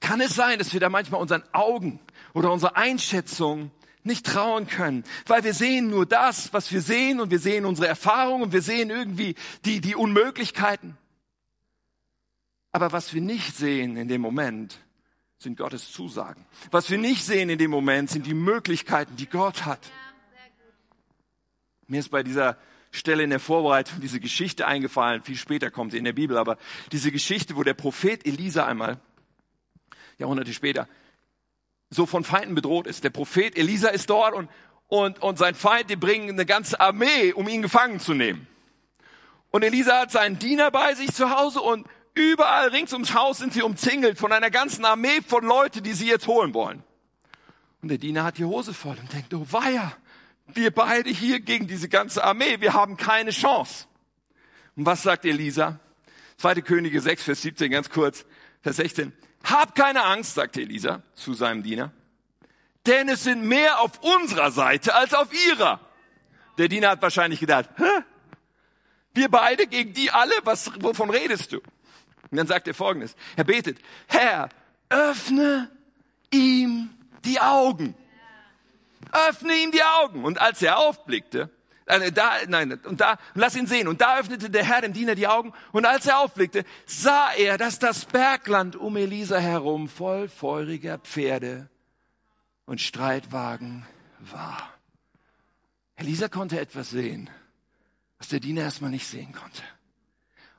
Kann 0.00 0.20
es 0.20 0.34
sein, 0.34 0.58
dass 0.58 0.74
wir 0.74 0.80
da 0.80 0.90
manchmal 0.90 1.22
unseren 1.22 1.44
Augen 1.54 1.98
oder 2.34 2.52
unserer 2.52 2.76
Einschätzung 2.76 3.70
nicht 4.02 4.26
trauen 4.26 4.66
können, 4.66 5.04
weil 5.26 5.42
wir 5.42 5.54
sehen 5.54 5.88
nur 5.88 6.04
das, 6.04 6.52
was 6.52 6.70
wir 6.70 6.82
sehen 6.82 7.18
und 7.18 7.30
wir 7.30 7.40
sehen 7.40 7.64
unsere 7.64 7.88
Erfahrungen 7.88 8.42
und 8.42 8.52
wir 8.52 8.60
sehen 8.60 8.90
irgendwie 8.90 9.36
die, 9.64 9.80
die 9.80 9.94
Unmöglichkeiten. 9.94 10.98
Aber 12.72 12.92
was 12.92 13.14
wir 13.14 13.20
nicht 13.20 13.56
sehen 13.56 13.96
in 13.96 14.08
dem 14.08 14.20
Moment, 14.20 14.78
sind 15.38 15.56
Gottes 15.56 15.92
Zusagen. 15.92 16.44
Was 16.70 16.90
wir 16.90 16.98
nicht 16.98 17.24
sehen 17.24 17.48
in 17.48 17.58
dem 17.58 17.70
Moment, 17.70 18.10
sind 18.10 18.26
die 18.26 18.34
Möglichkeiten, 18.34 19.16
die 19.16 19.28
Gott 19.28 19.64
hat. 19.64 19.80
Mir 21.86 22.00
ist 22.00 22.10
bei 22.10 22.22
dieser 22.22 22.58
Stelle 22.90 23.22
in 23.22 23.30
der 23.30 23.40
Vorbereitung 23.40 24.00
diese 24.00 24.20
Geschichte 24.20 24.66
eingefallen, 24.66 25.22
viel 25.22 25.36
später 25.36 25.70
kommt 25.70 25.92
sie 25.92 25.98
in 25.98 26.04
der 26.04 26.12
Bibel, 26.12 26.36
aber 26.36 26.58
diese 26.90 27.12
Geschichte, 27.12 27.56
wo 27.56 27.62
der 27.62 27.74
Prophet 27.74 28.26
Elisa 28.26 28.66
einmal, 28.66 28.98
Jahrhunderte 30.18 30.52
später, 30.52 30.88
so 31.90 32.04
von 32.04 32.24
Feinden 32.24 32.54
bedroht 32.54 32.86
ist. 32.86 33.04
Der 33.04 33.10
Prophet 33.10 33.56
Elisa 33.56 33.88
ist 33.88 34.10
dort 34.10 34.34
und, 34.34 34.50
und, 34.88 35.22
und 35.22 35.38
sein 35.38 35.54
Feind, 35.54 35.88
die 35.88 35.96
bringen 35.96 36.30
eine 36.30 36.46
ganze 36.46 36.80
Armee, 36.80 37.32
um 37.32 37.48
ihn 37.48 37.62
gefangen 37.62 38.00
zu 38.00 38.14
nehmen. 38.14 38.46
Und 39.50 39.62
Elisa 39.62 40.00
hat 40.00 40.10
seinen 40.10 40.38
Diener 40.38 40.70
bei 40.70 40.94
sich 40.94 41.12
zu 41.12 41.30
Hause 41.30 41.60
und 41.60 41.86
überall 42.18 42.68
rings 42.68 42.92
ums 42.92 43.14
Haus 43.14 43.38
sind 43.38 43.52
sie 43.52 43.62
umzingelt 43.62 44.18
von 44.18 44.32
einer 44.32 44.50
ganzen 44.50 44.84
Armee 44.84 45.20
von 45.26 45.44
Leuten, 45.44 45.82
die 45.82 45.92
sie 45.92 46.08
jetzt 46.08 46.26
holen 46.26 46.54
wollen. 46.54 46.82
Und 47.82 47.88
der 47.88 47.98
Diener 47.98 48.24
hat 48.24 48.38
die 48.38 48.44
Hose 48.44 48.74
voll 48.74 48.96
und 48.98 49.12
denkt, 49.12 49.32
oh 49.34 49.46
weia, 49.50 49.92
wir 50.46 50.70
beide 50.72 51.10
hier 51.10 51.40
gegen 51.40 51.66
diese 51.66 51.88
ganze 51.88 52.24
Armee, 52.24 52.60
wir 52.60 52.74
haben 52.74 52.96
keine 52.96 53.30
Chance. 53.30 53.86
Und 54.76 54.86
was 54.86 55.02
sagt 55.02 55.24
Elisa? 55.24 55.78
Zweite 56.36 56.62
Könige 56.62 57.00
6, 57.00 57.22
Vers 57.22 57.42
17, 57.42 57.70
ganz 57.70 57.90
kurz, 57.90 58.24
Vers 58.62 58.76
16. 58.76 59.12
Hab 59.44 59.74
keine 59.74 60.04
Angst, 60.04 60.34
sagte 60.34 60.60
Elisa 60.60 61.02
zu 61.14 61.34
seinem 61.34 61.62
Diener, 61.62 61.92
denn 62.86 63.08
es 63.08 63.24
sind 63.24 63.44
mehr 63.44 63.80
auf 63.80 64.00
unserer 64.02 64.50
Seite 64.50 64.94
als 64.94 65.14
auf 65.14 65.28
ihrer. 65.48 65.80
Der 66.58 66.68
Diener 66.68 66.90
hat 66.90 67.02
wahrscheinlich 67.02 67.40
gedacht, 67.40 67.68
Hä? 67.76 68.02
wir 69.14 69.28
beide 69.28 69.66
gegen 69.66 69.92
die 69.92 70.10
alle, 70.10 70.34
was, 70.44 70.70
wovon 70.80 71.10
redest 71.10 71.52
du? 71.52 71.60
Und 72.30 72.36
dann 72.36 72.46
sagt 72.46 72.68
er 72.68 72.74
folgendes, 72.74 73.14
er 73.36 73.44
betet, 73.44 73.78
Herr, 74.06 74.48
öffne 74.88 75.70
ihm 76.30 76.90
die 77.24 77.40
Augen. 77.40 77.94
Öffne 79.28 79.54
ihm 79.54 79.72
die 79.72 79.82
Augen. 79.82 80.24
Und 80.24 80.40
als 80.40 80.60
er 80.62 80.78
aufblickte, 80.78 81.50
äh, 81.86 82.12
da, 82.12 82.32
nein, 82.46 82.78
und 82.84 83.00
da, 83.00 83.18
lass 83.34 83.56
ihn 83.56 83.66
sehen. 83.66 83.88
Und 83.88 84.00
da 84.00 84.18
öffnete 84.18 84.50
der 84.50 84.64
Herr 84.64 84.82
dem 84.82 84.92
Diener 84.92 85.14
die 85.14 85.26
Augen. 85.26 85.52
Und 85.72 85.86
als 85.86 86.06
er 86.06 86.18
aufblickte, 86.18 86.64
sah 86.86 87.32
er, 87.32 87.56
dass 87.56 87.78
das 87.78 88.04
Bergland 88.04 88.76
um 88.76 88.96
Elisa 88.96 89.38
herum 89.38 89.88
voll 89.88 90.28
feuriger 90.28 90.98
Pferde 90.98 91.68
und 92.66 92.80
Streitwagen 92.80 93.86
war. 94.18 94.74
Elisa 95.96 96.28
konnte 96.28 96.60
etwas 96.60 96.90
sehen, 96.90 97.30
was 98.18 98.28
der 98.28 98.40
Diener 98.40 98.62
erstmal 98.62 98.90
nicht 98.90 99.06
sehen 99.06 99.32
konnte. 99.32 99.62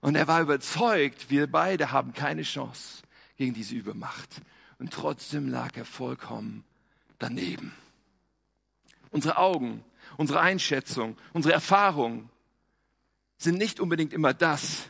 Und 0.02 0.16
er 0.16 0.28
war 0.28 0.42
überzeugt, 0.42 1.30
wir 1.30 1.48
beide 1.48 1.92
haben 1.92 2.14
keine 2.14 2.44
Chance 2.44 3.04
gegen 3.38 3.54
diese 3.54 3.76
Übermacht. 3.76 4.42
Und 4.78 4.94
trotzdem 4.94 5.50
lag 5.50 5.76
er 5.76 5.86
vollkommen 5.86 6.64
daneben. 7.18 7.74
Unsere 9.12 9.38
Augen, 9.38 9.84
unsere 10.18 10.40
Einschätzung, 10.40 11.18
unsere 11.34 11.54
Erfahrungen 11.54 12.30
sind 13.38 13.58
nicht 13.58 13.80
unbedingt 13.80 14.14
immer 14.14 14.34
das, 14.34 14.90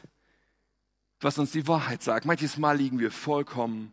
was 1.22 1.38
uns 1.38 1.52
die 1.52 1.68
Wahrheit 1.68 2.04
sagt. 2.04 2.26
Manches 2.26 2.58
Mal 2.58 2.78
liegen 2.78 3.00
wir 3.00 3.12
vollkommen 3.12 3.92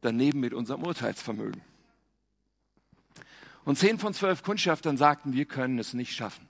daneben 0.00 0.40
mit 0.40 0.54
unserem 0.54 0.82
Urteilsvermögen. 0.82 1.60
Und 3.64 3.76
zehn 3.76 3.98
von 3.98 4.14
zwölf 4.14 4.42
Kundschaftern 4.42 4.96
sagten, 4.96 5.32
wir 5.32 5.44
können 5.44 5.78
es 5.78 5.92
nicht 5.92 6.14
schaffen. 6.14 6.48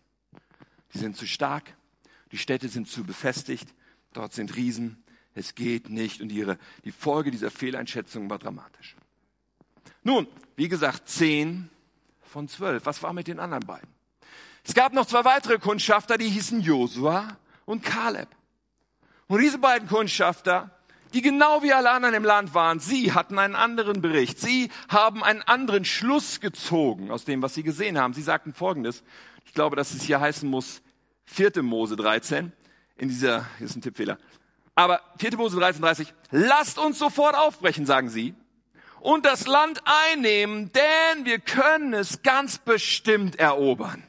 Die 0.94 0.98
sind 0.98 1.16
zu 1.16 1.26
stark, 1.26 1.74
die 2.30 2.38
Städte 2.38 2.68
sind 2.68 2.88
zu 2.88 3.04
befestigt, 3.04 3.74
dort 4.12 4.32
sind 4.32 4.56
Riesen, 4.56 5.02
es 5.34 5.54
geht 5.54 5.88
nicht. 5.88 6.20
Und 6.20 6.30
ihre, 6.30 6.58
die 6.84 6.92
Folge 6.92 7.30
dieser 7.30 7.50
Fehleinschätzung 7.50 8.28
war 8.28 8.38
dramatisch. 8.38 8.96
Nun, 10.02 10.26
wie 10.56 10.68
gesagt, 10.68 11.08
zehn 11.08 11.70
von 12.22 12.48
zwölf. 12.48 12.86
Was 12.86 13.02
war 13.02 13.12
mit 13.12 13.28
den 13.28 13.38
anderen 13.38 13.66
beiden? 13.66 13.88
Es 14.64 14.74
gab 14.74 14.92
noch 14.92 15.06
zwei 15.06 15.24
weitere 15.24 15.58
Kundschafter, 15.58 16.18
die 16.18 16.28
hießen 16.28 16.60
Josua 16.60 17.38
und 17.64 17.82
Kaleb. 17.82 18.28
Und 19.28 19.40
diese 19.40 19.58
beiden 19.58 19.88
Kundschafter, 19.88 20.70
die 21.14 21.22
genau 21.22 21.62
wie 21.62 21.72
alle 21.72 21.90
anderen 21.90 22.14
im 22.14 22.24
Land 22.24 22.54
waren, 22.54 22.80
sie 22.80 23.12
hatten 23.12 23.38
einen 23.38 23.54
anderen 23.54 24.00
Bericht. 24.00 24.38
Sie 24.38 24.70
haben 24.88 25.22
einen 25.22 25.42
anderen 25.42 25.84
Schluss 25.84 26.40
gezogen 26.40 27.10
aus 27.10 27.24
dem, 27.24 27.42
was 27.42 27.54
sie 27.54 27.62
gesehen 27.62 27.98
haben. 27.98 28.12
Sie 28.12 28.22
sagten 28.22 28.52
Folgendes. 28.52 29.02
Ich 29.46 29.54
glaube, 29.54 29.76
dass 29.76 29.94
es 29.94 30.02
hier 30.02 30.20
heißen 30.20 30.48
muss, 30.48 30.82
4. 31.26 31.62
Mose 31.62 31.96
13. 31.96 32.52
In 32.98 33.08
dieser, 33.08 33.46
hier 33.56 33.66
ist 33.66 33.76
ein 33.76 33.82
Tippfehler. 33.82 34.18
Aber 34.74 35.00
4. 35.18 35.36
Mose 35.36 35.58
13, 35.58 35.80
30. 35.80 36.14
Lasst 36.30 36.78
uns 36.78 36.98
sofort 36.98 37.34
aufbrechen, 37.34 37.86
sagen 37.86 38.10
sie 38.10 38.34
und 39.00 39.24
das 39.24 39.46
Land 39.46 39.82
einnehmen, 39.84 40.70
denn 40.72 41.24
wir 41.24 41.38
können 41.38 41.94
es 41.94 42.22
ganz 42.22 42.58
bestimmt 42.58 43.36
erobern. 43.36 44.02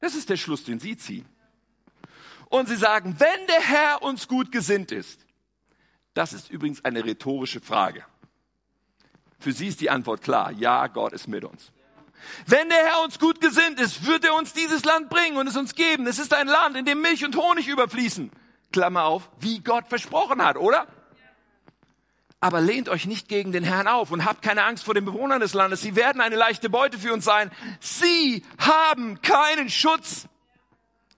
Das 0.00 0.14
ist 0.14 0.30
der 0.30 0.36
Schluss, 0.36 0.64
den 0.64 0.78
Sie 0.78 0.96
ziehen. 0.96 1.26
Und 2.48 2.68
Sie 2.68 2.76
sagen, 2.76 3.16
wenn 3.18 3.46
der 3.46 3.60
Herr 3.60 4.02
uns 4.02 4.28
gut 4.28 4.52
gesinnt 4.52 4.92
ist, 4.92 5.20
das 6.14 6.32
ist 6.32 6.50
übrigens 6.50 6.84
eine 6.84 7.04
rhetorische 7.04 7.60
Frage. 7.60 8.04
Für 9.38 9.52
Sie 9.52 9.68
ist 9.68 9.80
die 9.80 9.90
Antwort 9.90 10.22
klar, 10.22 10.50
ja, 10.52 10.86
Gott 10.86 11.12
ist 11.12 11.28
mit 11.28 11.44
uns. 11.44 11.72
Wenn 12.46 12.68
der 12.68 12.78
Herr 12.78 13.02
uns 13.04 13.18
gut 13.18 13.40
gesinnt 13.40 13.80
ist, 13.80 14.06
wird 14.06 14.24
er 14.24 14.34
uns 14.34 14.52
dieses 14.52 14.84
Land 14.84 15.08
bringen 15.08 15.36
und 15.36 15.46
es 15.46 15.56
uns 15.56 15.74
geben. 15.74 16.06
Es 16.06 16.18
ist 16.18 16.34
ein 16.34 16.46
Land, 16.46 16.76
in 16.76 16.84
dem 16.84 17.00
Milch 17.00 17.24
und 17.24 17.36
Honig 17.36 17.68
überfließen. 17.68 18.30
Klammer 18.72 19.04
auf, 19.04 19.28
wie 19.40 19.60
Gott 19.60 19.88
versprochen 19.88 20.44
hat, 20.44 20.56
oder? 20.56 20.86
Aber 22.40 22.60
lehnt 22.60 22.88
euch 22.88 23.06
nicht 23.06 23.28
gegen 23.28 23.50
den 23.50 23.64
Herrn 23.64 23.88
auf 23.88 24.12
und 24.12 24.24
habt 24.24 24.42
keine 24.42 24.64
Angst 24.64 24.84
vor 24.84 24.94
den 24.94 25.04
Bewohnern 25.04 25.40
des 25.40 25.54
Landes. 25.54 25.80
Sie 25.80 25.96
werden 25.96 26.20
eine 26.20 26.36
leichte 26.36 26.70
Beute 26.70 26.98
für 26.98 27.12
uns 27.12 27.24
sein. 27.24 27.50
Sie 27.80 28.44
haben 28.58 29.20
keinen 29.22 29.68
Schutz. 29.68 30.28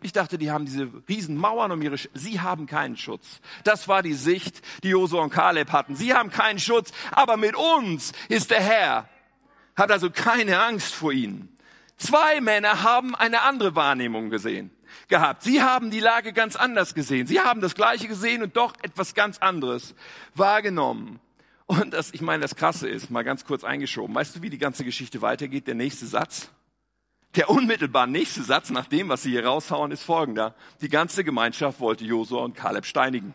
Ich 0.02 0.12
dachte, 0.12 0.38
die 0.38 0.50
haben 0.50 0.64
diese 0.64 0.90
riesen 1.10 1.36
Mauern 1.36 1.72
um 1.72 1.82
ihre, 1.82 1.98
Sch 1.98 2.08
sie 2.14 2.40
haben 2.40 2.66
keinen 2.66 2.96
Schutz. 2.96 3.40
Das 3.64 3.86
war 3.86 4.02
die 4.02 4.14
Sicht, 4.14 4.62
die 4.82 4.88
Josua 4.88 5.22
und 5.22 5.30
Kaleb 5.30 5.72
hatten. 5.72 5.94
Sie 5.94 6.14
haben 6.14 6.30
keinen 6.30 6.58
Schutz, 6.58 6.90
aber 7.12 7.36
mit 7.36 7.54
uns 7.54 8.12
ist 8.30 8.50
der 8.50 8.62
Herr. 8.62 9.08
Hat 9.76 9.90
also 9.90 10.10
keine 10.10 10.60
Angst 10.60 10.94
vor 10.94 11.12
ihnen. 11.12 11.56
Zwei 11.96 12.40
Männer 12.40 12.82
haben 12.82 13.14
eine 13.14 13.42
andere 13.42 13.74
Wahrnehmung 13.74 14.30
gesehen 14.30 14.70
gehabt. 15.08 15.42
Sie 15.42 15.62
haben 15.62 15.90
die 15.90 16.00
Lage 16.00 16.32
ganz 16.32 16.56
anders 16.56 16.94
gesehen. 16.94 17.26
Sie 17.26 17.40
haben 17.40 17.60
das 17.60 17.74
Gleiche 17.74 18.08
gesehen 18.08 18.42
und 18.42 18.56
doch 18.56 18.72
etwas 18.82 19.14
ganz 19.14 19.38
anderes 19.38 19.94
wahrgenommen. 20.34 21.20
Und 21.66 21.92
das, 21.92 22.12
ich 22.12 22.20
meine, 22.20 22.42
das 22.42 22.56
Krasse 22.56 22.88
ist, 22.88 23.10
mal 23.10 23.22
ganz 23.22 23.44
kurz 23.44 23.62
eingeschoben. 23.62 24.14
Weißt 24.14 24.34
du, 24.34 24.42
wie 24.42 24.50
die 24.50 24.58
ganze 24.58 24.84
Geschichte 24.84 25.22
weitergeht? 25.22 25.66
Der 25.66 25.74
nächste 25.74 26.06
Satz. 26.06 26.50
Der 27.36 27.48
unmittelbar 27.48 28.08
nächste 28.08 28.42
Satz 28.42 28.70
nach 28.70 28.86
dem, 28.86 29.08
was 29.08 29.22
sie 29.22 29.30
hier 29.30 29.46
raushauen, 29.46 29.92
ist 29.92 30.02
folgender. 30.02 30.54
Die 30.80 30.88
ganze 30.88 31.22
Gemeinschaft 31.22 31.78
wollte 31.78 32.04
Josua 32.04 32.42
und 32.42 32.56
Kaleb 32.56 32.86
steinigen. 32.86 33.34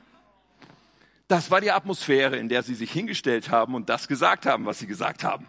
Das 1.30 1.50
war 1.50 1.62
die 1.62 1.72
Atmosphäre, 1.72 2.36
in 2.36 2.50
der 2.50 2.62
sie 2.62 2.76
sich 2.76 2.92
hingestellt 2.92 3.52
haben 3.52 3.74
und 3.74 3.88
das 3.88 4.08
gesagt 4.10 4.46
haben, 4.46 4.66
was 4.66 4.80
sie 4.80 4.88
gesagt 4.88 5.24
haben. 5.24 5.48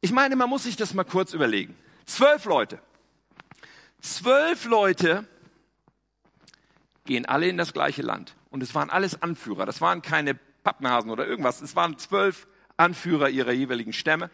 Ich 0.00 0.12
meine, 0.12 0.36
man 0.36 0.48
muss 0.48 0.64
sich 0.64 0.76
das 0.76 0.94
mal 0.94 1.04
kurz 1.04 1.32
überlegen. 1.34 1.76
Zwölf 2.06 2.44
Leute, 2.44 2.80
Zwölf 4.00 4.64
Leute 4.64 5.26
gehen 7.04 7.26
alle 7.26 7.48
in 7.48 7.56
das 7.56 7.72
gleiche 7.72 8.02
Land. 8.02 8.34
Und 8.50 8.62
es 8.62 8.74
waren 8.74 8.90
alles 8.90 9.22
Anführer. 9.22 9.66
Das 9.66 9.80
waren 9.80 10.02
keine 10.02 10.34
Pappnasen 10.34 11.10
oder 11.10 11.26
irgendwas. 11.26 11.60
Es 11.60 11.76
waren 11.76 11.98
zwölf 11.98 12.46
Anführer 12.76 13.28
ihrer 13.28 13.52
jeweiligen 13.52 13.92
Stämme. 13.92 14.30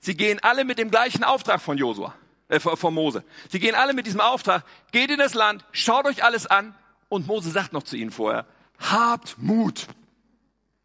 Sie 0.00 0.16
gehen 0.16 0.38
alle 0.42 0.64
mit 0.64 0.78
dem 0.78 0.90
gleichen 0.90 1.24
Auftrag 1.24 1.60
von 1.60 1.78
Josua, 1.78 2.14
äh, 2.48 2.60
von 2.60 2.94
Mose. 2.94 3.24
Sie 3.50 3.58
gehen 3.58 3.74
alle 3.74 3.94
mit 3.94 4.06
diesem 4.06 4.20
Auftrag, 4.20 4.64
geht 4.92 5.10
in 5.10 5.18
das 5.18 5.34
Land, 5.34 5.64
schaut 5.72 6.06
euch 6.06 6.22
alles 6.22 6.46
an. 6.46 6.74
Und 7.08 7.26
Mose 7.26 7.50
sagt 7.50 7.72
noch 7.72 7.82
zu 7.82 7.96
ihnen 7.96 8.10
vorher, 8.10 8.46
habt 8.78 9.38
Mut. 9.38 9.86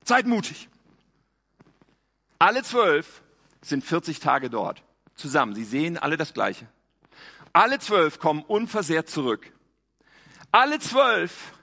Seid 0.04 0.26
mutig. 0.26 0.70
Alle 2.40 2.64
zwölf 2.64 3.22
sind 3.64 3.84
40 3.84 4.20
Tage 4.20 4.50
dort 4.50 4.84
zusammen. 5.16 5.56
Sie 5.56 5.64
sehen 5.64 5.98
alle 5.98 6.18
das 6.18 6.34
Gleiche. 6.34 6.68
Alle 7.54 7.80
zwölf 7.80 8.20
kommen 8.20 8.44
unversehrt 8.44 9.10
zurück. 9.10 9.52
Alle 10.52 10.80
zwölf 10.80 11.54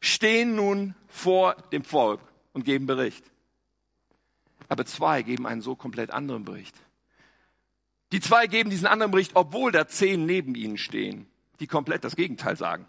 stehen 0.00 0.54
nun 0.54 0.94
vor 1.08 1.56
dem 1.72 1.84
Volk 1.84 2.20
und 2.52 2.64
geben 2.64 2.86
Bericht. 2.86 3.24
Aber 4.68 4.84
zwei 4.84 5.22
geben 5.22 5.46
einen 5.46 5.62
so 5.62 5.76
komplett 5.76 6.10
anderen 6.10 6.44
Bericht. 6.44 6.74
Die 8.12 8.20
zwei 8.20 8.46
geben 8.46 8.70
diesen 8.70 8.86
anderen 8.86 9.10
Bericht, 9.12 9.32
obwohl 9.34 9.72
da 9.72 9.86
zehn 9.86 10.26
neben 10.26 10.54
ihnen 10.54 10.78
stehen, 10.78 11.26
die 11.60 11.66
komplett 11.66 12.04
das 12.04 12.16
Gegenteil 12.16 12.56
sagen. 12.56 12.86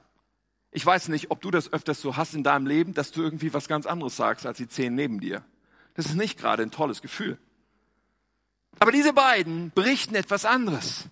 Ich 0.72 0.86
weiß 0.86 1.08
nicht, 1.08 1.32
ob 1.32 1.42
du 1.42 1.50
das 1.50 1.72
öfters 1.74 2.02
so 2.02 2.18
hast 2.18 2.36
in 2.36 2.44
deinem 2.44 2.68
Leben, 2.68 2.94
dass 2.94 3.12
du 3.12 3.22
irgendwie 3.22 3.54
was 3.54 3.68
ganz 3.68 3.86
anderes 3.86 4.16
sagst 4.16 4.46
als 4.46 4.58
die 4.58 4.68
zehn 4.68 4.94
neben 4.94 5.20
dir. 5.20 5.44
Das 5.96 6.06
ist 6.06 6.16
nicht 6.16 6.38
gerade 6.38 6.62
ein 6.64 6.72
tolles 6.72 7.02
Gefühl. 7.02 7.40
Aber 8.80 8.92
diese 8.92 9.14
beiden 9.14 9.72
berichten 9.74 10.16
etwas 10.16 10.46
anderes. 10.46 11.06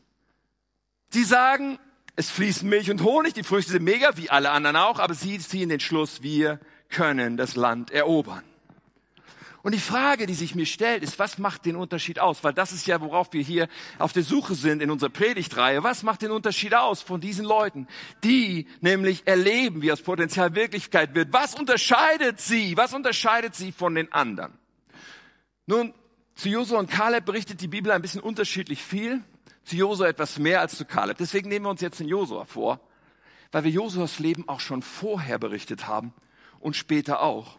Sie 1.10 1.24
sagen, 1.24 1.80
es 2.16 2.30
fließen 2.30 2.68
Milch 2.68 2.92
und 2.92 3.04
Honig, 3.04 3.34
die 3.34 3.44
Früchte 3.44 3.72
sind 3.72 3.84
mega, 3.84 4.18
wie 4.18 4.30
alle 4.30 4.52
anderen 4.52 4.78
auch, 4.78 5.00
aber 5.00 5.14
sie 5.14 5.40
ziehen 5.40 5.70
den 5.70 5.80
Schluss, 5.80 6.22
wir 6.22 6.60
können 6.90 7.38
das 7.38 7.56
Land 7.56 7.92
erobern. 7.92 8.44
Und 9.66 9.74
die 9.74 9.80
Frage, 9.80 10.28
die 10.28 10.36
sich 10.36 10.54
mir 10.54 10.68
stellt, 10.68 11.02
ist, 11.02 11.18
was 11.18 11.40
macht 11.40 11.66
den 11.66 11.76
Unterschied 11.76 12.20
aus? 12.20 12.44
Weil 12.44 12.54
das 12.54 12.72
ist 12.72 12.86
ja, 12.86 13.02
worauf 13.02 13.34
wir 13.34 13.42
hier 13.42 13.68
auf 13.98 14.14
der 14.14 14.22
Suche 14.22 14.54
sind 14.54 14.80
in 14.80 14.92
unserer 14.92 15.10
Predigtreihe. 15.10 15.82
Was 15.82 16.04
macht 16.04 16.22
den 16.22 16.30
Unterschied 16.30 16.76
aus 16.76 17.02
von 17.02 17.20
diesen 17.20 17.46
Leuten, 17.46 17.88
die 18.24 18.68
nämlich 18.82 19.26
erleben, 19.26 19.82
wie 19.82 19.88
das 19.88 20.04
Potenzial 20.04 20.54
Wirklichkeit 20.54 21.16
wird? 21.16 21.34
Was 21.34 21.56
unterscheidet 21.56 22.40
sie? 22.40 22.78
Was 22.78 22.94
unterscheidet 22.94 23.56
sie 23.56 23.72
von 23.72 23.96
den 23.96 24.14
anderen? 24.14 24.54
Nun, 25.66 25.96
zu 26.36 26.50
Josua 26.50 26.80
und 26.80 26.90
Kaleb 26.90 27.26
berichtet 27.26 27.62
die 27.62 27.68
Bibel 27.68 27.92
ein 27.92 28.02
bisschen 28.02 28.22
unterschiedlich 28.22 28.84
viel. 28.84 29.24
Zu 29.64 29.78
Josua 29.78 30.08
etwas 30.08 30.38
mehr 30.38 30.60
als 30.60 30.78
zu 30.78 30.86
Kaleb. 30.86 31.18
Deswegen 31.18 31.50
nehmen 31.50 31.66
wir 31.66 31.70
uns 31.72 31.82
jetzt 31.82 32.00
den 32.00 32.08
Josua 32.08 32.46
vor, 32.46 32.80
weil 33.52 33.64
wir 33.64 33.72
Josuas 33.72 34.20
Leben 34.20 34.48
auch 34.48 34.60
schon 34.60 34.82
vorher 34.82 35.40
berichtet 35.40 35.88
haben 35.88 36.14
und 36.60 36.76
später 36.76 37.22
auch. 37.22 37.58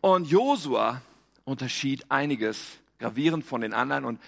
Und 0.00 0.28
Josua 0.28 1.02
unterschied 1.44 2.10
einiges 2.10 2.78
gravierend 2.98 3.44
von 3.44 3.62
den 3.62 3.72
anderen 3.72 4.04
und 4.04 4.20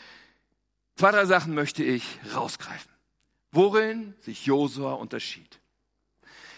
zwei, 0.96 1.12
drei 1.12 1.26
Sachen 1.26 1.54
möchte 1.54 1.84
ich 1.84 2.18
rausgreifen. 2.34 2.90
Worin 3.52 4.14
sich 4.20 4.46
Josua 4.46 4.94
unterschied. 4.94 5.60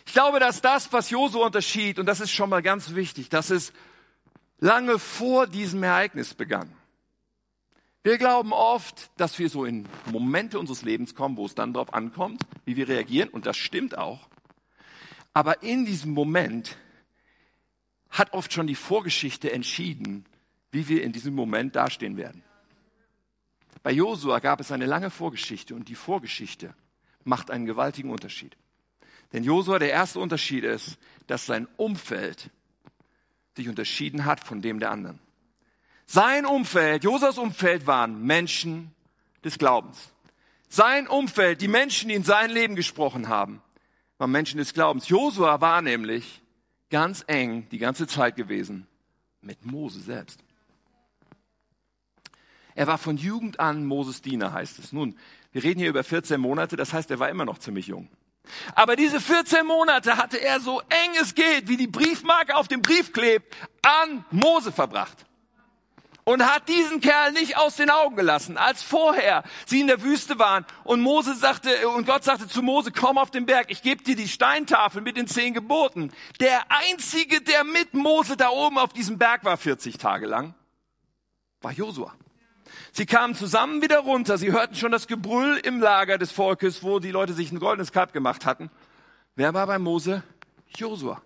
Ich 0.07 0.13
glaube, 0.13 0.39
dass 0.39 0.63
das, 0.63 0.93
was 0.93 1.11
Josua 1.11 1.47
unterschied, 1.47 1.99
und 1.99 2.07
das 2.07 2.21
ist 2.21 2.31
schon 2.31 2.49
mal 2.49 2.63
ganz 2.63 2.95
wichtig, 2.95 3.29
dass 3.29 3.51
es 3.51 3.73
lange 4.61 4.99
vor 4.99 5.47
diesem 5.47 5.83
Ereignis 5.83 6.35
begann. 6.35 6.71
Wir 8.05 8.19
glauben 8.19 8.53
oft, 8.53 9.11
dass 9.17 9.39
wir 9.39 9.49
so 9.49 9.65
in 9.65 9.89
Momente 10.13 10.59
unseres 10.59 10.83
Lebens 10.83 11.15
kommen, 11.15 11.39
wo 11.39 11.47
es 11.47 11.55
dann 11.55 11.73
darauf 11.73 11.95
ankommt, 11.95 12.43
wie 12.67 12.77
wir 12.77 12.87
reagieren, 12.87 13.31
und 13.31 13.47
das 13.47 13.57
stimmt 13.57 13.97
auch. 13.97 14.29
Aber 15.33 15.63
in 15.63 15.87
diesem 15.87 16.13
Moment 16.13 16.77
hat 18.11 18.35
oft 18.35 18.53
schon 18.53 18.67
die 18.67 18.75
Vorgeschichte 18.75 19.51
entschieden, 19.51 20.27
wie 20.71 20.87
wir 20.89 21.03
in 21.03 21.13
diesem 21.13 21.35
Moment 21.35 21.77
dastehen 21.77 22.19
werden. 22.19 22.45
Bei 23.83 23.91
Josua 23.91 24.39
gab 24.39 24.61
es 24.61 24.71
eine 24.71 24.85
lange 24.85 25.09
Vorgeschichte 25.09 25.75
und 25.75 25.89
die 25.89 25.95
Vorgeschichte 25.95 26.75
macht 27.25 27.51
einen 27.51 27.65
gewaltigen 27.65 28.11
Unterschied. 28.11 28.55
Denn 29.33 29.45
Josua, 29.45 29.79
der 29.79 29.91
erste 29.91 30.21
Unterschied 30.21 30.65
ist, 30.65 30.99
dass 31.27 31.47
sein 31.47 31.67
Umfeld 31.79 32.51
sich 33.57 33.67
unterschieden 33.67 34.27
hat 34.27 34.41
von 34.41 34.61
dem 34.61 34.79
der 34.79 34.91
anderen. 34.91 35.24
Sein 36.07 36.47
Umfeld, 36.47 37.05
Josuas 37.05 37.39
Umfeld 37.39 37.87
waren 37.87 38.23
Menschen 38.23 38.95
des 39.43 39.59
Glaubens. 39.59 40.11
Sein 40.69 41.07
Umfeld, 41.07 41.61
die 41.61 41.69
Menschen, 41.69 42.09
die 42.09 42.15
in 42.15 42.25
sein 42.25 42.51
Leben 42.51 42.75
gesprochen 42.77 43.29
haben, 43.29 43.63
waren 44.19 44.31
Menschen 44.31 44.59
des 44.59 44.75
Glaubens. 44.75 45.09
Josua 45.09 45.61
war 45.61 45.83
nämlich 45.83 46.43
ganz 46.91 47.25
eng 47.27 47.69
die 47.71 47.79
ganze 47.79 48.07
Zeit 48.07 48.37
gewesen 48.37 48.87
mit 49.41 49.65
Mose 49.65 50.01
selbst. 50.01 50.41
Er 52.75 52.87
war 52.87 52.99
von 52.99 53.17
Jugend 53.17 53.61
an 53.61 53.85
Moses 53.85 54.21
Diener, 54.21 54.53
heißt 54.53 54.79
es. 54.81 54.93
Nun, 54.93 55.17
wir 55.53 55.63
reden 55.63 55.79
hier 55.79 55.89
über 55.89 56.03
14 56.03 56.41
Monate, 56.41 56.77
das 56.77 56.93
heißt, 56.93 57.11
er 57.11 57.21
war 57.21 57.29
immer 57.29 57.45
noch 57.45 57.59
ziemlich 57.59 57.87
jung. 57.87 58.09
Aber 58.75 58.97
diese 58.97 59.21
14 59.21 59.65
Monate 59.65 60.17
hatte 60.17 60.41
er 60.41 60.61
so 60.61 60.81
eng 60.81 61.17
es 61.21 61.35
geht, 61.35 61.69
wie 61.69 61.77
die 61.77 61.87
Briefmarke 61.87 62.57
auf 62.57 62.69
dem 62.69 62.83
Brief 62.83 63.13
klebt, 63.13 63.55
an 63.83 64.25
Mose 64.31 64.73
verbracht. 64.73 65.25
Und 66.25 66.43
hat 66.43 66.69
diesen 66.69 67.03
Kerl 67.03 67.33
nicht 67.33 67.59
aus 67.59 67.77
den 67.77 67.91
Augen 67.91 68.17
gelassen, 68.17 68.57
als 68.57 68.83
vorher 68.83 69.45
sie 69.67 69.81
in 69.81 69.89
der 69.89 70.03
Wüste 70.03 70.39
waren 70.39 70.65
und 70.83 71.03
Mose 71.03 71.35
sagte, 71.35 71.87
und 71.89 72.07
Gott 72.07 72.25
sagte 72.25 72.49
zu 72.49 72.63
Mose, 72.63 72.93
komm 72.93 73.19
auf 73.19 73.31
den 73.31 73.45
Berg, 73.45 73.67
ich 73.71 73.83
gebe 73.83 74.03
dir 74.03 74.17
die 74.17 74.29
Steintafel 74.29 75.03
mit 75.03 75.19
den 75.19 75.27
zehn 75.27 75.53
Geboten. 75.53 76.13
Der 76.41 76.63
einzige, 76.71 77.43
der 77.43 77.65
mit 77.65 77.93
Mose 77.93 78.39
da 78.39 78.49
oben 78.49 78.79
auf 78.79 78.95
diesem 78.95 79.19
Berg 79.19 79.45
war 79.45 79.59
40 79.59 79.99
Tage 79.99 80.27
lang, 80.27 80.55
war 81.61 81.73
Josua. 81.73 82.15
Sie 82.93 83.07
kamen 83.07 83.35
zusammen 83.35 83.83
wieder 83.83 83.99
runter. 83.99 84.39
Sie 84.39 84.53
hörten 84.53 84.77
schon 84.77 84.93
das 84.93 85.09
Gebrüll 85.09 85.57
im 85.65 85.81
Lager 85.81 86.17
des 86.17 86.31
Volkes, 86.31 86.83
wo 86.83 87.01
die 87.01 87.11
Leute 87.11 87.33
sich 87.33 87.51
ein 87.51 87.59
goldenes 87.59 87.93
Kalb 87.93 88.13
gemacht 88.13 88.47
hatten. 88.47 88.71
Wer 89.35 89.53
war 89.53 89.67
bei 89.67 89.79
Mose? 89.79 90.23
Josua. 90.77 91.21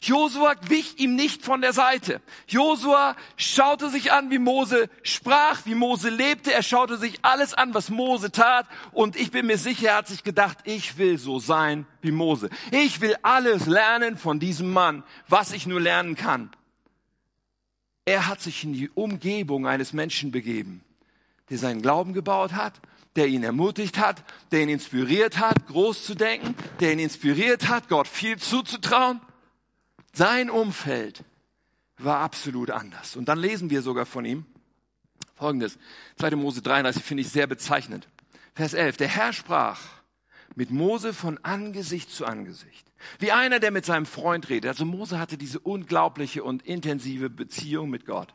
Josua 0.00 0.54
wich 0.68 0.98
ihm 0.98 1.14
nicht 1.14 1.44
von 1.44 1.60
der 1.60 1.72
Seite. 1.72 2.20
Josua 2.48 3.16
schaute 3.36 3.90
sich 3.90 4.12
an, 4.12 4.30
wie 4.30 4.38
Mose 4.38 4.88
sprach, 5.02 5.64
wie 5.64 5.74
Mose 5.74 6.10
lebte. 6.10 6.52
Er 6.52 6.62
schaute 6.62 6.96
sich 6.96 7.18
alles 7.22 7.54
an, 7.54 7.74
was 7.74 7.90
Mose 7.90 8.30
tat. 8.30 8.66
Und 8.92 9.16
ich 9.16 9.30
bin 9.30 9.46
mir 9.46 9.58
sicher, 9.58 9.88
er 9.88 9.96
hat 9.96 10.08
sich 10.08 10.24
gedacht, 10.24 10.58
ich 10.64 10.98
will 10.98 11.18
so 11.18 11.38
sein 11.38 11.86
wie 12.02 12.12
Mose. 12.12 12.50
Ich 12.70 13.00
will 13.00 13.16
alles 13.22 13.66
lernen 13.66 14.16
von 14.18 14.40
diesem 14.40 14.72
Mann, 14.72 15.02
was 15.28 15.52
ich 15.52 15.66
nur 15.66 15.80
lernen 15.80 16.14
kann. 16.14 16.50
Er 18.04 18.28
hat 18.28 18.40
sich 18.40 18.62
in 18.62 18.72
die 18.72 18.88
Umgebung 18.90 19.66
eines 19.66 19.92
Menschen 19.92 20.30
begeben, 20.30 20.84
der 21.50 21.58
seinen 21.58 21.82
Glauben 21.82 22.12
gebaut 22.12 22.52
hat, 22.52 22.80
der 23.16 23.26
ihn 23.26 23.42
ermutigt 23.42 23.98
hat, 23.98 24.22
der 24.52 24.62
ihn 24.62 24.68
inspiriert 24.68 25.38
hat, 25.38 25.66
groß 25.66 26.04
zu 26.04 26.14
denken, 26.14 26.54
der 26.80 26.92
ihn 26.92 26.98
inspiriert 26.98 27.68
hat, 27.68 27.88
Gott 27.88 28.06
viel 28.06 28.36
zuzutrauen. 28.36 29.20
Sein 30.16 30.48
Umfeld 30.48 31.24
war 31.98 32.20
absolut 32.20 32.70
anders. 32.70 33.16
Und 33.16 33.26
dann 33.26 33.38
lesen 33.38 33.68
wir 33.68 33.82
sogar 33.82 34.06
von 34.06 34.24
ihm 34.24 34.46
Folgendes. 35.34 35.78
2. 36.18 36.36
Mose 36.36 36.62
33 36.62 37.04
finde 37.04 37.20
ich 37.20 37.28
sehr 37.28 37.46
bezeichnend. 37.46 38.08
Vers 38.54 38.72
11. 38.72 38.96
Der 38.96 39.08
Herr 39.08 39.34
sprach 39.34 39.78
mit 40.54 40.70
Mose 40.70 41.12
von 41.12 41.36
Angesicht 41.42 42.10
zu 42.10 42.24
Angesicht. 42.24 42.86
Wie 43.18 43.30
einer, 43.30 43.60
der 43.60 43.70
mit 43.70 43.84
seinem 43.84 44.06
Freund 44.06 44.48
redet. 44.48 44.70
Also 44.70 44.86
Mose 44.86 45.18
hatte 45.18 45.36
diese 45.36 45.60
unglaubliche 45.60 46.42
und 46.42 46.62
intensive 46.64 47.28
Beziehung 47.28 47.90
mit 47.90 48.06
Gott. 48.06 48.32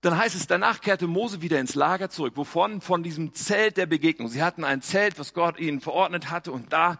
Dann 0.00 0.16
heißt 0.16 0.34
es, 0.34 0.46
danach 0.46 0.80
kehrte 0.80 1.06
Mose 1.06 1.42
wieder 1.42 1.60
ins 1.60 1.74
Lager 1.74 2.08
zurück. 2.08 2.32
Wovon? 2.36 2.80
Von 2.80 3.02
diesem 3.02 3.34
Zelt 3.34 3.76
der 3.76 3.84
Begegnung. 3.84 4.28
Sie 4.28 4.42
hatten 4.42 4.64
ein 4.64 4.80
Zelt, 4.80 5.18
was 5.18 5.34
Gott 5.34 5.60
ihnen 5.60 5.82
verordnet 5.82 6.30
hatte 6.30 6.50
und 6.50 6.72
da 6.72 6.96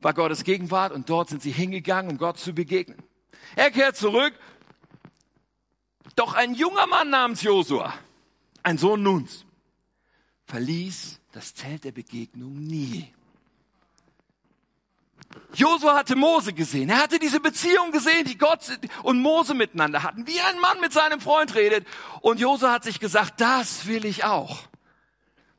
war 0.00 0.14
Gottes 0.14 0.44
Gegenwart 0.44 0.92
und 0.92 1.08
dort 1.08 1.28
sind 1.28 1.42
sie 1.42 1.50
hingegangen, 1.50 2.12
um 2.12 2.18
Gott 2.18 2.38
zu 2.38 2.52
begegnen. 2.52 3.02
Er 3.54 3.70
kehrt 3.70 3.96
zurück. 3.96 4.34
Doch 6.14 6.34
ein 6.34 6.54
junger 6.54 6.86
Mann 6.86 7.10
namens 7.10 7.42
Josua, 7.42 7.92
ein 8.62 8.78
Sohn 8.78 9.02
Nuns, 9.02 9.44
verließ 10.46 11.20
das 11.32 11.54
Zelt 11.54 11.84
der 11.84 11.92
Begegnung 11.92 12.54
nie. 12.54 13.12
Josua 15.54 15.96
hatte 15.96 16.16
Mose 16.16 16.52
gesehen. 16.52 16.88
Er 16.88 16.98
hatte 16.98 17.18
diese 17.18 17.40
Beziehung 17.40 17.92
gesehen, 17.92 18.24
die 18.24 18.38
Gott 18.38 18.78
und 19.02 19.20
Mose 19.20 19.52
miteinander 19.52 20.02
hatten, 20.02 20.26
wie 20.26 20.40
ein 20.40 20.60
Mann 20.60 20.80
mit 20.80 20.92
seinem 20.92 21.20
Freund 21.20 21.54
redet. 21.54 21.86
Und 22.20 22.40
Josua 22.40 22.72
hat 22.72 22.84
sich 22.84 23.00
gesagt, 23.00 23.40
das 23.40 23.86
will 23.86 24.04
ich 24.04 24.24
auch. 24.24 24.60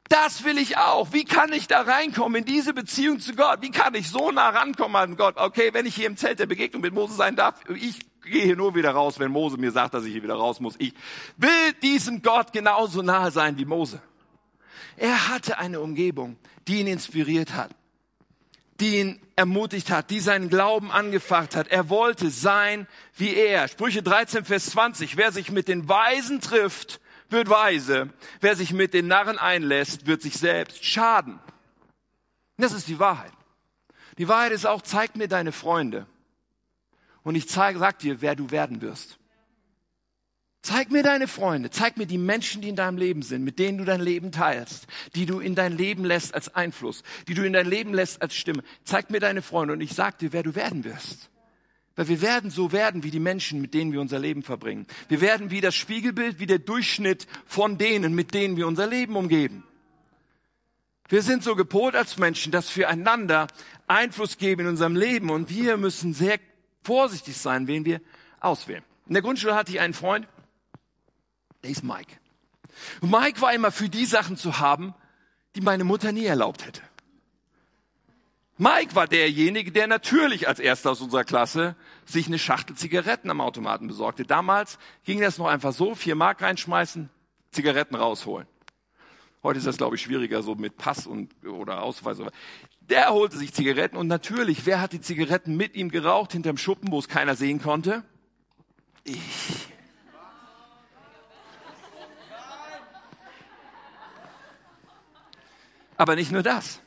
Das 0.09 0.43
will 0.43 0.57
ich 0.57 0.77
auch. 0.77 1.11
Wie 1.11 1.25
kann 1.25 1.51
ich 1.51 1.67
da 1.67 1.81
reinkommen 1.81 2.39
in 2.39 2.45
diese 2.45 2.73
Beziehung 2.73 3.19
zu 3.19 3.35
Gott? 3.35 3.61
Wie 3.61 3.71
kann 3.71 3.93
ich 3.95 4.09
so 4.09 4.31
nah 4.31 4.49
rankommen 4.49 4.95
an 4.95 5.17
Gott? 5.17 5.35
Okay, 5.37 5.73
wenn 5.73 5.85
ich 5.85 5.95
hier 5.95 6.07
im 6.07 6.17
Zelt 6.17 6.39
der 6.39 6.45
Begegnung 6.45 6.81
mit 6.81 6.93
Mose 6.93 7.13
sein 7.13 7.35
darf, 7.35 7.61
ich 7.75 7.99
gehe 8.23 8.43
hier 8.43 8.55
nur 8.55 8.75
wieder 8.75 8.91
raus, 8.91 9.19
wenn 9.19 9.31
Mose 9.31 9.57
mir 9.57 9.71
sagt, 9.71 9.93
dass 9.93 10.05
ich 10.05 10.13
hier 10.13 10.23
wieder 10.23 10.35
raus 10.35 10.59
muss. 10.59 10.75
Ich 10.77 10.93
will 11.37 11.73
diesem 11.81 12.21
Gott 12.21 12.53
genauso 12.53 13.01
nahe 13.01 13.31
sein 13.31 13.57
wie 13.57 13.65
Mose. 13.65 14.01
Er 14.95 15.29
hatte 15.29 15.57
eine 15.57 15.79
Umgebung, 15.79 16.37
die 16.67 16.79
ihn 16.79 16.87
inspiriert 16.87 17.53
hat 17.53 17.71
die 18.79 18.99
ihn 18.99 19.19
ermutigt 19.35 19.89
hat, 19.89 20.09
die 20.09 20.19
seinen 20.19 20.49
Glauben 20.49 20.91
angefacht 20.91 21.55
hat. 21.55 21.67
Er 21.67 21.89
wollte 21.89 22.29
sein 22.29 22.87
wie 23.15 23.33
er. 23.33 23.67
Sprüche 23.67 24.03
13, 24.03 24.45
Vers 24.45 24.67
20. 24.67 25.17
Wer 25.17 25.31
sich 25.31 25.51
mit 25.51 25.67
den 25.67 25.89
Weisen 25.89 26.41
trifft, 26.41 26.99
wird 27.29 27.49
weise. 27.49 28.09
Wer 28.41 28.55
sich 28.55 28.73
mit 28.73 28.93
den 28.93 29.07
Narren 29.07 29.37
einlässt, 29.37 30.07
wird 30.07 30.21
sich 30.21 30.35
selbst 30.35 30.83
schaden. 30.83 31.39
Das 32.57 32.73
ist 32.73 32.87
die 32.87 32.99
Wahrheit. 32.99 33.31
Die 34.17 34.27
Wahrheit 34.27 34.51
ist 34.51 34.65
auch, 34.65 34.81
zeig 34.81 35.15
mir 35.15 35.27
deine 35.27 35.51
Freunde. 35.51 36.07
Und 37.23 37.35
ich 37.35 37.47
zeig, 37.47 37.77
sag 37.77 37.99
dir, 37.99 38.21
wer 38.21 38.35
du 38.35 38.51
werden 38.51 38.81
wirst. 38.81 39.19
Zeig 40.63 40.91
mir 40.91 41.03
deine 41.03 41.27
Freunde, 41.27 41.69
zeig 41.69 41.97
mir 41.97 42.07
die 42.07 42.17
Menschen, 42.17 42.61
die 42.61 42.69
in 42.69 42.75
deinem 42.75 42.97
Leben 42.97 43.21
sind, 43.21 43.43
mit 43.43 43.57
denen 43.57 43.77
du 43.77 43.85
dein 43.85 44.01
Leben 44.01 44.31
teilst, 44.31 44.87
die 45.15 45.25
du 45.25 45.39
in 45.39 45.55
dein 45.55 45.77
Leben 45.77 46.03
lässt 46.03 46.33
als 46.33 46.53
Einfluss, 46.55 47.03
die 47.27 47.35
du 47.35 47.45
in 47.45 47.53
dein 47.53 47.67
Leben 47.67 47.93
lässt 47.93 48.21
als 48.21 48.35
Stimme. 48.35 48.63
Zeig 48.83 49.09
mir 49.09 49.19
deine 49.19 49.41
Freunde 49.41 49.73
und 49.73 49.81
ich 49.81 49.93
sag 49.93 50.17
dir, 50.17 50.33
wer 50.33 50.43
du 50.43 50.55
werden 50.55 50.83
wirst. 50.83 51.29
Weil 51.97 52.07
wir 52.07 52.21
werden 52.21 52.51
so 52.51 52.71
werden 52.71 53.03
wie 53.03 53.11
die 53.11 53.19
Menschen, 53.19 53.59
mit 53.59 53.73
denen 53.73 53.91
wir 53.91 53.99
unser 53.99 54.19
Leben 54.19 54.43
verbringen. 54.43 54.85
Wir 55.09 55.19
werden 55.19 55.49
wie 55.49 55.61
das 55.61 55.75
Spiegelbild, 55.75 56.39
wie 56.39 56.45
der 56.45 56.59
Durchschnitt 56.59 57.27
von 57.47 57.79
denen, 57.79 58.13
mit 58.13 58.35
denen 58.35 58.55
wir 58.55 58.67
unser 58.67 58.85
Leben 58.85 59.15
umgeben. 59.15 59.63
Wir 61.09 61.23
sind 61.23 61.43
so 61.43 61.55
gepolt 61.55 61.95
als 61.95 62.17
Menschen, 62.17 62.51
dass 62.51 62.75
wir 62.77 62.87
einander 62.87 63.47
Einfluss 63.87 64.37
geben 64.37 64.61
in 64.61 64.67
unserem 64.67 64.95
Leben 64.95 65.31
und 65.31 65.49
wir 65.49 65.77
müssen 65.77 66.13
sehr 66.13 66.39
vorsichtig 66.83 67.35
sein, 67.35 67.67
wen 67.67 67.83
wir 67.83 67.99
auswählen. 68.39 68.83
In 69.07 69.13
der 69.13 69.23
Grundschule 69.23 69.55
hatte 69.55 69.71
ich 69.71 69.79
einen 69.79 69.95
Freund, 69.95 70.27
der 71.63 71.71
ist 71.71 71.83
Mike. 71.83 72.13
Und 73.01 73.09
Mike 73.09 73.41
war 73.41 73.53
immer 73.53 73.71
für 73.71 73.89
die 73.89 74.05
Sachen 74.05 74.37
zu 74.37 74.59
haben, 74.59 74.93
die 75.55 75.61
meine 75.61 75.83
Mutter 75.83 76.11
nie 76.11 76.25
erlaubt 76.25 76.63
hätte. 76.63 76.81
Mike 78.59 78.95
war 78.95 79.07
derjenige, 79.07 79.71
der 79.71 79.85
natürlich 79.85 80.47
als 80.47 80.59
erster 80.59 80.91
aus 80.91 81.01
unserer 81.01 81.23
Klasse 81.23 81.75
sich 82.05 82.25
eine 82.25 82.39
Schachtel 82.39 82.75
Zigaretten 82.75 83.29
am 83.29 83.39
Automaten 83.39 83.87
besorgte. 83.87 84.23
Damals 84.23 84.79
ging 85.05 85.21
das 85.21 85.37
noch 85.37 85.45
einfach 85.45 85.73
so, 85.73 85.93
vier 85.93 86.15
Mark 86.15 86.41
reinschmeißen, 86.41 87.09
Zigaretten 87.51 87.95
rausholen. 87.95 88.47
Heute 89.43 89.59
ist 89.59 89.67
das, 89.67 89.77
glaube 89.77 89.95
ich, 89.95 90.01
schwieriger, 90.01 90.41
so 90.41 90.55
mit 90.55 90.75
Pass 90.77 91.05
und, 91.05 91.31
oder 91.45 91.83
Ausweis. 91.83 92.17
Der 92.81 93.11
holte 93.11 93.37
sich 93.37 93.53
Zigaretten 93.53 93.95
und 93.95 94.07
natürlich, 94.07 94.65
wer 94.65 94.81
hat 94.81 94.91
die 94.91 95.01
Zigaretten 95.01 95.55
mit 95.55 95.75
ihm 95.75 95.89
geraucht 95.89 96.31
hinterm 96.31 96.57
Schuppen, 96.57 96.91
wo 96.91 96.97
es 96.97 97.07
keiner 97.07 97.35
sehen 97.35 97.61
konnte? 97.61 98.03
Ich. 99.03 99.67
Aber 105.95 106.15
nicht 106.15 106.31
nur 106.31 106.43
das. 106.43 106.81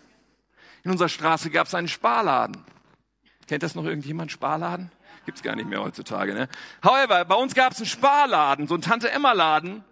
In 0.85 0.90
unserer 0.90 1.09
Straße 1.09 1.51
gab 1.51 1.66
es 1.66 1.75
einen 1.75 1.88
Sparladen. 1.88 2.64
Kennt 3.47 3.62
das 3.62 3.75
noch 3.75 3.85
irgendjemand, 3.85 4.33
Sparladen? 4.33 4.90
Gibt's 5.27 5.43
gar 5.43 5.57
nicht 5.57 5.69
mehr 5.69 5.83
heutzutage, 5.83 6.35
ne? 6.35 6.49
However, 6.83 7.25
bei 7.25 7.35
uns 7.35 7.55
gab 7.55 7.73
es 7.73 7.79
einen 7.79 7.87
Sparladen, 7.87 8.66
so 8.66 8.75
einen 8.75 8.83
Tante-Emma-Laden. 8.83 9.85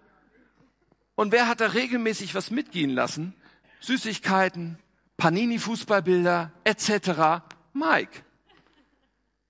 Und 1.14 1.32
wer 1.32 1.48
hat 1.48 1.60
da 1.60 1.66
regelmäßig 1.66 2.34
was 2.34 2.50
mitgehen 2.50 2.90
lassen? 2.90 3.34
Süßigkeiten, 3.80 4.78
Panini-Fußballbilder, 5.16 6.52
etc. 6.64 7.42
Mike. 7.72 8.22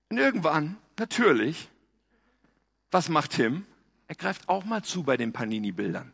Und 0.09 0.17
irgendwann, 0.17 0.77
natürlich, 0.97 1.69
was 2.91 3.09
macht 3.09 3.31
Tim? 3.31 3.65
Er 4.07 4.15
greift 4.15 4.49
auch 4.49 4.65
mal 4.65 4.83
zu 4.83 5.03
bei 5.03 5.15
den 5.15 5.31
Panini-Bildern 5.31 6.11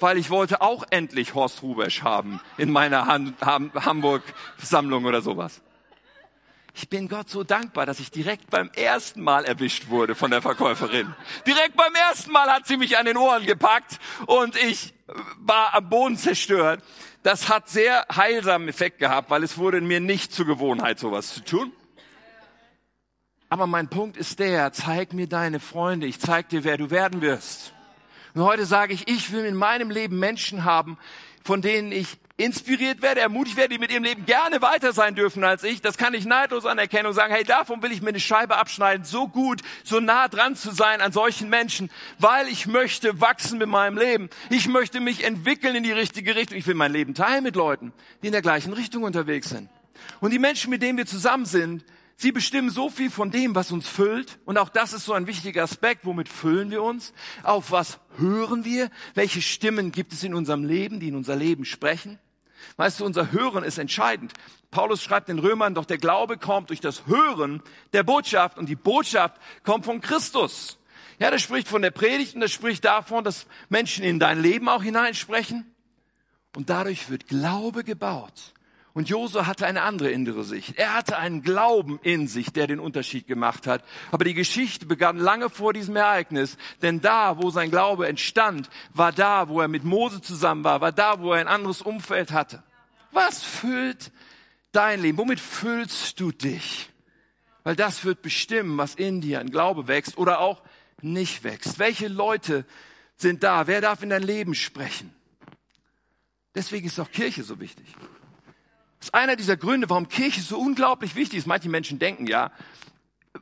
weil 0.00 0.18
ich 0.18 0.30
wollte 0.30 0.60
auch 0.60 0.84
endlich 0.90 1.34
Horst 1.34 1.62
Rubesch 1.62 2.02
haben 2.02 2.40
in 2.56 2.70
meiner 2.70 3.06
Han 3.06 3.34
Ham 3.40 3.70
Hamburg-Sammlung 3.74 5.04
oder 5.04 5.22
sowas. 5.22 5.60
Ich 6.74 6.88
bin 6.88 7.08
Gott 7.08 7.28
so 7.28 7.42
dankbar, 7.42 7.84
dass 7.84 8.00
ich 8.00 8.10
direkt 8.10 8.48
beim 8.48 8.70
ersten 8.74 9.22
Mal 9.22 9.44
erwischt 9.44 9.88
wurde 9.88 10.14
von 10.14 10.30
der 10.30 10.40
Verkäuferin. 10.40 11.14
Direkt 11.46 11.76
beim 11.76 11.94
ersten 11.94 12.30
Mal 12.30 12.48
hat 12.50 12.66
sie 12.66 12.76
mich 12.76 12.96
an 12.96 13.06
den 13.06 13.16
Ohren 13.16 13.44
gepackt 13.44 13.98
und 14.26 14.56
ich 14.56 14.94
war 15.38 15.74
am 15.74 15.88
Boden 15.88 16.16
zerstört. 16.16 16.82
Das 17.22 17.48
hat 17.48 17.68
sehr 17.68 18.06
heilsamen 18.14 18.68
Effekt 18.68 18.98
gehabt, 18.98 19.30
weil 19.30 19.42
es 19.42 19.58
wurde 19.58 19.80
mir 19.80 20.00
nicht 20.00 20.32
zur 20.32 20.46
Gewohnheit, 20.46 20.98
sowas 20.98 21.34
zu 21.34 21.44
tun. 21.44 21.72
Aber 23.48 23.66
mein 23.66 23.88
Punkt 23.88 24.16
ist 24.16 24.38
der, 24.38 24.72
zeig 24.72 25.12
mir 25.12 25.26
deine 25.26 25.58
Freunde, 25.58 26.06
ich 26.06 26.20
zeig 26.20 26.48
dir, 26.50 26.62
wer 26.62 26.78
du 26.78 26.90
werden 26.90 27.20
wirst. 27.20 27.74
Und 28.34 28.42
heute 28.42 28.66
sage 28.66 28.94
ich, 28.94 29.08
ich 29.08 29.32
will 29.32 29.44
in 29.44 29.54
meinem 29.54 29.90
Leben 29.90 30.18
Menschen 30.18 30.64
haben, 30.64 30.98
von 31.42 31.62
denen 31.62 31.92
ich 31.92 32.18
inspiriert 32.40 33.02
werde, 33.02 33.20
ermutigt 33.20 33.56
werde, 33.56 33.74
die 33.74 33.78
mit 33.78 33.92
ihrem 33.92 34.04
Leben 34.04 34.24
gerne 34.24 34.62
weiter 34.62 34.92
sein 34.92 35.14
dürfen 35.14 35.44
als 35.44 35.62
ich. 35.62 35.82
Das 35.82 35.98
kann 35.98 36.14
ich 36.14 36.24
neidlos 36.24 36.64
anerkennen 36.64 37.06
und 37.06 37.12
sagen, 37.12 37.32
hey, 37.32 37.44
davon 37.44 37.82
will 37.82 37.92
ich 37.92 38.00
mir 38.00 38.08
eine 38.08 38.20
Scheibe 38.20 38.56
abschneiden, 38.56 39.04
so 39.04 39.28
gut, 39.28 39.60
so 39.84 40.00
nah 40.00 40.28
dran 40.28 40.56
zu 40.56 40.70
sein 40.70 41.00
an 41.00 41.12
solchen 41.12 41.50
Menschen, 41.50 41.90
weil 42.18 42.48
ich 42.48 42.66
möchte 42.66 43.20
wachsen 43.20 43.58
mit 43.58 43.68
meinem 43.68 43.98
Leben. 43.98 44.30
Ich 44.48 44.68
möchte 44.68 45.00
mich 45.00 45.24
entwickeln 45.24 45.76
in 45.76 45.82
die 45.82 45.92
richtige 45.92 46.34
Richtung. 46.34 46.56
Ich 46.56 46.66
will 46.66 46.74
mein 46.74 46.92
Leben 46.92 47.14
teilen 47.14 47.44
mit 47.44 47.56
Leuten, 47.56 47.92
die 48.22 48.28
in 48.28 48.32
der 48.32 48.42
gleichen 48.42 48.72
Richtung 48.72 49.02
unterwegs 49.02 49.50
sind. 49.50 49.68
Und 50.20 50.32
die 50.32 50.38
Menschen, 50.38 50.70
mit 50.70 50.82
denen 50.82 50.96
wir 50.96 51.06
zusammen 51.06 51.44
sind, 51.44 51.84
Sie 52.20 52.32
bestimmen 52.32 52.68
so 52.68 52.90
viel 52.90 53.10
von 53.10 53.30
dem, 53.30 53.54
was 53.54 53.72
uns 53.72 53.88
füllt. 53.88 54.40
Und 54.44 54.58
auch 54.58 54.68
das 54.68 54.92
ist 54.92 55.06
so 55.06 55.14
ein 55.14 55.26
wichtiger 55.26 55.62
Aspekt. 55.62 56.04
Womit 56.04 56.28
füllen 56.28 56.70
wir 56.70 56.82
uns? 56.82 57.14
Auf 57.44 57.70
was 57.70 57.98
hören 58.18 58.62
wir? 58.66 58.90
Welche 59.14 59.40
Stimmen 59.40 59.90
gibt 59.90 60.12
es 60.12 60.22
in 60.22 60.34
unserem 60.34 60.62
Leben, 60.62 61.00
die 61.00 61.08
in 61.08 61.16
unser 61.16 61.34
Leben 61.34 61.64
sprechen? 61.64 62.18
Weißt 62.76 63.00
du, 63.00 63.06
unser 63.06 63.32
Hören 63.32 63.64
ist 63.64 63.78
entscheidend. 63.78 64.34
Paulus 64.70 65.02
schreibt 65.02 65.30
den 65.30 65.38
Römern, 65.38 65.74
doch 65.74 65.86
der 65.86 65.96
Glaube 65.96 66.36
kommt 66.36 66.68
durch 66.68 66.80
das 66.80 67.06
Hören 67.06 67.62
der 67.94 68.02
Botschaft 68.02 68.58
und 68.58 68.68
die 68.68 68.76
Botschaft 68.76 69.40
kommt 69.64 69.86
von 69.86 70.02
Christus. 70.02 70.78
Ja, 71.18 71.30
das 71.30 71.40
spricht 71.40 71.68
von 71.68 71.80
der 71.80 71.90
Predigt 71.90 72.34
und 72.34 72.42
das 72.42 72.52
spricht 72.52 72.84
davon, 72.84 73.24
dass 73.24 73.46
Menschen 73.70 74.04
in 74.04 74.18
dein 74.18 74.42
Leben 74.42 74.68
auch 74.68 74.82
hineinsprechen. 74.82 75.74
Und 76.54 76.68
dadurch 76.68 77.08
wird 77.08 77.28
Glaube 77.28 77.82
gebaut. 77.82 78.52
Und 78.92 79.08
Josua 79.08 79.46
hatte 79.46 79.66
eine 79.66 79.82
andere 79.82 80.10
innere 80.10 80.42
Sicht. 80.42 80.76
Er 80.76 80.94
hatte 80.94 81.16
einen 81.16 81.42
Glauben 81.42 82.00
in 82.02 82.26
sich, 82.26 82.52
der 82.52 82.66
den 82.66 82.80
Unterschied 82.80 83.28
gemacht 83.28 83.68
hat. 83.68 83.84
Aber 84.10 84.24
die 84.24 84.34
Geschichte 84.34 84.84
begann 84.84 85.16
lange 85.16 85.48
vor 85.48 85.72
diesem 85.72 85.94
Ereignis, 85.94 86.56
denn 86.82 87.00
da, 87.00 87.40
wo 87.40 87.50
sein 87.50 87.70
Glaube 87.70 88.08
entstand, 88.08 88.68
war 88.92 89.12
da, 89.12 89.48
wo 89.48 89.60
er 89.60 89.68
mit 89.68 89.84
Mose 89.84 90.20
zusammen 90.20 90.64
war, 90.64 90.80
war 90.80 90.90
da, 90.90 91.20
wo 91.20 91.32
er 91.32 91.40
ein 91.40 91.48
anderes 91.48 91.82
Umfeld 91.82 92.32
hatte. 92.32 92.64
Was 93.12 93.42
füllt 93.44 94.10
dein 94.72 95.00
Leben? 95.00 95.18
Womit 95.18 95.38
füllst 95.38 96.18
du 96.18 96.32
dich? 96.32 96.90
Weil 97.62 97.76
das 97.76 98.04
wird 98.04 98.22
bestimmen, 98.22 98.76
was 98.76 98.96
in 98.96 99.20
dir 99.20 99.38
an 99.40 99.50
Glaube 99.50 99.86
wächst 99.86 100.18
oder 100.18 100.40
auch 100.40 100.62
nicht 101.00 101.44
wächst. 101.44 101.78
Welche 101.78 102.08
Leute 102.08 102.64
sind 103.16 103.44
da? 103.44 103.68
Wer 103.68 103.80
darf 103.80 104.02
in 104.02 104.10
dein 104.10 104.22
Leben 104.22 104.54
sprechen? 104.54 105.14
Deswegen 106.54 106.88
ist 106.88 106.98
auch 106.98 107.10
Kirche 107.10 107.44
so 107.44 107.60
wichtig. 107.60 107.86
Das 109.00 109.08
ist 109.08 109.14
einer 109.14 109.34
dieser 109.34 109.56
Gründe, 109.56 109.88
warum 109.90 110.08
Kirche 110.08 110.42
so 110.42 110.58
unglaublich 110.58 111.16
wichtig 111.16 111.38
ist. 111.38 111.46
Manche 111.46 111.68
Menschen 111.68 111.98
denken 111.98 112.26
ja, 112.26 112.52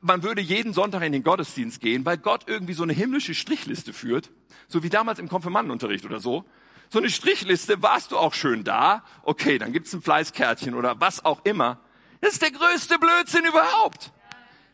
man 0.00 0.22
würde 0.22 0.40
jeden 0.40 0.72
Sonntag 0.72 1.02
in 1.02 1.12
den 1.12 1.24
Gottesdienst 1.24 1.80
gehen, 1.80 2.04
weil 2.04 2.16
Gott 2.16 2.44
irgendwie 2.46 2.74
so 2.74 2.84
eine 2.84 2.92
himmlische 2.92 3.34
Strichliste 3.34 3.92
führt, 3.92 4.30
so 4.68 4.82
wie 4.82 4.88
damals 4.88 5.18
im 5.18 5.28
Konfirmandenunterricht 5.28 6.04
oder 6.04 6.20
so. 6.20 6.44
So 6.90 7.00
eine 7.00 7.10
Strichliste, 7.10 7.82
warst 7.82 8.12
du 8.12 8.18
auch 8.18 8.34
schön 8.34 8.64
da? 8.64 9.02
Okay, 9.22 9.58
dann 9.58 9.72
gibt's 9.72 9.92
ein 9.92 10.00
Fleißkärtchen 10.00 10.74
oder 10.74 11.00
was 11.00 11.24
auch 11.24 11.44
immer. 11.44 11.80
Das 12.20 12.34
ist 12.34 12.42
der 12.42 12.50
größte 12.50 12.98
Blödsinn 12.98 13.44
überhaupt. 13.44 14.12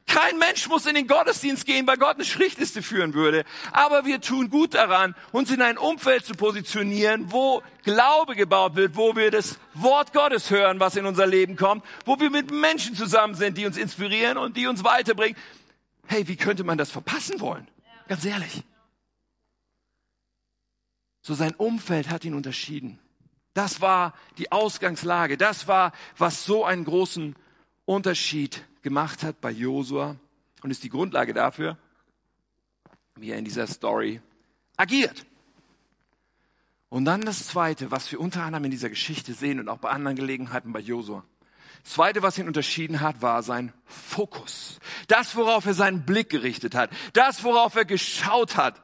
Kein 0.06 0.38
Mensch 0.38 0.68
muss 0.68 0.86
in 0.86 0.94
den 0.94 1.06
Gottesdienst 1.06 1.64
gehen, 1.64 1.86
weil 1.86 1.96
Gott 1.96 2.16
eine 2.16 2.24
Schriftliste 2.24 2.82
führen 2.82 3.14
würde. 3.14 3.44
Aber 3.72 4.04
wir 4.04 4.20
tun 4.20 4.50
gut 4.50 4.74
daran, 4.74 5.14
uns 5.32 5.50
in 5.50 5.62
ein 5.62 5.78
Umfeld 5.78 6.24
zu 6.24 6.34
positionieren, 6.34 7.32
wo 7.32 7.62
Glaube 7.82 8.36
gebaut 8.36 8.76
wird, 8.76 8.96
wo 8.96 9.16
wir 9.16 9.30
das 9.30 9.58
Wort 9.72 10.12
Gottes 10.12 10.50
hören, 10.50 10.78
was 10.78 10.96
in 10.96 11.06
unser 11.06 11.26
Leben 11.26 11.56
kommt, 11.56 11.84
wo 12.04 12.20
wir 12.20 12.30
mit 12.30 12.50
Menschen 12.50 12.94
zusammen 12.94 13.34
sind, 13.34 13.56
die 13.56 13.66
uns 13.66 13.76
inspirieren 13.76 14.36
und 14.36 14.56
die 14.56 14.66
uns 14.66 14.84
weiterbringen. 14.84 15.36
Hey, 16.06 16.28
wie 16.28 16.36
könnte 16.36 16.64
man 16.64 16.78
das 16.78 16.90
verpassen 16.90 17.40
wollen? 17.40 17.66
Ganz 18.06 18.24
ehrlich. 18.24 18.62
So 21.22 21.32
sein 21.32 21.54
Umfeld 21.54 22.10
hat 22.10 22.24
ihn 22.26 22.34
unterschieden. 22.34 22.98
Das 23.54 23.80
war 23.80 24.12
die 24.36 24.52
Ausgangslage. 24.52 25.38
Das 25.38 25.66
war, 25.66 25.92
was 26.18 26.44
so 26.44 26.64
einen 26.64 26.84
großen 26.84 27.34
Unterschied 27.86 28.62
gemacht 28.84 29.24
hat 29.24 29.40
bei 29.40 29.50
Josua 29.50 30.14
und 30.62 30.70
ist 30.70 30.84
die 30.84 30.90
Grundlage 30.90 31.34
dafür, 31.34 31.76
wie 33.16 33.30
er 33.30 33.38
in 33.38 33.44
dieser 33.44 33.66
Story 33.66 34.20
agiert. 34.76 35.26
Und 36.90 37.06
dann 37.06 37.22
das 37.22 37.48
Zweite, 37.48 37.90
was 37.90 38.12
wir 38.12 38.20
unter 38.20 38.42
anderem 38.42 38.66
in 38.66 38.70
dieser 38.70 38.90
Geschichte 38.90 39.34
sehen 39.34 39.58
und 39.58 39.68
auch 39.68 39.78
bei 39.78 39.90
anderen 39.90 40.16
Gelegenheiten 40.16 40.72
bei 40.72 40.78
Josua. 40.80 41.24
Das 41.82 41.94
Zweite, 41.94 42.22
was 42.22 42.38
ihn 42.38 42.46
unterschieden 42.46 43.00
hat, 43.00 43.20
war 43.20 43.42
sein 43.42 43.72
Fokus. 43.86 44.78
Das, 45.08 45.34
worauf 45.34 45.66
er 45.66 45.74
seinen 45.74 46.04
Blick 46.04 46.28
gerichtet 46.28 46.74
hat. 46.74 46.90
Das, 47.14 47.42
worauf 47.42 47.74
er 47.74 47.84
geschaut 47.84 48.56
hat. 48.56 48.80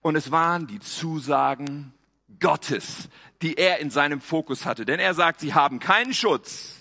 Und 0.00 0.16
es 0.16 0.30
waren 0.30 0.66
die 0.66 0.80
Zusagen 0.80 1.92
Gottes, 2.40 3.08
die 3.42 3.58
er 3.58 3.78
in 3.78 3.90
seinem 3.90 4.20
Fokus 4.20 4.64
hatte. 4.64 4.84
Denn 4.84 4.98
er 4.98 5.14
sagt, 5.14 5.40
sie 5.40 5.54
haben 5.54 5.78
keinen 5.78 6.14
Schutz 6.14 6.79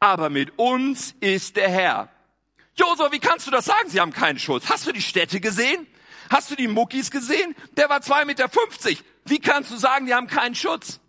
aber 0.00 0.30
mit 0.30 0.58
uns 0.58 1.14
ist 1.20 1.56
der 1.56 1.68
Herr. 1.68 2.08
Josua, 2.76 3.12
wie 3.12 3.20
kannst 3.20 3.46
du 3.46 3.50
das 3.50 3.66
sagen? 3.66 3.88
Sie 3.88 4.00
haben 4.00 4.12
keinen 4.12 4.38
Schutz. 4.38 4.68
Hast 4.68 4.86
du 4.86 4.92
die 4.92 5.02
Städte 5.02 5.40
gesehen? 5.40 5.86
Hast 6.30 6.50
du 6.50 6.56
die 6.56 6.68
Muckis 6.68 7.10
gesehen? 7.10 7.54
Der 7.76 7.88
war 7.88 8.00
zwei 8.00 8.24
Meter. 8.24 8.48
fünfzig. 8.48 9.04
Wie 9.24 9.38
kannst 9.38 9.70
du 9.70 9.76
sagen, 9.76 10.06
die 10.06 10.14
haben 10.14 10.26
keinen 10.26 10.54
Schutz? 10.54 11.00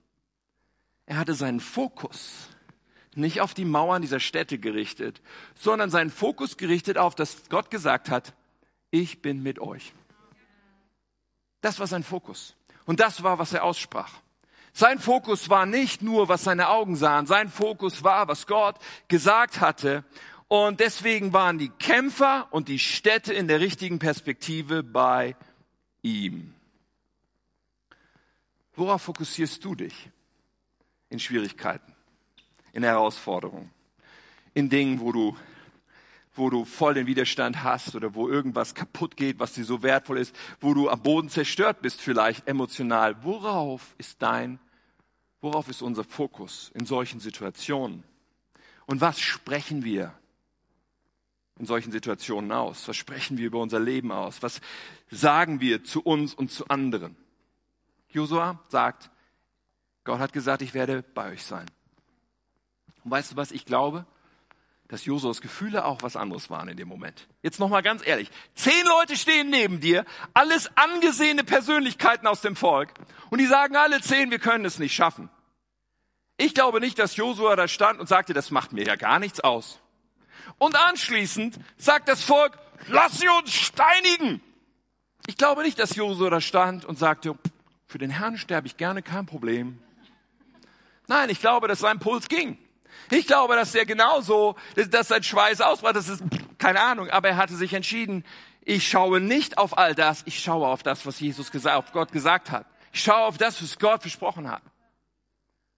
Er 1.05 1.17
hatte 1.17 1.33
seinen 1.33 1.59
Fokus 1.59 2.49
nicht 3.15 3.39
auf 3.39 3.53
die 3.53 3.65
Mauern 3.65 4.01
dieser 4.01 4.19
Städte 4.19 4.59
gerichtet, 4.59 5.21
sondern 5.55 5.89
seinen 5.89 6.11
Fokus 6.11 6.57
gerichtet 6.57 6.97
auf, 6.97 7.15
dass 7.15 7.49
Gott 7.49 7.71
gesagt 7.71 8.09
hat, 8.09 8.33
ich 8.91 9.21
bin 9.21 9.41
mit 9.41 9.57
euch. 9.59 9.93
Das 11.61 11.79
war 11.79 11.87
sein 11.87 12.03
Fokus. 12.03 12.55
Und 12.85 12.99
das 12.99 13.23
war, 13.23 13.39
was 13.39 13.53
er 13.53 13.63
aussprach. 13.63 14.11
Sein 14.77 14.99
Fokus 14.99 15.49
war 15.49 15.65
nicht 15.65 16.01
nur, 16.01 16.27
was 16.27 16.43
seine 16.43 16.67
Augen 16.67 16.97
sahen, 16.97 17.27
sein 17.27 17.47
Fokus 17.47 18.03
war, 18.03 18.27
was 18.27 18.45
Gott 18.45 18.75
gesagt 19.07 19.61
hatte. 19.61 20.03
Und 20.49 20.81
deswegen 20.81 21.31
waren 21.31 21.57
die 21.57 21.69
Kämpfer 21.69 22.49
und 22.51 22.67
die 22.67 22.77
Städte 22.77 23.33
in 23.33 23.47
der 23.47 23.61
richtigen 23.61 23.99
Perspektive 23.99 24.83
bei 24.83 25.37
ihm. 26.01 26.53
Worauf 28.75 29.03
fokussierst 29.03 29.63
du 29.63 29.75
dich? 29.75 30.09
In 31.07 31.21
Schwierigkeiten, 31.21 31.95
in 32.73 32.83
Herausforderungen, 32.83 33.71
in 34.53 34.69
Dingen, 34.69 34.99
wo 34.99 35.13
du 35.13 35.37
wo 36.37 36.49
du 36.49 36.65
voll 36.65 36.93
den 36.93 37.07
Widerstand 37.07 37.63
hast 37.63 37.95
oder 37.95 38.13
wo 38.13 38.27
irgendwas 38.27 38.75
kaputt 38.75 39.15
geht, 39.15 39.39
was 39.39 39.53
dir 39.53 39.63
so 39.63 39.81
wertvoll 39.83 40.17
ist, 40.17 40.35
wo 40.59 40.73
du 40.73 40.89
am 40.89 41.01
Boden 41.01 41.29
zerstört 41.29 41.81
bist 41.81 42.01
vielleicht 42.01 42.45
emotional. 42.47 43.23
Worauf 43.23 43.95
ist 43.97 44.21
dein, 44.21 44.59
worauf 45.45 45.69
ist 45.69 45.81
unser 45.81 46.03
Fokus 46.03 46.71
in 46.73 46.85
solchen 46.85 47.19
Situationen? 47.19 48.03
Und 48.87 48.99
was 48.99 49.19
sprechen 49.21 49.83
wir 49.83 50.13
in 51.57 51.65
solchen 51.65 51.91
Situationen 51.91 52.51
aus? 52.51 52.87
Was 52.87 52.97
sprechen 52.97 53.37
wir 53.37 53.45
über 53.45 53.59
unser 53.59 53.79
Leben 53.79 54.11
aus? 54.11 54.41
Was 54.41 54.59
sagen 55.09 55.61
wir 55.61 55.83
zu 55.83 56.01
uns 56.01 56.33
und 56.33 56.51
zu 56.51 56.67
anderen? 56.67 57.15
Josua 58.09 58.59
sagt, 58.69 59.11
Gott 60.03 60.19
hat 60.19 60.33
gesagt, 60.33 60.61
ich 60.61 60.73
werde 60.73 61.03
bei 61.13 61.31
euch 61.31 61.43
sein. 61.43 61.65
Und 63.03 63.11
weißt 63.11 63.33
du 63.33 63.35
was 63.37 63.51
ich 63.51 63.65
glaube? 63.65 64.05
Dass 64.87 65.05
Josuas 65.05 65.41
Gefühle 65.41 65.85
auch 65.85 66.01
was 66.01 66.15
anderes 66.15 66.49
waren 66.49 66.69
in 66.69 66.77
dem 66.77 66.87
Moment. 66.87 67.27
Jetzt 67.43 67.59
nochmal 67.59 67.83
ganz 67.83 68.05
ehrlich. 68.05 68.29
Zehn 68.55 68.85
Leute 68.85 69.15
stehen 69.15 69.49
neben 69.49 69.79
dir, 69.79 70.05
alles 70.33 70.69
angesehene 70.75 71.43
Persönlichkeiten 71.43 72.27
aus 72.27 72.41
dem 72.41 72.55
Volk. 72.55 72.93
Und 73.29 73.39
die 73.39 73.47
sagen 73.47 73.75
alle 73.75 74.01
zehn, 74.01 74.31
wir 74.31 74.39
können 74.39 74.65
es 74.65 74.79
nicht 74.79 74.93
schaffen. 74.93 75.29
Ich 76.37 76.53
glaube 76.53 76.79
nicht, 76.79 76.99
dass 76.99 77.15
Josua 77.15 77.55
da 77.55 77.67
stand 77.67 77.99
und 77.99 78.07
sagte, 78.07 78.33
das 78.33 78.51
macht 78.51 78.73
mir 78.73 78.85
ja 78.85 78.95
gar 78.95 79.19
nichts 79.19 79.39
aus. 79.39 79.79
Und 80.57 80.75
anschließend 80.75 81.57
sagt 81.77 82.09
das 82.09 82.23
Volk, 82.23 82.57
lass 82.87 83.19
sie 83.19 83.29
uns 83.29 83.51
steinigen. 83.53 84.41
Ich 85.27 85.37
glaube 85.37 85.63
nicht, 85.63 85.79
dass 85.79 85.95
Josua 85.95 86.29
da 86.29 86.41
stand 86.41 86.85
und 86.85 86.99
sagte, 86.99 87.37
für 87.87 87.97
den 87.97 88.09
Herrn 88.09 88.37
sterbe 88.37 88.67
ich 88.67 88.77
gerne, 88.77 89.01
kein 89.01 89.25
Problem. 89.25 89.79
Nein, 91.07 91.29
ich 91.29 91.39
glaube, 91.39 91.67
dass 91.67 91.79
sein 91.79 91.99
Puls 91.99 92.27
ging. 92.27 92.57
Ich 93.11 93.27
glaube, 93.27 93.55
dass 93.55 93.75
er 93.75 93.85
genauso, 93.85 94.55
dass 94.75 95.07
sein 95.07 95.23
Schweiß 95.23 95.61
ausbrach, 95.61 95.93
das 95.93 96.09
ist, 96.09 96.23
keine 96.57 96.81
Ahnung, 96.81 97.09
aber 97.09 97.29
er 97.29 97.37
hatte 97.37 97.55
sich 97.55 97.73
entschieden, 97.73 98.23
ich 98.61 98.87
schaue 98.87 99.21
nicht 99.21 99.57
auf 99.57 99.77
all 99.77 99.93
das, 99.93 100.23
ich 100.25 100.39
schaue 100.39 100.67
auf 100.67 100.81
das, 100.81 101.05
was 101.05 101.19
Jesus 101.19 101.51
gesagt, 101.51 101.77
auf 101.77 101.91
Gott 101.91 102.11
gesagt 102.11 102.49
hat. 102.51 102.65
Ich 102.91 103.03
schaue 103.03 103.25
auf 103.25 103.37
das, 103.37 103.61
was 103.61 103.77
Gott 103.77 104.01
versprochen 104.01 104.49
hat. 104.49 104.63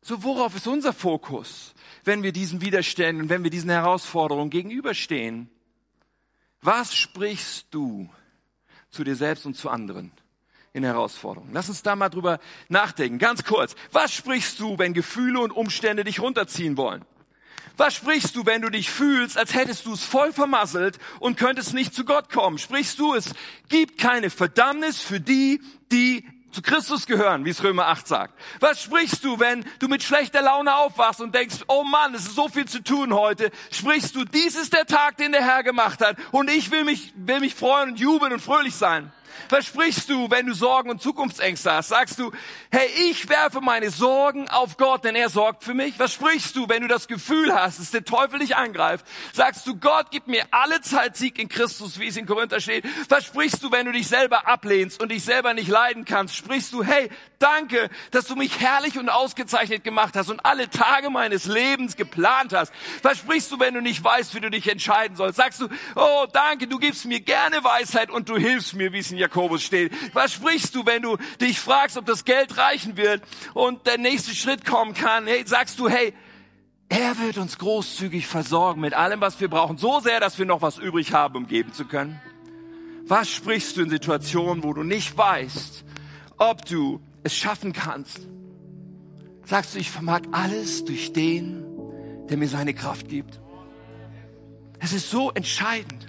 So, 0.02 0.24
worauf 0.24 0.56
ist 0.56 0.68
unser 0.68 0.94
Fokus, 0.94 1.74
wenn 2.04 2.24
wir 2.24 2.32
diesen 2.32 2.62
Widerständen, 2.62 3.30
wenn 3.30 3.44
wir 3.44 3.52
diesen 3.52 3.70
Herausforderungen 3.70 4.50
gegenüberstehen? 4.50 5.50
Was 6.62 6.96
sprichst 6.96 7.68
du 7.72 8.10
zu 8.90 9.04
dir 9.04 9.16
selbst 9.16 9.46
und 9.46 9.56
zu 9.56 9.70
anderen 9.70 10.12
in 10.74 10.84
Herausforderungen? 10.84 11.52
Lass 11.54 11.70
uns 11.70 11.84
da 11.84 11.96
mal 11.96 12.10
drüber 12.10 12.40
nachdenken. 12.70 13.20
Ganz 13.20 13.44
kurz. 13.44 13.76
Was 13.92 14.14
sprichst 14.14 14.60
du, 14.60 14.78
wenn 14.78 14.94
Gefühle 14.94 15.40
und 15.40 15.52
Umstände 15.52 16.04
dich 16.04 16.20
runterziehen 16.20 16.78
wollen? 16.78 17.06
Was 17.78 17.94
sprichst 17.94 18.36
du, 18.36 18.46
wenn 18.46 18.64
du 18.64 18.70
dich 18.70 18.90
fühlst, 18.90 19.38
als 19.38 19.54
hättest 19.54 19.86
du 19.86 19.94
es 19.94 20.04
voll 20.04 20.34
vermasselt 20.34 20.98
und 21.20 21.38
könntest 21.38 21.76
nicht 21.76 21.94
zu 21.94 22.06
Gott 22.06 22.30
kommen? 22.32 22.58
Sprichst 22.58 22.98
du, 22.98 23.14
es 23.14 23.34
gibt 23.70 24.00
keine 24.00 24.32
Verdammnis 24.32 25.00
für 25.00 25.20
die, 25.20 25.62
die 25.92 26.28
zu 26.52 26.62
Christus 26.62 27.06
gehören, 27.06 27.46
wie 27.46 27.50
es 27.50 27.64
Römer 27.64 27.88
8 27.88 28.08
sagt. 28.08 28.34
Was 28.60 28.82
sprichst 28.82 29.24
du, 29.24 29.40
wenn 29.40 29.66
du 29.80 29.88
mit 29.88 30.04
schlechter 30.04 30.42
Laune 30.42 30.76
aufwachst 30.76 31.22
und 31.22 31.36
denkst, 31.36 31.58
oh 31.68 31.84
Mann, 31.84 32.14
es 32.16 32.22
ist 32.22 32.36
so 32.36 32.48
viel 32.48 32.66
zu 32.66 32.84
tun 32.84 33.14
heute? 33.14 33.52
Sprichst 33.72 34.16
du, 34.16 34.24
dies 34.24 34.56
ist 34.56 34.74
der 34.74 34.86
Tag, 34.86 35.18
den 35.18 35.32
der 35.32 35.44
Herr 35.44 35.64
gemacht 35.64 36.02
hat 36.02 36.18
und 36.32 36.50
ich 36.50 36.72
will 36.72 36.84
mich, 36.84 37.14
will 37.16 37.40
mich 37.40 37.56
freuen 37.56 37.92
und 37.92 38.00
jubeln 38.00 38.34
und 38.34 38.42
fröhlich 38.42 38.76
sein? 38.76 39.12
Was 39.50 39.66
sprichst 39.66 40.10
du, 40.10 40.30
wenn 40.30 40.46
du 40.46 40.54
Sorgen 40.54 40.90
und 40.90 41.02
Zukunftsängste 41.02 41.72
hast? 41.72 41.90
Sagst 41.90 42.20
du, 42.20 42.32
hey, 42.72 42.88
ich 43.10 43.30
werfe 43.30 43.62
meine 43.62 43.90
Sorgen 43.90 44.50
auf 44.50 44.78
Gott, 44.78 45.04
denn 45.04 45.16
er 45.16 45.30
sorgt 45.30 45.64
für 45.64 45.74
mich? 45.74 45.98
Was 46.00 46.14
sprichst 46.14 46.56
du, 46.56 46.68
wenn 46.70 46.82
du 46.82 46.88
das 46.88 47.08
Gefühl 47.08 47.54
hast, 47.54 47.80
dass 47.80 47.92
der 47.92 48.04
Teufel 48.04 48.40
dich 48.40 48.56
angreift? 48.56 49.06
Sagst 49.34 49.66
du, 49.68 49.78
Gott 49.78 50.12
gibt 50.12 50.28
mir 50.28 50.46
alle 50.52 50.82
Zeit 50.82 51.18
Sieg 51.18 51.40
in 51.40 51.50
Christus, 51.50 52.00
wie 52.00 52.08
es 52.08 52.18
in 52.18 52.26
Korinther 52.26 52.60
steht? 52.60 52.86
Was 53.10 53.26
sprichst 53.26 53.64
du, 53.64 53.72
wenn 53.72 53.86
du 53.86 53.92
dich 53.92 54.08
selber 54.08 54.48
ablehnst 54.48 55.02
und 55.02 55.10
dich 55.10 55.24
selber 55.24 55.54
nicht 55.54 55.70
leiden 55.70 56.06
kannst? 56.06 56.36
Sprichst 56.36 56.74
du, 56.74 56.84
hey, 56.84 57.10
danke, 57.40 57.90
dass 58.12 58.26
du 58.26 58.36
mich 58.36 58.60
herrlich 58.60 58.98
und 58.98 59.10
ausgezeichnet 59.10 59.84
gemacht 59.84 60.16
hast 60.16 60.30
und 60.30 60.46
alle 60.46 60.70
Tage 60.70 61.10
meines 61.10 61.46
Lebens 61.46 61.96
geplant 61.96 62.54
hast? 62.54 62.74
Was 63.02 63.20
sprichst 63.20 63.52
du, 63.52 63.60
wenn 63.60 63.74
du 63.74 63.82
nicht 63.82 64.04
weißt, 64.04 64.36
wie 64.36 64.42
du 64.42 64.50
dich 64.50 64.68
entscheiden 64.68 65.16
sollst? 65.16 65.38
Sagst 65.38 65.62
du, 65.62 65.68
oh, 65.96 66.26
danke, 66.32 66.68
du 66.68 66.80
gibst 66.80 67.06
mir 67.06 67.20
gerne 67.20 67.64
Weisheit 67.64 68.10
und 68.10 68.30
du 68.30 68.38
hilfst 68.38 68.74
mir, 68.74 68.94
wie 68.94 69.00
es 69.00 69.12
in 69.12 69.17
Jakobus 69.18 69.64
steht. 69.64 69.92
Was 70.14 70.34
sprichst 70.34 70.76
du, 70.76 70.86
wenn 70.86 71.02
du 71.02 71.18
dich 71.42 71.60
fragst, 71.60 71.98
ob 71.98 72.06
das 72.06 72.26
Geld 72.26 72.58
reichen 72.58 72.98
wird 72.98 73.22
und 73.54 73.86
der 73.88 73.98
nächste 73.98 74.34
Schritt 74.36 74.66
kommen 74.66 74.94
kann? 74.94 75.28
Hey, 75.28 75.44
sagst 75.46 75.80
du, 75.80 75.90
hey, 75.90 76.14
er 76.90 77.20
wird 77.20 77.38
uns 77.38 77.58
großzügig 77.58 78.28
versorgen 78.28 78.82
mit 78.82 78.94
allem, 78.94 79.20
was 79.20 79.40
wir 79.42 79.50
brauchen, 79.50 79.78
so 79.78 80.00
sehr, 80.00 80.20
dass 80.20 80.40
wir 80.40 80.46
noch 80.46 80.62
was 80.62 80.78
übrig 80.78 81.14
haben, 81.14 81.36
um 81.36 81.48
geben 81.48 81.74
zu 81.74 81.86
können? 81.86 82.22
Was 83.06 83.30
sprichst 83.30 83.78
du 83.78 83.82
in 83.82 83.90
Situationen, 83.90 84.64
wo 84.64 84.74
du 84.74 84.84
nicht 84.84 85.18
weißt, 85.18 85.86
ob 86.38 86.66
du 86.66 87.02
es 87.24 87.36
schaffen 87.36 87.74
kannst? 87.74 88.28
Sagst 89.44 89.76
du, 89.76 89.80
ich 89.80 89.92
vermag 89.92 90.22
alles 90.32 90.84
durch 90.84 91.14
den, 91.14 91.66
der 92.30 92.38
mir 92.38 92.50
seine 92.50 92.74
Kraft 92.74 93.08
gibt? 93.08 93.40
Es 94.80 94.94
ist 94.94 95.10
so 95.10 95.32
entscheidend 95.32 96.08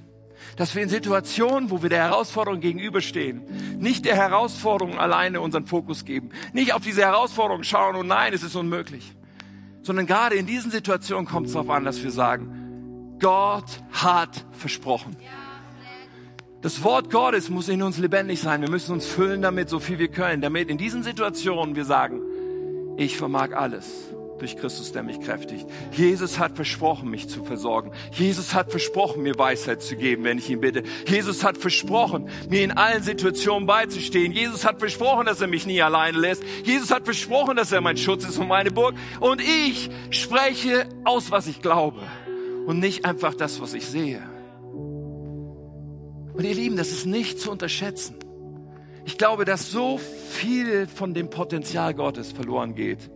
dass 0.57 0.75
wir 0.75 0.83
in 0.83 0.89
Situationen, 0.89 1.71
wo 1.71 1.83
wir 1.83 1.89
der 1.89 2.03
Herausforderung 2.05 2.61
gegenüberstehen, 2.61 3.43
nicht 3.79 4.05
der 4.05 4.17
Herausforderung 4.17 4.99
alleine 4.99 5.41
unseren 5.41 5.67
Fokus 5.67 6.05
geben, 6.05 6.31
nicht 6.53 6.73
auf 6.73 6.83
diese 6.83 7.03
Herausforderung 7.03 7.63
schauen 7.63 7.97
und 7.97 8.07
nein, 8.07 8.33
es 8.33 8.43
ist 8.43 8.57
unmöglich, 8.57 9.13
sondern 9.83 10.07
gerade 10.07 10.37
in 10.37 10.47
diesen 10.47 10.71
Situationen 10.71 11.27
kommt 11.27 11.47
es 11.47 11.53
darauf 11.53 11.71
an, 11.71 11.85
dass 11.85 12.03
wir 12.03 12.11
sagen, 12.11 13.17
Gott 13.21 13.83
hat 13.91 14.45
versprochen. 14.53 15.17
Das 16.61 16.83
Wort 16.83 17.11
Gottes 17.11 17.51
muss 17.51 17.69
in 17.69 17.83
uns 17.83 17.99
lebendig 17.99 18.41
sein. 18.41 18.63
Wir 18.63 18.71
müssen 18.71 18.93
uns 18.93 19.07
füllen 19.07 19.43
damit, 19.43 19.69
so 19.69 19.79
viel 19.79 19.99
wir 20.01 20.09
können, 20.09 20.43
damit 20.43 20.69
in 20.69 20.79
diesen 20.79 21.05
Situationen 21.05 21.77
wir 21.77 21.85
sagen, 21.85 22.21
ich 22.97 23.17
vermag 23.17 23.53
alles 23.55 24.13
durch 24.39 24.57
Christus, 24.57 24.93
der 24.93 25.03
mich 25.03 25.21
kräftigt. 25.21 25.67
Jesus 25.93 26.39
hat 26.39 26.57
versprochen, 26.57 27.11
mich 27.11 27.29
zu 27.29 27.45
versorgen. 27.45 27.93
Jesus 28.13 28.55
hat 28.55 28.71
versprochen, 28.71 29.23
mir 29.23 29.39
Weisheit 29.39 29.83
zu 29.83 29.97
geben, 29.97 30.25
wenn 30.25 30.39
ich 30.39 30.49
ihn 30.51 30.61
bitte. 30.61 30.83
Jesus 31.07 31.45
hat 31.45 31.59
versprochen, 31.59 32.29
mir 32.49 32.63
in 32.63 32.73
allen 32.73 33.03
Situationen 33.03 33.67
beizustehen. 33.67 34.33
Jesus 34.33 34.65
hat 34.65 34.79
versprochen, 34.79 35.27
dass 35.27 35.41
er 35.41 35.49
mich 35.49 35.67
nie 35.67 35.83
alleine 35.83 36.19
lässt. 36.19 36.43
Jesus 36.65 36.91
hat 36.91 37.05
versprochen, 37.05 37.57
dass 37.57 37.73
er 37.73 37.81
mein 37.81 37.97
Schutz 37.97 38.25
ist 38.25 38.39
und 38.39 38.49
meine 38.49 38.71
Burg. 38.71 38.95
Und 39.21 39.41
ich 39.41 39.91
spreche 40.11 40.87
aus, 41.05 41.31
was 41.31 41.47
ich 41.47 41.61
glaube 41.61 42.01
und 42.67 42.79
nicht 42.79 43.05
einfach 43.05 43.35
das, 43.35 43.61
was 43.61 43.75
ich 43.75 43.87
sehe. 43.87 44.23
Und 46.35 46.45
ihr 46.45 46.55
Lieben, 46.55 46.77
das 46.77 46.93
ist 46.93 47.07
nicht 47.07 47.41
zu 47.41 47.51
unterschätzen. 47.51 48.15
Ich 49.05 49.19
glaube, 49.19 49.45
dass 49.45 49.71
so 49.71 49.99
viel 49.99 50.87
von 50.87 51.15
dem 51.15 51.31
Potenzial 51.31 51.95
Gottes 51.95 52.31
verloren 52.31 52.75
geht 52.75 53.11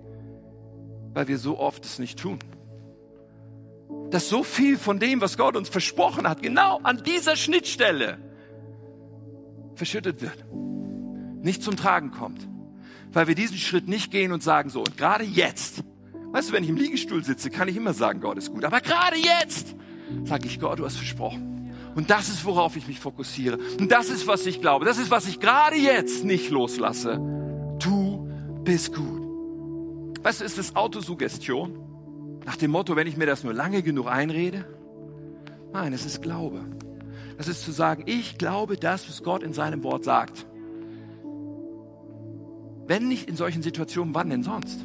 weil 1.15 1.29
wir 1.29 1.39
so 1.39 1.59
oft 1.59 1.85
es 1.85 1.99
nicht 1.99 2.19
tun. 2.19 2.39
Dass 4.11 4.29
so 4.29 4.43
viel 4.43 4.77
von 4.77 4.99
dem, 4.99 5.21
was 5.21 5.37
Gott 5.37 5.57
uns 5.57 5.69
versprochen 5.69 6.29
hat, 6.29 6.43
genau 6.43 6.81
an 6.83 7.03
dieser 7.05 7.37
Schnittstelle 7.37 8.19
verschüttet 9.75 10.21
wird, 10.21 10.45
nicht 11.43 11.63
zum 11.63 11.77
Tragen 11.77 12.11
kommt, 12.11 12.47
weil 13.13 13.27
wir 13.27 13.35
diesen 13.35 13.57
Schritt 13.57 13.89
nicht 13.89 14.11
gehen 14.11 14.33
und 14.33 14.43
sagen 14.43 14.71
so, 14.71 14.81
und 14.81 14.97
gerade 14.97 15.25
jetzt, 15.25 15.83
weißt 16.33 16.51
du, 16.51 16.53
wenn 16.53 16.65
ich 16.65 16.71
im 16.71 16.77
Liegestuhl 16.77 17.25
sitze, 17.25 17.51
kann 17.51 17.69
ich 17.69 17.77
immer 17.77 17.95
sagen, 17.95 18.21
Gott 18.21 18.39
ist 18.39 18.51
gut, 18.53 18.65
aber 18.65 18.81
gerade 18.81 19.17
jetzt 19.17 19.75
sage 20.25 20.47
ich, 20.47 20.61
Gott, 20.61 20.79
du 20.79 20.85
hast 20.85 20.97
versprochen. 20.97 21.53
Und 21.95 22.11
das 22.11 22.29
ist, 22.29 22.45
worauf 22.45 22.77
ich 22.77 22.87
mich 22.87 23.01
fokussiere. 23.01 23.59
Und 23.79 23.93
das 23.93 24.09
ist, 24.09 24.27
was 24.27 24.47
ich 24.47 24.61
glaube. 24.61 24.87
Das 24.87 24.99
ist, 24.99 25.11
was 25.11 25.27
ich 25.27 25.41
gerade 25.41 25.77
jetzt 25.77 26.25
nicht 26.25 26.51
loslasse. 26.51 27.19
Du 27.79 28.31
bist 28.65 28.95
gut. 28.95 29.22
Weißt 30.23 30.41
du, 30.41 30.45
ist 30.45 30.59
das 30.59 30.77
Autosuggestion? 30.77 32.41
Nach 32.45 32.57
dem 32.57 32.71
Motto, 32.71 32.97
wenn 32.97 33.07
ich 33.07 33.17
mir 33.17 33.27
das 33.27 33.45
nur 33.45 33.53
lange 33.53 33.83
genug 33.83 34.09
einrede? 34.09 34.65
Nein, 35.73 35.93
es 35.93 36.05
ist 36.05 36.23
Glaube. 36.23 36.65
Das 37.39 37.49
ist 37.49 37.63
zu 37.63 37.73
sagen, 37.73 38.05
ich 38.07 38.39
glaube 38.39 38.77
das, 38.77 39.09
was 39.09 39.23
Gott 39.23 39.43
in 39.43 39.53
seinem 39.53 39.83
Wort 39.83 40.05
sagt. 40.05 40.47
Wenn 42.87 43.09
nicht 43.09 43.29
in 43.29 43.37
solchen 43.37 43.63
Situationen, 43.63 44.15
wann 44.15 44.31
denn 44.31 44.43
sonst? 44.43 44.85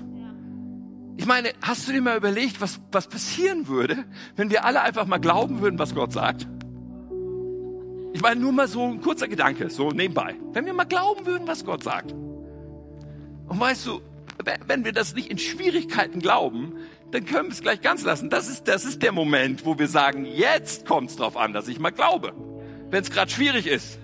Ich 1.18 1.26
meine, 1.26 1.50
hast 1.62 1.88
du 1.88 1.92
dir 1.92 2.02
mal 2.02 2.16
überlegt, 2.16 2.62
was, 2.62 2.80
was 2.92 3.08
passieren 3.08 3.68
würde, 3.68 4.06
wenn 4.36 4.50
wir 4.50 4.66
alle 4.66 4.82
einfach 4.82 5.08
mal 5.08 5.18
glauben 5.18 5.62
würden, 5.62 5.80
was 5.80 5.94
Gott 5.94 6.14
sagt? 6.14 6.48
Ich 8.14 8.22
meine, 8.22 8.40
nur 8.40 8.52
mal 8.52 8.68
so 8.68 8.84
ein 8.84 9.02
kurzer 9.02 9.28
Gedanke, 9.28 9.70
so 9.70 9.92
nebenbei. 9.92 10.36
Wenn 10.54 10.66
wir 10.66 10.74
mal 10.74 10.86
glauben 10.86 11.26
würden, 11.26 11.48
was 11.48 11.66
Gott 11.66 11.84
sagt. 11.84 12.12
Und 12.12 13.60
weißt 13.60 13.86
du, 13.88 14.02
wenn 14.68 14.86
wir 14.86 14.92
das 14.92 15.16
nicht 15.16 15.30
in 15.30 15.38
Schwierigkeiten 15.38 16.20
glauben, 16.20 16.74
dann 17.12 17.26
können 17.26 17.46
wir 17.46 17.54
es 17.54 17.62
gleich 17.62 17.82
ganz 17.82 18.04
lassen. 18.04 18.30
Das 18.30 18.48
ist, 18.48 18.68
das 18.68 18.86
ist 18.86 19.02
der 19.02 19.12
Moment, 19.12 19.66
wo 19.66 19.80
wir 19.80 19.88
sagen, 19.88 20.26
jetzt 20.26 20.86
kommt 20.86 21.10
es 21.10 21.16
darauf 21.16 21.38
an, 21.38 21.54
dass 21.54 21.68
ich 21.68 21.80
mal 21.80 21.92
glaube. 21.92 22.34
Wenn 22.90 23.02
es 23.02 23.12
gerade 23.12 23.32
schwierig 23.32 23.68
ist. 23.68 24.00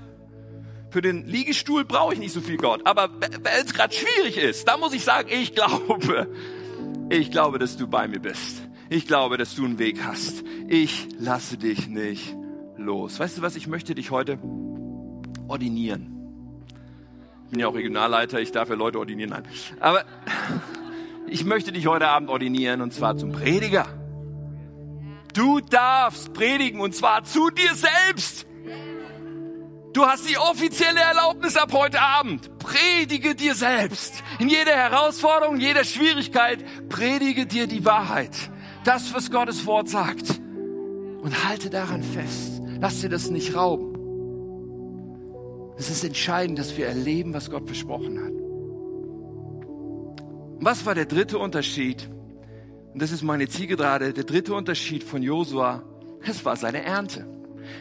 Für 0.89 1.01
den 1.01 1.25
Liegestuhl 1.25 1.85
brauche 1.85 2.13
ich 2.13 2.19
nicht 2.19 2.33
so 2.33 2.41
viel 2.41 2.57
Gott. 2.57 2.81
Aber 2.85 3.09
wenn 3.19 3.65
es 3.65 3.73
gerade 3.73 3.93
schwierig 3.93 4.37
ist, 4.37 4.67
da 4.67 4.77
muss 4.77 4.93
ich 4.93 5.03
sagen, 5.03 5.29
ich 5.31 5.53
glaube, 5.55 6.27
ich 7.09 7.31
glaube, 7.31 7.59
dass 7.59 7.77
du 7.77 7.87
bei 7.87 8.07
mir 8.07 8.19
bist. 8.19 8.61
Ich 8.89 9.07
glaube, 9.07 9.37
dass 9.37 9.55
du 9.55 9.65
einen 9.65 9.79
Weg 9.79 10.03
hast. 10.03 10.43
Ich 10.67 11.07
lasse 11.17 11.57
dich 11.57 11.87
nicht 11.87 12.35
los. 12.77 13.19
Weißt 13.19 13.37
du 13.37 13.41
was? 13.41 13.55
Ich 13.55 13.67
möchte 13.67 13.95
dich 13.95 14.11
heute 14.11 14.37
ordinieren. 15.47 16.22
Bin 17.53 17.59
ja 17.59 17.67
auch 17.67 17.75
Regionalleiter, 17.75 18.39
ich 18.39 18.51
darf 18.51 18.69
ja 18.69 18.75
Leute 18.75 18.97
ordinieren. 18.97 19.29
Nein. 19.29 19.43
Aber 19.79 20.05
ich 21.27 21.45
möchte 21.45 21.71
dich 21.71 21.85
heute 21.85 22.07
Abend 22.07 22.31
ordinieren 22.31 22.81
und 22.81 22.93
zwar 22.93 23.15
zum 23.15 23.31
Prediger. 23.31 23.85
Du 25.35 25.59
darfst 25.59 26.33
predigen 26.33 26.81
und 26.81 26.95
zwar 26.95 27.23
zu 27.25 27.51
dir 27.51 27.75
selbst. 27.75 28.47
Du 29.93 30.03
hast 30.03 30.27
die 30.27 30.39
offizielle 30.39 30.99
Erlaubnis 30.99 31.55
ab 31.55 31.71
heute 31.73 32.01
Abend. 32.01 32.57
Predige 32.57 33.35
dir 33.35 33.53
selbst. 33.53 34.23
In 34.39 34.49
jeder 34.49 34.73
Herausforderung, 34.73 35.57
jeder 35.57 35.83
Schwierigkeit, 35.83 36.57
predige 36.89 37.45
dir 37.45 37.67
die 37.67 37.85
Wahrheit. 37.85 38.31
Das, 38.83 39.13
was 39.13 39.29
Gottes 39.29 39.67
Wort 39.67 39.89
sagt. 39.89 40.41
Und 41.21 41.47
halte 41.47 41.69
daran 41.69 42.01
fest. 42.01 42.63
Lass 42.79 43.01
dir 43.01 43.09
das 43.09 43.29
nicht 43.29 43.55
rauben. 43.55 43.92
Es 45.83 45.89
ist 45.89 46.05
entscheidend, 46.05 46.57
dass 46.59 46.77
wir 46.77 46.87
erleben, 46.87 47.33
was 47.33 47.51
Gott 47.51 47.65
versprochen 47.65 48.17
hat. 48.17 48.31
Und 50.57 50.63
was 50.63 50.85
war 50.85 50.95
der 50.95 51.03
dritte 51.05 51.37
Unterschied? 51.37 52.09
Und 52.93 53.01
das 53.01 53.11
ist 53.11 53.21
meine 53.21 53.49
Zielgerade. 53.49 54.13
Der 54.13 54.23
dritte 54.23 54.53
Unterschied 54.53 55.03
von 55.03 55.21
Josua, 55.21 55.83
es 56.25 56.45
war 56.45 56.55
seine 56.55 56.83
Ernte. 56.83 57.27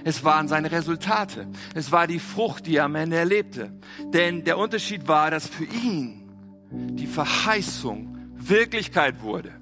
Es 0.03 0.25
waren 0.25 0.49
seine 0.49 0.73
Resultate. 0.73 1.47
Es 1.77 1.93
war 1.93 2.09
die 2.09 2.19
Frucht, 2.19 2.67
die 2.67 2.75
er 2.75 2.87
am 2.87 2.97
Ende 2.97 3.19
erlebte. 3.19 3.71
Denn 4.13 4.43
der 4.43 4.59
Unterschied 4.59 5.07
war, 5.07 5.31
dass 5.31 5.47
für 5.47 5.63
ihn 5.63 6.29
die 6.73 7.07
Verheißung 7.07 8.19
Wirklichkeit 8.35 9.23
wurde. 9.23 9.53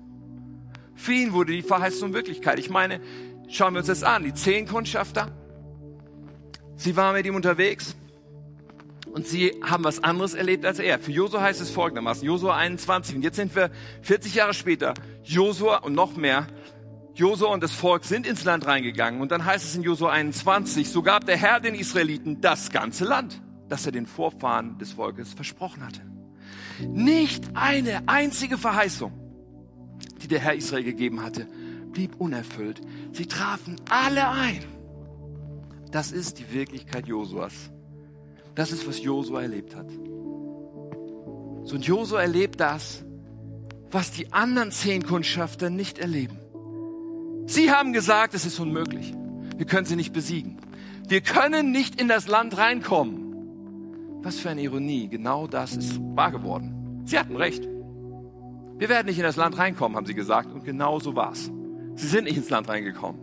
Für 0.95 1.13
ihn 1.13 1.35
wurde 1.35 1.53
die 1.53 1.61
Verheißung 1.61 2.15
Wirklichkeit. 2.15 2.59
Ich 2.59 2.71
meine, 2.71 3.03
schauen 3.49 3.75
wir 3.75 3.81
uns 3.81 3.89
das 3.89 4.03
an. 4.03 4.25
Die 4.25 4.33
zehn 4.33 4.67
Kundschafter, 4.67 5.31
sie 6.77 6.97
waren 6.97 7.15
mit 7.15 7.27
ihm 7.27 7.35
unterwegs 7.35 7.97
und 9.13 9.27
sie 9.27 9.53
haben 9.63 9.85
was 9.85 10.03
anderes 10.03 10.35
erlebt 10.35 10.65
als 10.65 10.79
er. 10.79 10.99
Für 10.99 11.13
Josua 11.13 11.41
heißt 11.43 11.61
es 11.61 11.71
folgendermaßen, 11.71 12.25
Josua 12.25 12.57
21. 12.57 13.17
Und 13.17 13.23
jetzt 13.23 13.37
sind 13.37 13.55
wir 13.55 13.71
40 14.03 14.35
Jahre 14.35 14.55
später. 14.55 14.95
Josua 15.25 15.79
und 15.79 15.95
noch 15.95 16.17
mehr 16.17 16.47
Josua 17.15 17.53
und 17.53 17.63
das 17.63 17.73
Volk 17.73 18.05
sind 18.05 18.27
ins 18.27 18.45
Land 18.45 18.67
reingegangen 18.67 19.21
und 19.21 19.31
dann 19.31 19.45
heißt 19.45 19.65
es 19.65 19.75
in 19.75 19.83
Josua 19.83 20.11
21, 20.11 20.89
so 20.89 21.03
gab 21.03 21.27
der 21.27 21.37
Herr 21.37 21.61
den 21.61 21.75
Israeliten 21.75 22.41
das 22.41 22.71
ganze 22.71 23.05
Land, 23.05 23.43
das 23.69 23.85
er 23.85 23.93
den 23.93 24.07
Vorfahren 24.07 24.79
des 24.79 24.93
Volkes 24.93 25.35
versprochen 25.35 25.85
hatte. 25.85 26.01
Nicht 26.89 27.45
eine 27.55 28.09
einzige 28.09 28.57
Verheißung, 28.57 29.13
die 30.23 30.29
der 30.29 30.39
Herr 30.39 30.55
Israel 30.55 30.85
gegeben 30.85 31.23
hatte, 31.23 31.47
blieb 31.93 32.15
unerfüllt. 32.17 32.81
Sie 33.13 33.27
trafen 33.27 33.77
alle 33.91 34.29
ein. 34.31 34.65
Das 35.91 36.13
ist 36.13 36.39
die 36.39 36.53
Wirklichkeit 36.53 37.07
Josuas. 37.07 37.71
Das 38.55 38.73
ist, 38.73 38.87
was 38.87 39.03
Josua 39.03 39.43
erlebt 39.43 39.75
hat. 39.75 39.89
So, 41.65 41.77
und 41.77 41.87
Josua 41.87 42.23
erlebt 42.23 42.61
das, 42.61 43.05
was 43.91 44.13
die 44.13 44.33
anderen 44.33 44.71
zehn 44.71 45.05
Kundschafter 45.05 45.71
nicht 45.71 45.99
erleben. 45.99 46.39
Sie 47.47 47.71
haben 47.71 47.93
gesagt, 47.93 48.35
es 48.35 48.45
ist 48.45 48.59
unmöglich. 48.61 49.15
Wir 49.57 49.67
können 49.67 49.87
sie 49.87 49.97
nicht 49.97 50.13
besiegen. 50.13 50.59
Wir 51.09 51.21
können 51.21 51.73
nicht 51.73 52.01
in 52.01 52.09
das 52.09 52.29
Land 52.29 52.57
reinkommen. 52.57 54.21
Was 54.23 54.39
für 54.39 54.51
eine 54.51 54.63
Ironie. 54.63 55.09
Genau 55.09 55.47
das 55.47 55.77
ist 55.77 55.99
wahr 56.15 56.31
geworden. 56.31 57.03
Sie 57.05 57.19
hatten 57.19 57.37
recht. 57.37 57.67
Wir 58.79 58.89
werden 58.89 59.07
nicht 59.07 59.19
in 59.19 59.25
das 59.25 59.37
Land 59.37 59.59
reinkommen, 59.59 59.97
haben 59.97 60.07
sie 60.07 60.15
gesagt. 60.15 60.53
Und 60.53 60.65
genau 60.65 61.01
so 61.01 61.17
war's. 61.17 61.51
Sie 61.97 62.07
sind 62.07 62.25
nicht 62.25 62.37
ins 62.37 62.51
Land 62.51 62.69
reingekommen. 62.69 63.21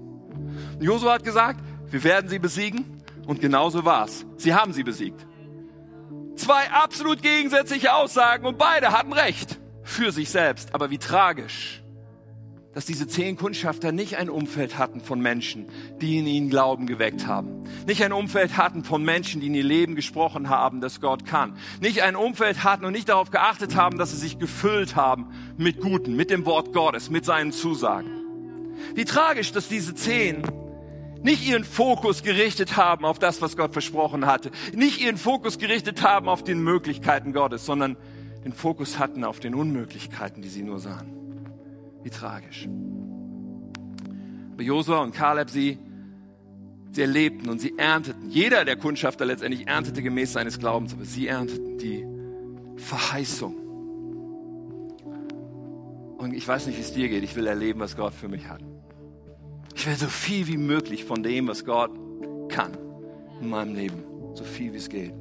Josua 0.79 1.13
hat 1.13 1.23
gesagt, 1.23 1.61
wir 1.89 2.03
werden 2.03 2.29
sie 2.29 2.39
besiegen. 2.39 2.96
Und 3.27 3.41
genau 3.41 3.69
so 3.69 3.85
war's. 3.85 4.25
Sie 4.37 4.55
haben 4.55 4.73
sie 4.73 4.83
besiegt. 4.83 5.27
Zwei 6.35 6.71
absolut 6.71 7.21
gegensätzliche 7.21 7.93
Aussagen 7.93 8.45
und 8.45 8.57
beide 8.57 8.91
hatten 8.91 9.13
recht. 9.13 9.59
Für 9.83 10.11
sich 10.11 10.29
selbst. 10.29 10.73
Aber 10.73 10.89
wie 10.89 10.97
tragisch 10.97 11.83
dass 12.77 12.85
diese 12.85 13.07
zehn 13.07 13.37
Kundschafter 13.37 13.91
nicht 13.91 14.17
ein 14.17 14.29
Umfeld 14.29 14.77
hatten 14.77 15.01
von 15.01 15.19
Menschen, 15.19 15.65
die 15.99 16.19
in 16.19 16.27
ihnen 16.27 16.51
Glauben 16.51 16.85
geweckt 16.85 17.25
haben. 17.25 17.63
Nicht 17.87 18.03
ein 18.03 18.13
Umfeld 18.13 18.55
hatten 18.55 18.83
von 18.83 19.01
Menschen, 19.03 19.41
die 19.41 19.47
in 19.47 19.55
ihr 19.55 19.63
Leben 19.63 19.95
gesprochen 19.95 20.49
haben, 20.51 20.79
dass 20.79 21.01
Gott 21.01 21.25
kann. 21.25 21.57
Nicht 21.81 22.03
ein 22.03 22.15
Umfeld 22.15 22.63
hatten 22.63 22.85
und 22.85 22.91
nicht 22.91 23.09
darauf 23.09 23.31
geachtet 23.31 23.75
haben, 23.75 23.97
dass 23.97 24.11
sie 24.11 24.17
sich 24.17 24.37
gefüllt 24.37 24.95
haben 24.95 25.29
mit 25.57 25.81
Guten, 25.81 26.15
mit 26.15 26.29
dem 26.29 26.45
Wort 26.45 26.71
Gottes, 26.71 27.09
mit 27.09 27.25
seinen 27.25 27.51
Zusagen. 27.51 28.11
Wie 28.93 29.05
tragisch, 29.05 29.51
dass 29.51 29.67
diese 29.67 29.95
zehn 29.95 30.43
nicht 31.23 31.47
ihren 31.47 31.63
Fokus 31.63 32.23
gerichtet 32.23 32.77
haben 32.77 33.05
auf 33.05 33.19
das, 33.19 33.41
was 33.41 33.57
Gott 33.57 33.73
versprochen 33.73 34.25
hatte. 34.25 34.51
Nicht 34.73 35.01
ihren 35.01 35.17
Fokus 35.17 35.57
gerichtet 35.57 36.03
haben 36.03 36.29
auf 36.29 36.43
den 36.43 36.63
Möglichkeiten 36.63 37.33
Gottes, 37.33 37.65
sondern 37.65 37.97
den 38.43 38.53
Fokus 38.53 38.99
hatten 38.99 39.23
auf 39.23 39.39
den 39.39 39.55
Unmöglichkeiten, 39.55 40.41
die 40.41 40.49
sie 40.49 40.63
nur 40.63 40.79
sahen. 40.79 41.11
Wie 42.03 42.09
tragisch. 42.09 42.67
Aber 44.53 44.63
Josua 44.63 44.99
und 44.99 45.13
Kaleb, 45.13 45.49
sie, 45.49 45.77
sie 46.91 47.01
erlebten 47.01 47.49
und 47.49 47.59
sie 47.59 47.77
ernteten. 47.77 48.29
Jeder 48.29 48.65
der 48.65 48.77
Kundschafter 48.77 49.25
letztendlich 49.25 49.67
erntete 49.67 50.01
gemäß 50.01 50.33
seines 50.33 50.59
Glaubens, 50.59 50.93
aber 50.93 51.05
sie 51.05 51.27
ernteten 51.27 51.77
die 51.77 52.05
Verheißung. 52.77 53.55
Und 56.17 56.33
ich 56.33 56.47
weiß 56.47 56.67
nicht, 56.67 56.77
wie 56.77 56.81
es 56.81 56.93
dir 56.93 57.09
geht. 57.09 57.23
Ich 57.23 57.35
will 57.35 57.47
erleben, 57.47 57.79
was 57.79 57.95
Gott 57.95 58.13
für 58.13 58.27
mich 58.27 58.47
hat. 58.47 58.61
Ich 59.77 59.85
will 59.85 59.95
so 59.95 60.07
viel 60.07 60.47
wie 60.47 60.57
möglich 60.57 61.05
von 61.05 61.21
dem, 61.21 61.47
was 61.47 61.63
Gott 61.63 61.91
kann 62.49 62.75
in 63.39 63.47
meinem 63.47 63.75
Leben. 63.75 64.03
So 64.33 64.43
viel 64.43 64.73
wie 64.73 64.77
es 64.77 64.89
geht. 64.89 65.13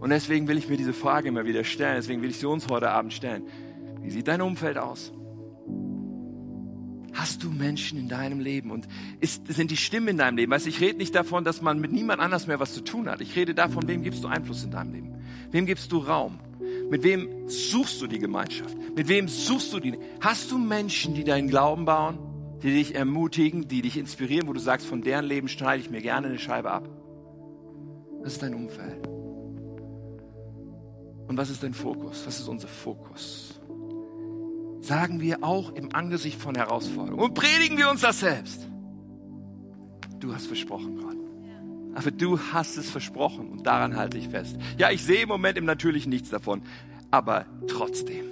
Und 0.00 0.08
deswegen 0.08 0.48
will 0.48 0.56
ich 0.56 0.70
mir 0.70 0.78
diese 0.78 0.94
Frage 0.94 1.28
immer 1.28 1.44
wieder 1.44 1.62
stellen. 1.62 1.96
Deswegen 1.96 2.22
will 2.22 2.30
ich 2.30 2.38
sie 2.38 2.48
uns 2.48 2.66
heute 2.68 2.90
Abend 2.90 3.12
stellen. 3.12 3.42
Wie 4.00 4.08
sieht 4.08 4.26
dein 4.28 4.40
Umfeld 4.40 4.78
aus? 4.78 5.12
Hast 7.12 7.42
du 7.42 7.50
Menschen 7.50 7.98
in 7.98 8.08
deinem 8.08 8.40
Leben 8.40 8.70
und 8.70 8.88
ist, 9.20 9.52
sind 9.52 9.70
die 9.70 9.76
Stimmen 9.76 10.08
in 10.08 10.16
deinem 10.16 10.38
Leben? 10.38 10.50
Weißt, 10.50 10.66
ich 10.66 10.80
rede 10.80 10.96
nicht 10.96 11.14
davon, 11.14 11.44
dass 11.44 11.60
man 11.60 11.78
mit 11.78 11.92
niemand 11.92 12.22
anders 12.22 12.46
mehr 12.46 12.58
was 12.58 12.72
zu 12.72 12.80
tun 12.80 13.06
hat. 13.06 13.20
Ich 13.20 13.36
rede 13.36 13.54
davon, 13.54 13.86
wem 13.86 14.02
gibst 14.02 14.24
du 14.24 14.28
Einfluss 14.28 14.64
in 14.64 14.70
deinem 14.70 14.94
Leben? 14.94 15.14
Wem 15.50 15.66
gibst 15.66 15.92
du 15.92 15.98
Raum? 15.98 16.38
Mit 16.88 17.02
wem 17.02 17.50
suchst 17.50 18.00
du 18.00 18.06
die 18.06 18.18
Gemeinschaft? 18.18 18.74
Mit 18.96 19.08
wem 19.08 19.28
suchst 19.28 19.74
du 19.74 19.80
die? 19.80 19.98
Hast 20.22 20.50
du 20.50 20.56
Menschen, 20.56 21.14
die 21.14 21.24
deinen 21.24 21.48
Glauben 21.48 21.84
bauen, 21.84 22.18
die 22.62 22.72
dich 22.72 22.94
ermutigen, 22.94 23.68
die 23.68 23.82
dich 23.82 23.96
inspirieren, 23.96 24.48
wo 24.48 24.52
du 24.52 24.60
sagst, 24.60 24.86
von 24.86 25.02
deren 25.02 25.24
Leben 25.24 25.48
schneide 25.48 25.80
ich 25.80 25.90
mir 25.90 26.00
gerne 26.00 26.28
eine 26.28 26.38
Scheibe 26.38 26.70
ab? 26.70 26.88
Das 28.22 28.34
ist 28.34 28.42
dein 28.42 28.54
Umfeld. 28.54 29.06
Und 31.28 31.36
was 31.36 31.50
ist 31.50 31.62
dein 31.62 31.74
Fokus? 31.74 32.26
Was 32.26 32.40
ist 32.40 32.48
unser 32.48 32.68
Fokus? 32.68 33.56
sagen 34.86 35.20
wir 35.20 35.42
auch 35.42 35.72
im 35.74 35.94
Angesicht 35.94 36.40
von 36.40 36.54
Herausforderungen. 36.54 37.22
Und 37.22 37.34
predigen 37.34 37.76
wir 37.76 37.90
uns 37.90 38.00
das 38.00 38.20
selbst. 38.20 38.66
Du 40.20 40.34
hast 40.34 40.46
versprochen, 40.46 40.96
Gott. 40.96 41.16
Aber 41.94 42.10
du 42.10 42.38
hast 42.38 42.76
es 42.76 42.90
versprochen 42.90 43.48
und 43.48 43.66
daran 43.66 43.96
halte 43.96 44.18
ich 44.18 44.28
fest. 44.28 44.56
Ja, 44.78 44.90
ich 44.90 45.02
sehe 45.02 45.22
im 45.22 45.28
Moment 45.28 45.58
im 45.58 45.64
Natürlichen 45.64 46.10
nichts 46.10 46.30
davon, 46.30 46.62
aber 47.10 47.46
trotzdem, 47.66 48.26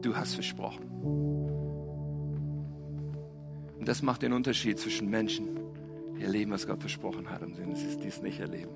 du 0.00 0.16
hast 0.16 0.34
versprochen. 0.34 1.31
Und 3.82 3.88
das 3.88 4.00
macht 4.00 4.22
den 4.22 4.32
Unterschied 4.32 4.78
zwischen 4.78 5.10
Menschen, 5.10 5.58
die 6.16 6.22
erleben, 6.22 6.52
was 6.52 6.68
Gott 6.68 6.78
versprochen 6.78 7.28
hat, 7.28 7.42
und 7.42 7.58
denen 7.58 7.74
die 7.74 8.06
es 8.06 8.22
nicht 8.22 8.38
erleben. 8.38 8.70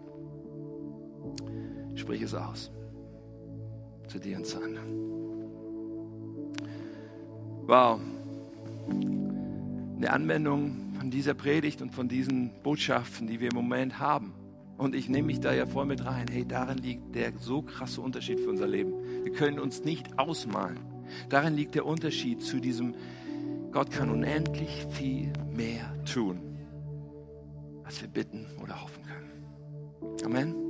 Sprich 1.95 2.23
es 2.23 2.35
aus. 2.35 2.73
Zu 4.09 4.19
dir 4.19 4.37
und 4.37 4.47
zu 4.47 4.61
anderen. 4.61 4.89
Wow. 7.69 8.01
Eine 9.97 10.11
Anwendung 10.11 10.75
von 10.99 11.09
dieser 11.09 11.35
Predigt 11.35 11.83
und 11.83 11.95
von 11.95 12.09
diesen 12.09 12.51
Botschaften, 12.65 13.29
die 13.29 13.39
wir 13.39 13.51
im 13.51 13.57
Moment 13.57 14.01
haben. 14.01 14.35
Und 14.77 14.97
ich 14.97 15.09
nehme 15.09 15.29
mich 15.29 15.39
da 15.39 15.55
ja 15.55 15.67
voll 15.67 15.87
mit 15.87 16.05
rein. 16.05 16.27
Hey, 16.29 16.45
darin 16.45 16.79
liegt 16.79 17.15
der 17.15 17.33
so 17.39 17.63
krasse 17.63 18.01
Unterschied 18.01 18.41
für 18.41 18.51
unser 18.51 18.67
Leben. 18.67 18.93
Wir 19.23 19.31
können 19.31 19.61
uns 19.61 19.85
nicht 19.85 20.19
ausmalen. 20.19 20.81
Darin 21.29 21.55
liegt 21.55 21.77
der 21.77 21.87
Unterschied 21.87 22.43
zu 22.43 22.59
diesem, 22.59 22.97
Gott 23.77 23.91
kann 23.91 24.09
unendlich 24.09 24.87
viel 24.93 25.31
mehr 25.51 26.03
tun, 26.11 26.41
als 27.85 28.01
wir 28.01 28.09
bitten 28.09 28.47
oder 28.63 28.81
hoffen 28.81 29.03
können. 29.05 30.25
Amen. 30.25 30.66